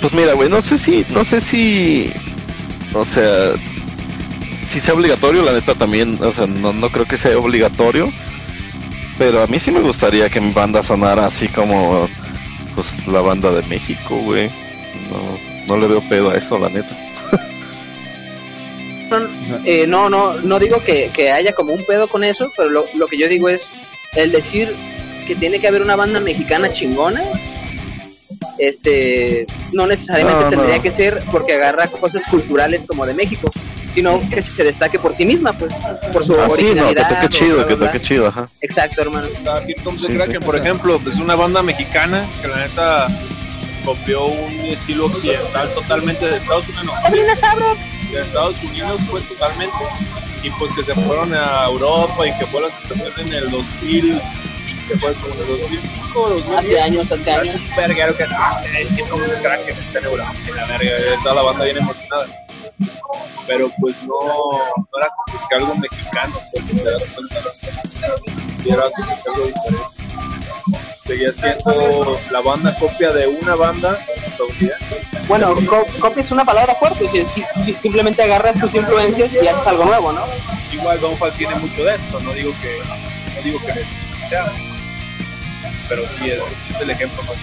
Pues 0.00 0.12
mira 0.12 0.34
güey 0.34 0.48
no 0.48 0.62
sé 0.62 0.78
si 0.78 1.06
no 1.10 1.24
sé 1.24 1.40
si 1.40 2.12
o 2.94 3.04
sea 3.04 3.52
si 4.66 4.80
sea 4.80 4.94
obligatorio 4.94 5.42
la 5.42 5.52
neta 5.52 5.74
también 5.74 6.18
o 6.22 6.32
sea 6.32 6.46
no, 6.46 6.72
no 6.72 6.90
creo 6.90 7.06
que 7.06 7.18
sea 7.18 7.36
obligatorio 7.38 8.12
pero 9.18 9.42
a 9.42 9.46
mí 9.46 9.58
sí 9.58 9.70
me 9.70 9.80
gustaría 9.80 10.28
que 10.28 10.40
mi 10.40 10.52
banda 10.52 10.82
sonara 10.82 11.26
así 11.26 11.48
como 11.48 12.08
pues 12.74 13.06
la 13.06 13.20
banda 13.20 13.50
de 13.50 13.62
México, 13.62 14.16
güey. 14.16 14.50
No, 15.10 15.38
no 15.68 15.76
le 15.76 15.88
veo 15.88 16.08
pedo 16.08 16.30
a 16.30 16.34
eso, 16.34 16.58
la 16.58 16.68
neta. 16.68 16.96
Eh, 19.64 19.86
no, 19.86 20.10
no, 20.10 20.40
no 20.40 20.58
digo 20.58 20.82
que, 20.82 21.30
haya 21.30 21.52
como 21.52 21.72
un 21.72 21.84
pedo 21.84 22.08
con 22.08 22.24
eso, 22.24 22.50
pero 22.56 22.68
lo, 22.68 22.86
lo 22.94 23.06
que 23.06 23.16
yo 23.16 23.28
digo 23.28 23.48
es 23.48 23.62
el 24.16 24.32
decir 24.32 24.74
que 25.28 25.36
tiene 25.36 25.60
que 25.60 25.68
haber 25.68 25.82
una 25.82 25.94
banda 25.94 26.18
mexicana 26.18 26.72
chingona 26.72 27.22
este 28.58 29.46
no 29.72 29.86
necesariamente 29.86 30.56
tendría 30.56 30.80
que 30.80 30.90
ser 30.90 31.22
porque 31.30 31.54
agarra 31.54 31.88
cosas 31.88 32.24
culturales 32.26 32.84
como 32.86 33.06
de 33.06 33.14
México, 33.14 33.50
sino 33.94 34.20
que 34.28 34.42
se 34.42 34.64
destaque 34.64 34.98
por 34.98 35.14
sí 35.14 35.24
misma, 35.24 35.52
pues, 35.52 35.72
por 36.12 36.24
su 36.24 36.34
ah, 36.34 36.48
originalidad. 36.48 37.08
Sí, 37.08 37.14
no, 37.14 37.20
que 37.20 37.28
chido, 37.28 37.66
que 37.66 37.76
toque 37.76 38.02
chido, 38.02 38.26
ajá. 38.26 38.48
Exacto, 38.60 39.02
hermano. 39.02 39.28
por 40.44 40.56
ejemplo, 40.56 41.00
es 41.06 41.16
una 41.16 41.36
banda 41.36 41.62
mexicana 41.62 42.26
que 42.42 42.48
la 42.48 42.56
neta 42.56 43.08
copió 43.84 44.24
un 44.24 44.52
estilo 44.66 45.06
occidental 45.06 45.72
totalmente 45.74 46.26
de 46.26 46.38
Estados 46.38 46.66
Unidos. 46.68 46.94
de 48.10 48.20
Estados 48.20 48.56
Unidos, 48.62 49.00
pues, 49.10 49.28
totalmente. 49.28 49.76
Y 50.42 50.50
pues 50.50 50.72
que 50.72 50.82
se 50.82 50.94
fueron 50.94 51.32
a 51.34 51.64
Europa 51.64 52.26
y 52.26 52.38
que 52.38 52.46
fue 52.46 52.60
la 52.60 52.70
situación 52.70 53.28
en 53.28 53.32
el 53.32 53.50
2000 53.50 54.20
que 54.88 54.98
fue 54.98 55.14
como 55.14 55.34
de 55.34 55.62
2005 55.62 56.20
o 56.20 56.28
2010. 56.30 56.60
Hace 56.60 56.80
años, 56.80 57.10
hace 57.10 57.30
años. 57.32 57.54
Un 57.54 57.76
verguero 57.76 58.16
que, 58.16 58.24
ah, 58.24 58.62
que 58.62 59.72
está 59.72 59.98
en 59.98 60.04
Europa, 60.04 60.34
que 60.44 60.52
la 60.52 60.66
verga, 60.66 61.22
toda 61.22 61.34
la 61.34 61.42
banda 61.42 61.64
bien 61.64 61.78
emocionada. 61.78 62.43
Pero 63.46 63.70
pues 63.78 64.02
no, 64.02 64.14
no 64.76 64.98
era 64.98 65.08
como 65.26 65.48
que 65.48 65.56
algo 65.56 65.74
mexicano, 65.74 66.40
pues 66.52 66.66
si 66.66 66.74
te 66.74 66.90
das 66.90 67.04
cuenta, 67.06 67.36
si 68.62 68.70
era 68.70 68.82
como 68.90 69.22
que 69.22 69.30
algo 69.30 69.46
diferente. 69.46 70.04
Seguía 71.00 71.32
siendo 71.32 72.18
la 72.30 72.40
banda 72.40 72.74
copia 72.78 73.12
de 73.12 73.26
una 73.26 73.54
banda 73.54 73.98
estadounidense. 74.24 75.02
Bueno, 75.28 75.54
co 75.66 75.84
copia 76.00 76.22
es 76.22 76.30
una 76.30 76.44
palabra 76.44 76.74
fuerte, 76.76 77.06
si, 77.08 77.26
si, 77.26 77.44
si, 77.62 77.72
simplemente 77.74 78.22
agarras 78.22 78.58
tus 78.58 78.74
influencias 78.74 79.32
y 79.34 79.46
haces 79.46 79.66
algo 79.66 79.84
nuevo, 79.84 80.12
¿no? 80.12 80.24
Igual 80.72 81.00
Don 81.00 81.16
Juan 81.16 81.32
tiene 81.36 81.54
mucho 81.56 81.84
de 81.84 81.94
esto, 81.94 82.18
no 82.20 82.32
digo 82.32 82.52
que, 82.62 82.78
no 83.36 83.42
digo 83.42 83.58
que 83.60 84.26
sea, 84.26 84.50
pero 85.88 86.08
sí 86.08 86.30
es, 86.30 86.44
es 86.70 86.80
el 86.80 86.90
ejemplo 86.90 87.22
más, 87.24 87.38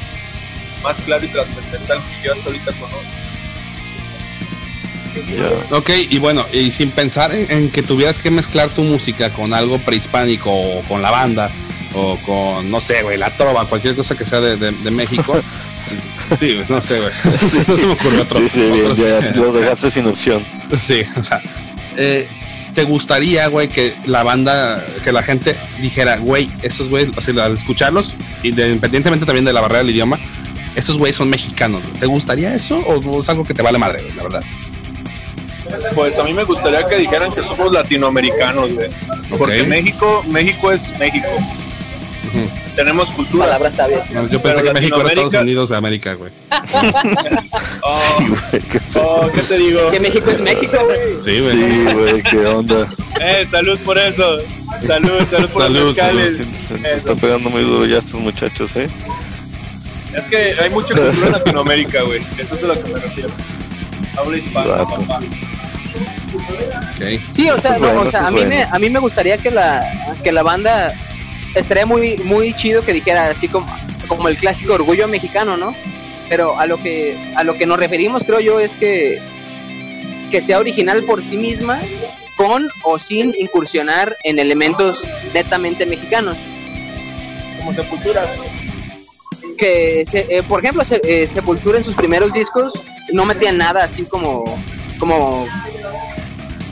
más 0.82 1.02
claro 1.02 1.24
y 1.24 1.32
trascendental 1.32 2.00
que 2.00 2.28
yo 2.28 2.34
hasta 2.34 2.46
ahorita 2.46 2.72
conozco. 2.74 3.21
Ok, 5.72 5.90
y 6.10 6.20
bueno, 6.20 6.46
y 6.52 6.72
sin 6.72 6.92
pensar 6.92 7.34
en, 7.34 7.72
que 7.72 7.84
tuvieras 7.84 8.20
que 8.20 8.32
mezclar 8.32 8.70
tu 8.70 8.84
música 8.84 9.32
con 9.32 9.54
algo 9.54 9.80
prehispánico 9.80 10.52
o 10.52 10.82
con 10.84 11.02
la 11.02 11.12
banda 11.12 11.52
o 11.94 12.18
con, 12.26 12.70
no 12.70 12.80
sé, 12.80 13.04
güey, 13.04 13.18
la 13.18 13.36
trova, 13.36 13.68
cualquier 13.68 13.96
cosa 13.96 14.16
que 14.16 14.26
sea 14.26 14.40
de, 14.40 14.56
de, 14.58 14.92
México. 14.92 15.42
sí, 16.38 16.62
no 16.70 16.80
sé, 16.80 17.00
güey. 17.00 17.12
no 17.68 17.78
se 17.78 17.86
me 17.88 17.94
ocurre 17.94 18.22
otro. 18.22 18.40
Sí, 18.42 18.50
sí, 18.50 19.02
ya 19.02 19.32
lo 19.36 19.52
dejaste 19.52 19.92
sin 19.92 20.08
opción. 20.08 20.44
Sí, 20.78 21.04
o 21.18 21.24
sea, 21.24 21.42
eh, 21.98 22.28
te 22.74 22.84
gustaría, 22.84 23.48
güey, 23.48 23.68
que 23.68 23.96
la 24.06 24.24
banda, 24.24 24.86
que 25.04 25.12
la 25.12 25.24
gente 25.24 25.58
dijera, 25.82 26.18
güey, 26.18 26.50
esos 26.62 26.90
güey, 26.90 27.12
o 27.16 27.22
sea, 27.22 27.46
al 27.46 27.56
escucharlos, 27.56 28.16
independientemente 28.44 29.26
también 29.26 29.46
de 29.46 29.54
la 29.54 29.62
barrera 29.62 29.80
del 29.80 29.90
idioma, 29.90 30.18
esos 30.76 30.98
güeyes 30.98 31.18
son 31.18 31.30
mexicanos. 31.30 31.84
¿Te 32.00 32.06
gustaría 32.06 32.54
eso 32.56 32.80
o 32.80 33.20
es 33.20 33.30
algo 33.30 33.44
que 33.44 33.54
te 33.54 33.62
vale 33.62 33.78
madre, 33.78 34.14
la 34.16 34.24
verdad? 34.24 34.44
Pues 35.96 36.20
a 36.20 36.24
mí 36.24 36.34
me 36.34 36.44
gustaría 36.44 36.86
que 36.88 36.98
dijeran 36.98 37.32
que 37.32 37.44
somos 37.44 37.72
latinoamericanos, 37.72 38.74
güey. 38.74 38.90
Porque 39.38 39.64
México, 39.64 40.24
México 40.28 40.72
es 40.72 40.98
México. 40.98 41.28
Tenemos 42.76 43.12
cultura. 43.12 43.46
Palabras 43.46 43.76
sabias. 43.76 44.10
yo 44.30 44.42
pensé 44.42 44.64
que 44.64 44.74
México 44.74 45.00
era 45.02 45.10
Estados 45.10 45.34
Unidos 45.34 45.70
de 45.70 45.76
América, 45.78 46.14
güey. 46.14 46.32
oh, 47.84 48.00
oh, 48.96 49.30
¿qué 49.34 49.42
te 49.42 49.58
digo? 49.58 49.82
Es 49.82 49.90
que 49.90 50.00
México 50.00 50.32
es 50.32 50.40
México, 50.40 50.78
güey. 50.86 51.20
Sí, 51.20 51.40
güey. 51.42 51.58
Sí, 51.58 51.94
güey, 51.94 52.24
qué 52.24 52.46
onda. 52.46 52.88
Eh, 53.20 53.46
salud 53.50 53.78
por 53.80 53.98
eso. 53.98 54.40
Salud, 54.88 55.28
salud 55.30 55.50
por 55.50 55.64
salud, 55.64 55.80
los 55.80 55.98
salud. 55.98 56.22
Se, 56.22 56.78
se 56.78 56.96
está 56.96 57.16
pegando 57.16 57.50
muy 57.50 57.64
duro 57.64 57.86
ya 57.86 57.98
estos 57.98 58.20
muchachos, 58.20 58.76
¿eh? 58.78 58.90
Es 60.14 60.26
que 60.28 60.56
hay 60.60 60.70
mucha 60.70 60.94
cultura 60.94 61.28
en 61.28 61.32
Latinoamérica, 61.34 62.04
güey. 62.04 62.22
Eso 62.38 62.56
es 62.56 62.64
a 62.64 62.68
lo 62.68 62.74
que 62.82 62.94
me 62.94 63.00
refiero. 63.00 63.30
Habla 64.18 64.38
hispana, 64.38 64.78
papá. 64.78 65.20
Okay. 66.96 67.24
Sí, 67.30 67.50
o 67.50 67.60
sea, 67.60 67.78
no, 67.78 68.02
o 68.02 68.12
sea 68.12 68.28
a, 68.28 68.32
mí 68.32 68.46
me, 68.46 68.64
a 68.64 68.78
mí 68.80 68.90
me 68.90 69.00
gustaría 69.00 69.38
que 69.38 69.52
la, 69.52 70.16
que 70.24 70.32
la 70.32 70.44
banda 70.44 70.94
estaría 71.56 71.86
muy, 71.86 72.18
muy 72.18 72.54
chido 72.54 72.84
que 72.84 72.94
dijera 72.94 73.26
así 73.30 73.48
como, 73.48 73.68
como 74.08 74.28
el 74.28 74.38
clásico 74.38 74.74
orgullo 74.74 75.08
mexicano, 75.08 75.58
¿no? 75.58 75.76
Pero 76.30 76.60
a 76.60 76.66
lo 76.66 76.78
que, 76.82 77.34
a 77.36 77.44
lo 77.44 77.56
que 77.56 77.66
nos 77.66 77.78
referimos, 77.78 78.24
creo 78.24 78.40
yo, 78.40 78.60
es 78.60 78.76
que, 78.76 79.22
que 80.32 80.42
sea 80.42 80.60
original 80.60 81.04
por 81.04 81.24
sí 81.24 81.38
misma, 81.38 81.80
con 82.38 82.70
o 82.84 82.98
sin 82.98 83.36
incursionar 83.38 84.16
en 84.24 84.40
elementos 84.40 85.06
netamente 85.34 85.86
mexicanos. 85.86 86.38
Como 87.58 87.74
Sepultura. 87.74 88.34
Que, 89.58 90.04
se, 90.08 90.26
eh, 90.30 90.44
por 90.44 90.62
ejemplo, 90.62 90.84
se, 90.84 91.02
eh, 91.04 91.28
Sepultura 91.28 91.78
en 91.78 91.84
sus 91.84 91.96
primeros 91.96 92.34
discos 92.34 92.74
no 93.12 93.26
metían 93.26 93.58
nada 93.58 93.84
así 93.84 94.04
como, 94.04 94.44
como 94.98 95.46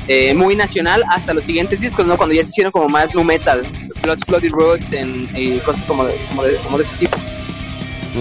eh, 0.09 0.33
muy 0.33 0.55
nacional 0.55 1.03
hasta 1.09 1.35
los 1.35 1.45
siguientes 1.45 1.79
discos, 1.79 2.07
¿no? 2.07 2.17
Cuando 2.17 2.33
ya 2.33 2.43
se 2.43 2.49
hicieron 2.49 2.71
como 2.71 2.89
más 2.89 3.13
nu 3.13 3.23
metal, 3.23 3.61
Blood's 4.01 4.25
Bloody 4.25 4.49
Roads 4.49 4.91
en, 4.91 5.29
y 5.35 5.59
cosas 5.59 5.85
como 5.85 6.03
de, 6.03 6.15
como 6.29 6.43
de, 6.43 6.55
como 6.57 6.77
de 6.79 6.83
ese 6.83 6.95
tipo. 6.97 7.17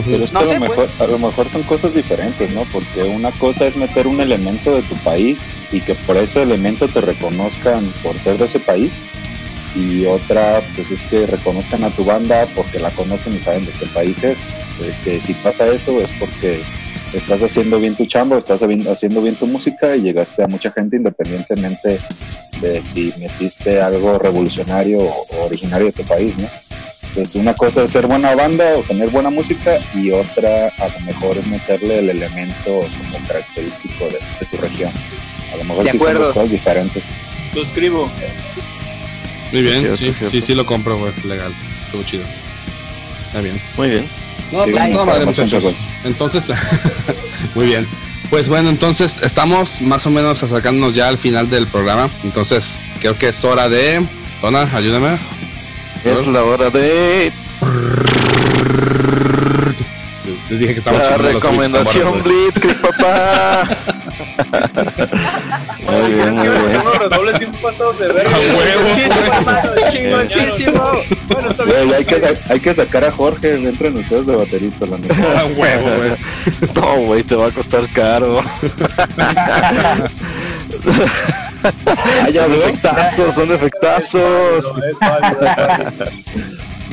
Pero 0.05 0.23
es 0.23 0.31
que 0.31 0.35
No 0.35 0.41
a, 0.41 0.45
lo 0.45 0.53
sé, 0.53 0.61
mejor, 0.61 0.77
pues. 0.77 1.01
a 1.01 1.07
lo 1.11 1.19
mejor 1.19 1.49
son 1.49 1.63
cosas 1.63 1.95
diferentes, 1.95 2.51
¿no? 2.51 2.65
Porque 2.71 3.05
una 3.05 3.31
cosa 3.33 3.67
es 3.67 3.75
meter 3.77 4.07
un 4.07 4.21
elemento 4.21 4.75
de 4.75 4.83
tu 4.83 4.97
país 4.97 5.55
y 5.73 5.81
que 5.81 5.95
por 5.95 6.19
ese 6.19 6.43
elemento 6.43 6.89
te 6.89 7.01
reconozcan 7.01 7.91
por 8.03 8.19
ser 8.19 8.37
de 8.37 8.45
ese 8.45 8.61
país. 8.61 8.93
Y 9.75 10.05
otra, 10.05 10.63
pues 10.77 10.91
es 10.91 11.05
que 11.05 11.27
reconozcan 11.27 11.85
a 11.85 11.91
tu 11.91 12.05
banda 12.05 12.49
porque 12.55 12.79
la 12.81 12.91
conocen 12.91 13.35
y 13.35 13.41
saben 13.41 13.65
de 13.65 13.73
qué 13.73 13.87
país 13.87 14.23
es. 14.25 14.41
Eh, 14.83 14.95
que 15.05 15.21
si 15.21 15.33
pasa 15.33 15.67
eso 15.69 16.03
es 16.03 16.11
porque 16.21 16.63
estás 17.13 17.43
haciendo 17.43 17.79
bien 17.81 17.97
tu 17.97 18.07
chamba, 18.07 18.39
estás 18.39 18.63
haciendo 18.63 19.23
bien 19.23 19.37
tu 19.37 19.47
música 19.47 19.97
y 19.97 20.03
llegaste 20.03 20.43
a 20.43 20.49
mucha 20.49 20.71
gente 20.73 20.97
independientemente 20.97 21.99
de 22.61 22.83
si 22.83 23.13
metiste 23.19 23.81
algo 23.81 24.19
revolucionario 24.19 24.99
o 25.01 25.27
originario 25.47 25.87
de 25.87 25.93
tu 25.93 26.03
país, 26.05 26.37
¿no? 26.39 26.49
Entonces 27.03 27.37
una 27.37 27.55
cosa 27.55 27.85
es 27.85 27.91
ser 27.91 28.07
buena 28.07 28.35
banda 28.35 28.77
o 28.77 28.83
tener 28.83 29.09
buena 29.11 29.31
música 29.31 29.79
y 29.95 30.11
otra 30.11 30.69
a 30.79 30.89
lo 30.89 31.01
mejor 31.01 31.39
es 31.39 31.47
meterle 31.47 32.01
el 32.01 32.11
elemento 32.11 32.81
como 33.13 33.27
característico 33.27 34.05
de, 34.05 34.19
de 34.41 34.47
tu 34.51 34.57
región. 34.59 34.93
A 35.53 35.57
lo 35.57 35.65
mejor 35.65 35.85
De 35.85 35.93
sí 35.93 35.99
son 35.99 36.09
acuerdo. 36.09 36.27
dos 36.27 36.35
cosas 36.35 36.51
diferentes. 36.51 37.03
Suscribo. 37.55 38.13
Muy 39.53 39.63
bien, 39.63 39.97
Cierto, 39.97 39.97
sí, 39.97 40.31
sí, 40.31 40.41
sí 40.43 40.55
lo 40.55 40.67
compro, 40.67 40.99
güey. 40.99 41.13
Legal. 41.25 41.55
Estuvo 41.87 42.03
chido. 42.03 42.25
Está 43.29 43.41
bien. 43.41 43.61
Muy 43.79 43.89
bien. 43.89 44.09
No, 44.53 44.65
Sí, 44.65 44.71
pues 44.71 44.83
sí, 44.85 44.93
toda 44.93 45.05
madre, 45.07 45.27
más 45.27 45.39
muchachos. 45.39 45.87
Entonces, 46.05 46.53
muy 47.55 47.67
bien. 47.67 47.87
Pues 48.31 48.49
bueno, 48.49 48.69
entonces 48.69 49.21
estamos 49.23 49.81
más 49.81 50.07
o 50.07 50.11
menos 50.11 50.43
acercándonos 50.43 50.95
ya 50.95 51.09
al 51.09 51.17
final 51.17 51.49
del 51.49 51.67
programa. 51.67 52.11
Entonces, 52.23 52.95
creo 53.01 53.17
que 53.17 53.29
es 53.29 53.45
hora 53.45 53.69
de. 53.69 54.07
Tona, 54.41 54.69
ayúdame. 54.75 55.19
Es 56.05 56.27
la 56.27 56.45
hora 56.45 56.71
de 56.71 57.33
Les 60.51 60.61
dije 60.61 60.73
que 60.73 60.79
estamos 60.79 61.09
la 61.09 61.17
recomendación. 61.19 62.23
Blitzkrieg, 62.23 62.81
papá. 62.81 63.69
muy 65.87 66.15
bien, 66.15 66.35
muy 66.35 66.49
bien. 66.49 66.83
Redobles 66.99 67.39
bien 67.39 67.53
pasados 67.61 67.99
de 67.99 68.09
verga. 68.09 68.31
Chingoncísimo. 69.91 70.93
Bueno. 71.29 71.55
Güey, 71.67 71.95
hay, 71.95 72.05
que 72.05 72.39
hay 72.49 72.61
que 72.61 72.75
sacar 72.75 73.05
a 73.05 73.13
Jorge 73.13 73.55
entre 73.55 73.91
ustedes 73.91 74.27
de 74.27 74.37
baterista, 74.37 74.87
la 74.87 74.97
neta. 74.99 75.15
A 75.41 75.45
huevo, 75.45 75.89
güey. 75.99 76.13
No, 76.75 76.97
güey, 77.07 77.23
te 77.23 77.37
va 77.37 77.49
a 77.49 77.51
costar 77.51 77.87
caro. 77.93 78.41
Ah, 82.23 82.31
ya 82.33 82.45
son 82.45 82.55
efectazos, 82.55 83.35
son 83.35 83.53
efectazos. 83.53 84.65
Es 84.65 84.99
válido. 85.01 85.41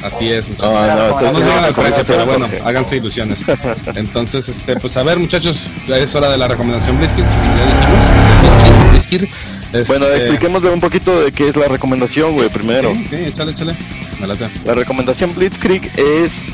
Así 0.03 0.31
es, 0.31 0.49
muchachos. 0.49 0.73
No, 0.73 0.87
no, 0.87 0.95
No 1.09 1.27
esto 1.27 1.39
digan 1.39 1.63
es 1.63 1.67
el 1.69 1.73
precio, 1.75 2.03
pero 2.05 2.25
bueno, 2.25 2.47
Jorge. 2.47 2.61
háganse 2.65 2.97
ilusiones. 2.97 3.45
Entonces, 3.95 4.47
este, 4.49 4.75
pues 4.77 4.95
a 4.97 5.03
ver, 5.03 5.17
muchachos, 5.17 5.71
ya 5.87 5.97
es 5.97 6.13
hora 6.15 6.29
de 6.29 6.37
la 6.37 6.47
recomendación 6.47 6.97
Blitzkrieg. 6.97 7.27
Ya 7.27 7.65
dijimos. 7.65 8.03
Blitzkrieg, 8.41 8.89
Blitzkrieg. 8.91 9.29
Este, 9.73 9.97
Bueno, 9.97 10.13
expliquémosle 10.13 10.69
un 10.69 10.79
poquito 10.79 11.21
de 11.21 11.31
qué 11.31 11.49
es 11.49 11.55
la 11.55 11.67
recomendación, 11.67 12.33
güey, 12.35 12.49
primero. 12.49 12.93
Sí, 12.93 13.07
sí, 13.09 13.15
échale, 13.15 13.51
échale. 13.51 13.75
Me 14.19 14.27
late. 14.27 14.47
La 14.63 14.75
recomendación 14.75 15.33
Blitzkrieg 15.33 15.89
es 15.97 16.49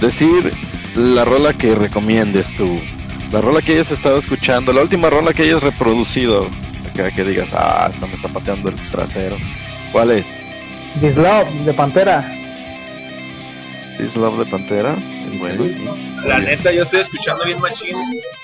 decir 0.00 0.52
la 0.94 1.24
rola 1.24 1.52
que 1.54 1.74
recomiendes 1.74 2.54
tú. 2.54 2.80
La 3.32 3.40
rola 3.40 3.62
que 3.62 3.72
hayas 3.72 3.90
estado 3.90 4.18
escuchando, 4.18 4.72
la 4.72 4.82
última 4.82 5.08
rola 5.10 5.32
que 5.32 5.42
hayas 5.42 5.62
reproducido. 5.62 6.48
Acá 6.90 7.10
que 7.10 7.24
digas, 7.24 7.50
ah, 7.54 7.88
esta 7.90 8.06
me 8.06 8.14
está 8.14 8.28
pateando 8.28 8.70
el 8.70 8.76
trasero. 8.90 9.36
¿Cuál 9.90 10.10
es? 10.12 10.26
This 11.00 11.16
Love 11.16 11.48
de 11.64 11.72
Pantera. 11.72 12.38
This 13.98 14.16
Love 14.16 14.38
de 14.38 14.46
Pantera. 14.50 14.96
Es 15.28 15.38
bueno, 15.38 15.64
sí. 15.66 15.84
La 16.26 16.38
neta, 16.38 16.72
yo 16.72 16.82
estoy 16.82 17.00
escuchando 17.00 17.44
bien 17.44 17.60
machín. 17.60 17.96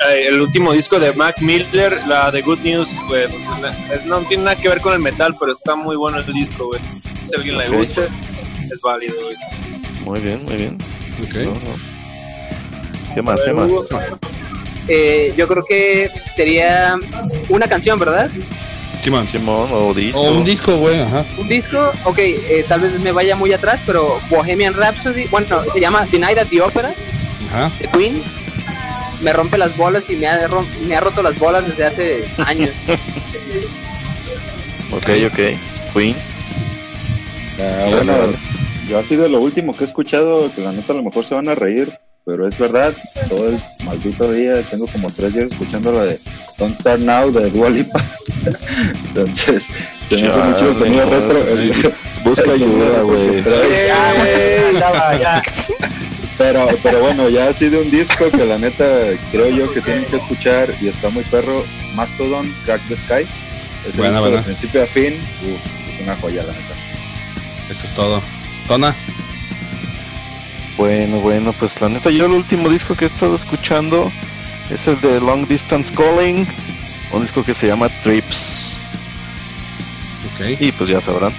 eh, 0.09 0.27
el 0.29 0.41
último 0.41 0.73
disco 0.73 0.99
de 0.99 1.13
Mac 1.13 1.41
Miller, 1.41 2.01
la 2.07 2.31
de 2.31 2.43
Good 2.43 2.61
News, 2.61 2.89
güey. 3.09 3.25
Es- 3.93 4.05
No 4.05 4.21
tiene 4.23 4.45
nada 4.45 4.57
que 4.57 4.69
ver 4.69 4.81
con 4.81 4.93
el 4.93 4.99
metal, 5.01 5.37
pero 5.39 5.53
está 5.53 5.75
muy 5.75 5.97
bueno 5.97 6.19
el 6.19 6.33
disco, 6.33 6.67
güey. 6.69 6.81
Si 7.25 7.35
a 7.35 7.39
alguien 7.39 7.59
le 7.59 7.69
gusta, 7.69 8.03
es 8.73 8.81
válido, 8.81 9.15
güey. 9.23 9.37
Muy 10.05 10.21
bien, 10.21 10.45
muy 10.45 10.57
bien. 10.57 10.79
Ok. 11.23 11.35
No, 11.35 11.51
no. 11.55 13.15
¿Qué 13.15 13.23
más? 13.23 13.41
A 13.41 13.45
¿Qué 13.45 13.53
más? 13.53 13.69
Hugo. 13.69 13.87
Eh, 14.89 15.35
yo 15.37 15.47
creo 15.49 15.63
que 15.69 16.11
sería 16.35 16.97
una 17.49 17.67
canción, 17.67 17.99
¿verdad? 17.99 18.31
Simón. 19.09 19.27
Simón 19.29 19.69
o 19.73 19.95
disco. 19.95 20.21
O 20.21 20.33
un 20.39 20.45
disco, 20.45 20.77
güey, 20.77 21.01
ajá. 21.01 21.25
Un 21.39 21.49
disco, 21.49 21.93
ok, 22.05 22.19
eh, 22.19 22.65
tal 22.69 22.81
vez 22.81 22.99
me 23.01 23.13
vaya 23.13 23.35
muy 23.37 23.53
atrás, 23.53 23.81
pero 23.87 24.21
Bohemian 24.29 24.75
Rhapsody, 24.75 25.27
bueno, 25.29 25.63
se 25.73 25.81
llama 25.81 26.07
The 26.11 26.19
Night 26.19 26.39
at 26.39 26.49
the 26.49 26.61
Opera 26.61 26.93
Ajá. 27.49 27.71
de 27.81 27.89
Queen. 27.89 28.23
Me 29.21 29.33
rompe 29.33 29.59
las 29.59 29.77
bolas 29.77 30.09
y 30.11 30.17
me 30.17 30.29
ha, 30.29 30.49
me 30.87 30.95
ha 30.97 31.01
roto 31.01 31.23
las 31.23 31.39
bolas 31.39 31.67
desde 31.67 31.85
hace 31.87 32.29
años. 32.47 32.71
Ok, 34.91 35.07
ok. 35.27 35.39
Queen. 35.95 36.17
Ah, 37.61 37.75
Sí, 37.77 37.91
bueno, 37.91 38.13
es- 38.13 38.89
yo 38.89 38.99
así 38.99 39.17
de 39.17 39.29
lo 39.29 39.39
último 39.41 39.77
que 39.77 39.85
he 39.85 39.87
escuchado, 39.87 40.51
que 40.55 40.63
la 40.63 40.73
neta 40.73 40.93
a 40.93 40.97
lo 40.97 41.03
mejor 41.03 41.25
se 41.27 41.35
van 41.35 41.49
a 41.49 41.55
reír, 41.55 41.99
pero 42.25 42.47
es 42.47 42.57
verdad, 42.59 42.95
todo 43.29 43.51
el 43.51 43.61
maldito 43.89 44.31
día, 44.31 44.63
tengo 44.69 44.87
como 44.87 45.11
tres 45.11 45.35
días 45.35 45.47
escuchando 45.47 45.91
la 45.93 46.05
de 46.05 46.21
Don't 46.59 46.75
Start 46.75 47.01
Now 47.01 47.33
de 47.33 47.51
Dua 47.51 47.71
Lipa. 47.71 48.05
Entonces, 49.09 49.69
se 50.09 50.17
me 50.21 50.29
hace 50.29 50.39
mucho 50.41 50.69
el 50.69 50.75
sonido 50.77 51.09
retro. 51.09 51.47
sí. 51.47 51.53
el- 51.87 51.95
Busca 52.25 52.43
el 52.45 52.51
ayuda, 52.51 53.03
güey. 53.03 53.43
Pero, 56.37 56.69
pero 56.85 57.01
bueno, 57.01 57.29
ya 57.29 57.49
así 57.49 57.69
de 57.69 57.79
un 57.83 57.91
disco 57.91 58.31
que 58.31 58.45
la 58.45 58.59
neta 58.59 58.85
creo 59.33 59.49
yo 59.49 59.73
que 59.73 59.81
tienen 59.81 60.05
que 60.05 60.19
escuchar 60.19 60.73
y 60.81 60.87
está 60.87 61.11
muy 61.11 61.25
perro, 61.25 61.65
Mastodon, 61.95 62.55
Crack 62.65 62.81
the 62.87 62.95
Sky. 62.95 63.27
Ese 63.85 63.99
Buena, 63.99 64.21
disco 64.21 64.31
de 64.37 64.43
principio 64.43 64.85
a 64.85 64.87
fin, 64.87 65.15
uf, 65.43 65.93
es 65.93 66.01
una 66.01 66.15
joya 66.17 66.45
la 66.45 66.53
neta. 66.53 66.75
Eso 67.69 67.87
es 67.87 67.93
todo. 67.93 68.23
Tona. 68.69 68.97
Bueno, 70.79 71.19
bueno, 71.21 71.53
pues 71.59 71.81
la 71.81 71.89
neta, 71.91 72.09
yo 72.11 72.25
el 72.27 72.33
último 72.33 72.69
disco 72.71 72.95
que 72.95 73.05
he 73.05 73.09
estado 73.09 73.35
escuchando 73.35 74.11
es 74.71 74.87
el 74.87 75.01
de 75.01 75.21
Long 75.21 75.47
Distance 75.47 75.93
Calling, 75.93 76.47
un 77.13 77.23
disco 77.23 77.43
que 77.45 77.53
se 77.53 77.67
llama 77.67 77.89
Trips. 78.03 78.79
Ok. 80.35 80.61
Y 80.61 80.71
pues 80.73 80.89
ya 80.89 81.01
sabrán 81.01 81.33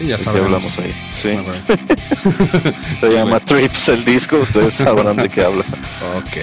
Y 0.00 0.06
ya 0.06 0.18
sabremos. 0.18 0.46
hablamos 0.74 0.78
ahí. 0.78 0.94
Sí, 1.12 1.30
se 3.00 3.08
Sí, 3.08 3.12
llama. 3.14 3.40
Trips 3.40 3.88
el 3.90 4.04
disco, 4.06 4.38
ustedes 4.38 4.74
sabrán 4.74 5.16
de 5.16 5.28
qué 5.28 5.42
habla. 5.44 5.64
Ok. 6.16 6.36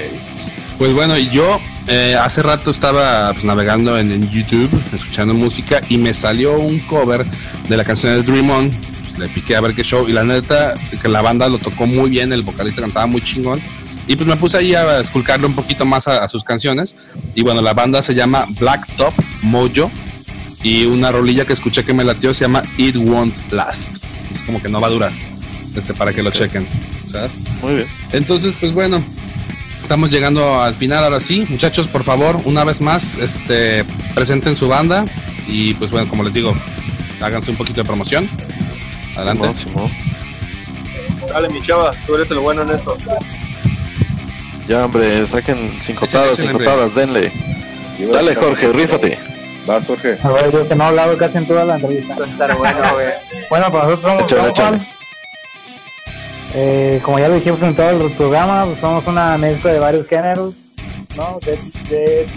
Pues 0.78 0.94
bueno, 0.94 1.18
y 1.18 1.30
yo 1.30 1.60
eh, 1.88 2.16
hace 2.20 2.44
rato 2.44 2.70
estaba 2.72 3.32
pues, 3.34 3.44
navegando 3.44 3.98
en, 3.98 4.12
en 4.12 4.30
YouTube, 4.30 4.70
escuchando 4.94 5.34
música, 5.34 5.82
y 5.90 5.98
me 5.98 6.14
salió 6.14 6.60
un 6.60 6.80
cover 6.82 7.26
de 7.70 7.78
la 7.78 7.84
canción 7.84 8.14
de 8.16 8.22
Dream 8.24 8.50
On. 8.52 8.91
Le 9.22 9.30
piqué 9.30 9.56
a 9.56 9.62
ver 9.62 9.76
qué 9.76 9.84
show, 9.84 10.10
y 10.10 10.14
la 10.14 10.24
neta, 10.24 10.74
que 11.00 11.08
la 11.08 11.22
banda 11.22 11.48
lo 11.48 11.60
tocó 11.60 11.86
muy 11.86 12.10
bien, 12.10 12.34
el 12.34 12.42
vocalista 12.42 12.82
cantaba 12.82 13.06
muy 13.06 13.22
chingón. 13.22 13.62
Y 14.08 14.16
pues 14.16 14.28
me 14.28 14.36
puse 14.36 14.58
ahí 14.58 14.74
a 14.74 15.00
esculcarle 15.00 15.46
un 15.46 15.54
poquito 15.54 15.86
más 15.86 16.08
a, 16.08 16.28
sus 16.28 16.44
canciones. 16.44 16.96
Y 17.36 17.44
bueno, 17.44 17.62
la 17.62 17.76
banda 17.76 18.02
se 18.02 18.16
llama 18.16 18.48
Black 18.60 18.88
Top 18.96 19.14
Mojo. 19.44 19.92
Y 20.64 20.86
una 20.86 21.12
rolilla 21.12 21.46
que 21.46 21.54
escuché 21.54 21.84
que 21.84 21.94
me 21.94 22.04
latió 22.04 22.34
se 22.34 22.46
llama 22.46 22.64
It 22.78 22.96
Won't 22.96 23.52
Last. 23.52 24.04
Es 24.32 24.42
como 24.42 24.60
que 24.60 24.70
no 24.70 24.82
va 24.82 24.88
a 24.88 24.90
durar. 24.90 25.14
Este, 25.76 25.94
para 25.94 26.14
que 26.14 26.24
lo 26.24 26.32
chequen. 26.32 26.68
¿Sabes? 27.04 27.44
Muy 27.62 27.76
bien. 27.76 27.88
Entonces, 28.12 28.58
pues 28.60 28.74
bueno, 28.74 29.06
estamos 29.84 30.10
llegando 30.10 30.64
al 30.64 30.74
final 30.74 31.04
ahora 31.04 31.20
sí. 31.20 31.46
Muchachos, 31.48 31.88
por 31.88 32.04
favor, 32.04 32.42
una 32.46 32.64
vez 32.64 32.82
más, 32.82 33.20
este, 33.20 33.86
presenten 34.16 34.56
su 34.56 34.68
banda. 34.68 35.06
Y 35.48 35.76
pues 35.76 35.92
bueno, 35.92 36.10
como 36.10 36.24
les 36.24 36.34
digo, 36.34 36.56
háganse 37.22 37.52
un 37.52 37.58
poquito 37.58 37.82
de 37.82 37.86
promoción. 37.86 38.28
Adelante. 39.16 39.50
Dale, 41.28 41.50
mi 41.50 41.62
chava, 41.62 41.92
tú 42.06 42.16
eres 42.16 42.32
el 42.32 42.40
bueno 42.40 42.64
en 42.64 42.72
esto. 42.72 42.96
Ya, 44.68 44.86
hombre, 44.86 45.26
saquen 45.26 45.78
cinco 45.82 46.08
tadas, 46.08 46.40
cinco 46.40 46.60
tadas, 46.60 46.96
denle. 46.96 47.32
Dale, 48.12 48.36
Jorge, 48.36 48.72
rífate. 48.72 49.20
Vas, 49.66 49.86
Jorge. 49.86 50.18
A 50.24 50.30
ver, 50.30 50.52
yo 50.52 50.68
que 50.68 50.76
no 50.76 50.86
he 50.86 50.88
hablado 50.88 51.18
casi 51.18 51.38
en 51.38 51.48
toda 51.48 51.66
la 51.66 51.76
entrevista. 51.76 52.16
bueno, 52.58 52.94
güey. 52.94 53.08
Bueno, 53.50 53.72
pues 53.72 53.84
nosotros 53.84 54.58
somos 54.58 54.82
eh, 56.54 57.00
como 57.04 57.18
ya 57.18 57.30
lo 57.30 57.36
dijimos 57.36 57.62
en 57.62 57.76
todo 57.76 57.90
el 57.90 58.12
programa, 58.18 58.66
pues 58.66 58.80
somos 58.82 59.08
una 59.08 59.38
mezcla 59.38 59.72
de 59.72 59.80
varios 59.80 60.08
géneros, 60.08 60.54
¿no? 61.16 61.40
De, 61.46 61.58
de 61.90 62.28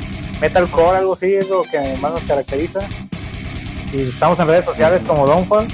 metalcore, 0.41 0.99
algo 0.99 1.15
así, 1.15 1.35
es 1.35 1.49
lo 1.49 1.65
que 1.65 1.97
más 2.01 2.13
nos 2.13 2.23
caracteriza. 2.23 2.81
Y 3.93 4.03
estamos 4.03 4.39
en 4.39 4.47
redes 4.47 4.65
sociales 4.65 5.03
como 5.07 5.27
Downfall. 5.27 5.67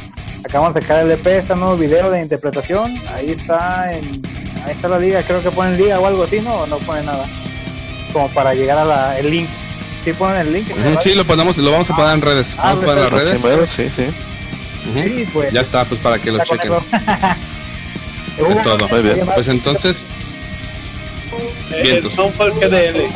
Acabamos 0.45 0.74
de 0.74 0.82
sacar 0.82 1.05
el 1.05 1.12
EP, 1.12 1.26
este 1.26 1.55
nuevo 1.55 1.76
video 1.76 2.11
de 2.11 2.22
interpretación. 2.22 2.95
Ahí 3.14 3.30
está 3.30 3.93
en, 3.93 4.22
ahí 4.64 4.72
está 4.72 4.88
la 4.88 4.99
liga, 4.99 5.22
creo 5.22 5.43
que 5.43 5.51
ponen 5.51 5.76
liga 5.76 5.99
o 6.01 6.07
algo 6.07 6.24
así, 6.24 6.41
¿no? 6.41 6.55
O 6.55 6.66
no 6.66 6.78
ponen 6.78 7.07
nada. 7.07 7.26
Como 8.12 8.28
para 8.30 8.55
llegar 8.55 8.78
a 8.78 8.84
la, 8.84 9.18
el 9.18 9.30
link. 9.30 9.49
¿Sí 10.05 10.12
ponen 10.12 10.41
el 10.41 10.53
link? 10.53 10.68
Sí, 11.01 11.14
lo 11.14 11.24
ponemos, 11.24 11.59
lo 11.59 11.70
vamos 11.70 11.91
a 11.91 11.97
poner 11.97 12.14
en 12.14 12.22
redes. 12.22 12.57
Ah, 12.59 12.74
vamos 12.74 12.84
a 12.84 12.86
poner 12.86 13.05
en 13.05 13.12
las 13.12 13.43
redes. 13.43 13.70
Sí, 13.70 13.91
sí. 13.91 14.07
sí 14.95 15.26
pues, 15.32 15.53
ya 15.53 15.61
está, 15.61 15.84
pues 15.84 16.01
para 16.01 16.18
que 16.18 16.32
lo 16.32 16.43
chequen. 16.43 16.72
es 18.51 18.62
todo. 18.62 18.88
Muy 18.88 19.03
bien. 19.03 19.26
Pues 19.34 19.49
entonces. 19.49 20.07
Vientos. 21.82 22.16
Downfall 22.16 22.53
GDL. 22.53 23.09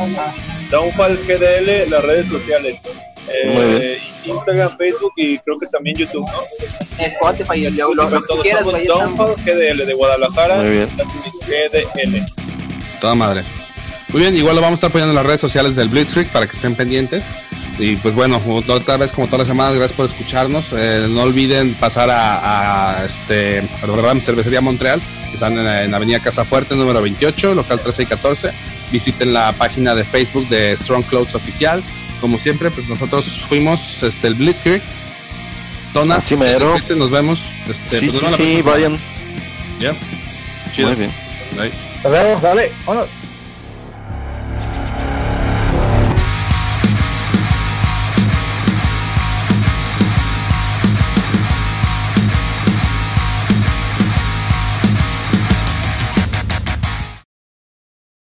Downfall 0.69 1.17
GDL, 1.25 1.89
las 1.89 2.03
redes 2.03 2.27
sociales. 2.27 2.81
Eh, 3.27 3.99
Instagram, 4.25 4.77
Facebook 4.77 5.13
y 5.17 5.37
creo 5.39 5.57
que 5.57 5.67
también 5.67 5.97
YouTube, 5.97 6.25
¿no? 6.31 6.41
Spotify 6.97 7.65
y 7.65 7.71
lo, 7.71 7.93
lo, 7.93 8.09
que 8.09 8.41
quieras. 8.41 8.65
Downfall 8.65 9.35
GDL 9.43 9.85
de 9.85 9.93
Guadalajara. 9.93 10.57
Muy 10.57 10.71
bien. 10.71 10.89
GDL. 11.47 12.25
Toda 12.99 13.15
madre. 13.15 13.43
Muy 14.09 14.21
bien, 14.21 14.35
igual 14.37 14.55
lo 14.55 14.61
vamos 14.61 14.77
a 14.77 14.79
estar 14.79 14.91
poniendo 14.91 15.11
en 15.11 15.15
las 15.15 15.25
redes 15.25 15.41
sociales 15.41 15.75
del 15.75 15.89
Blitzkrieg 15.89 16.31
para 16.31 16.47
que 16.47 16.53
estén 16.53 16.75
pendientes. 16.75 17.29
Y 17.77 17.97
pues 17.97 18.15
bueno, 18.15 18.41
otra 18.69 18.95
vez 18.95 19.11
como 19.11 19.27
todas 19.27 19.39
las 19.39 19.47
semanas, 19.49 19.75
gracias 19.75 19.97
por 19.97 20.05
escucharnos. 20.05 20.71
Eh, 20.71 21.07
no 21.09 21.23
olviden 21.23 21.75
pasar 21.75 22.09
a, 22.09 22.99
a 22.99 23.05
este 23.05 23.69
Cervecería 24.21 24.61
Montreal, 24.61 25.01
que 25.27 25.33
están 25.33 25.57
en, 25.57 25.93
Avenida 25.93 26.21
Casa 26.21 26.45
Fuerte, 26.45 26.75
número 26.75 27.01
28, 27.01 27.53
local 27.53 27.81
13 27.81 28.03
y 28.03 28.05
14. 28.05 28.53
Visiten 28.91 29.33
la 29.33 29.57
página 29.57 29.93
de 29.93 30.05
Facebook 30.05 30.47
de 30.47 30.77
Strong 30.77 31.03
Clothes 31.03 31.35
Oficial. 31.35 31.83
Como 32.21 32.39
siempre, 32.39 32.71
pues 32.71 32.87
nosotros 32.87 33.43
fuimos 33.47 34.03
este, 34.03 34.27
el 34.27 34.35
Blitzkrieg. 34.35 34.81
Tona, 35.93 36.15
Así 36.15 36.35
mero. 36.35 36.75
nos 36.95 37.09
vemos. 37.09 37.53
Este, 37.67 37.99
sí, 37.99 38.09
pues, 38.09 38.33
sí, 38.35 38.57
sí 38.57 38.61
vayan. 38.63 38.99
Ya. 39.79 39.95
Chido. 40.71 40.89
Muy 40.89 40.97
bien. 40.97 41.11
Bye. 41.55 41.71
Hasta 41.97 42.09
luego, 42.09 42.39
dale, 42.41 42.71
vámonos. 42.85 43.09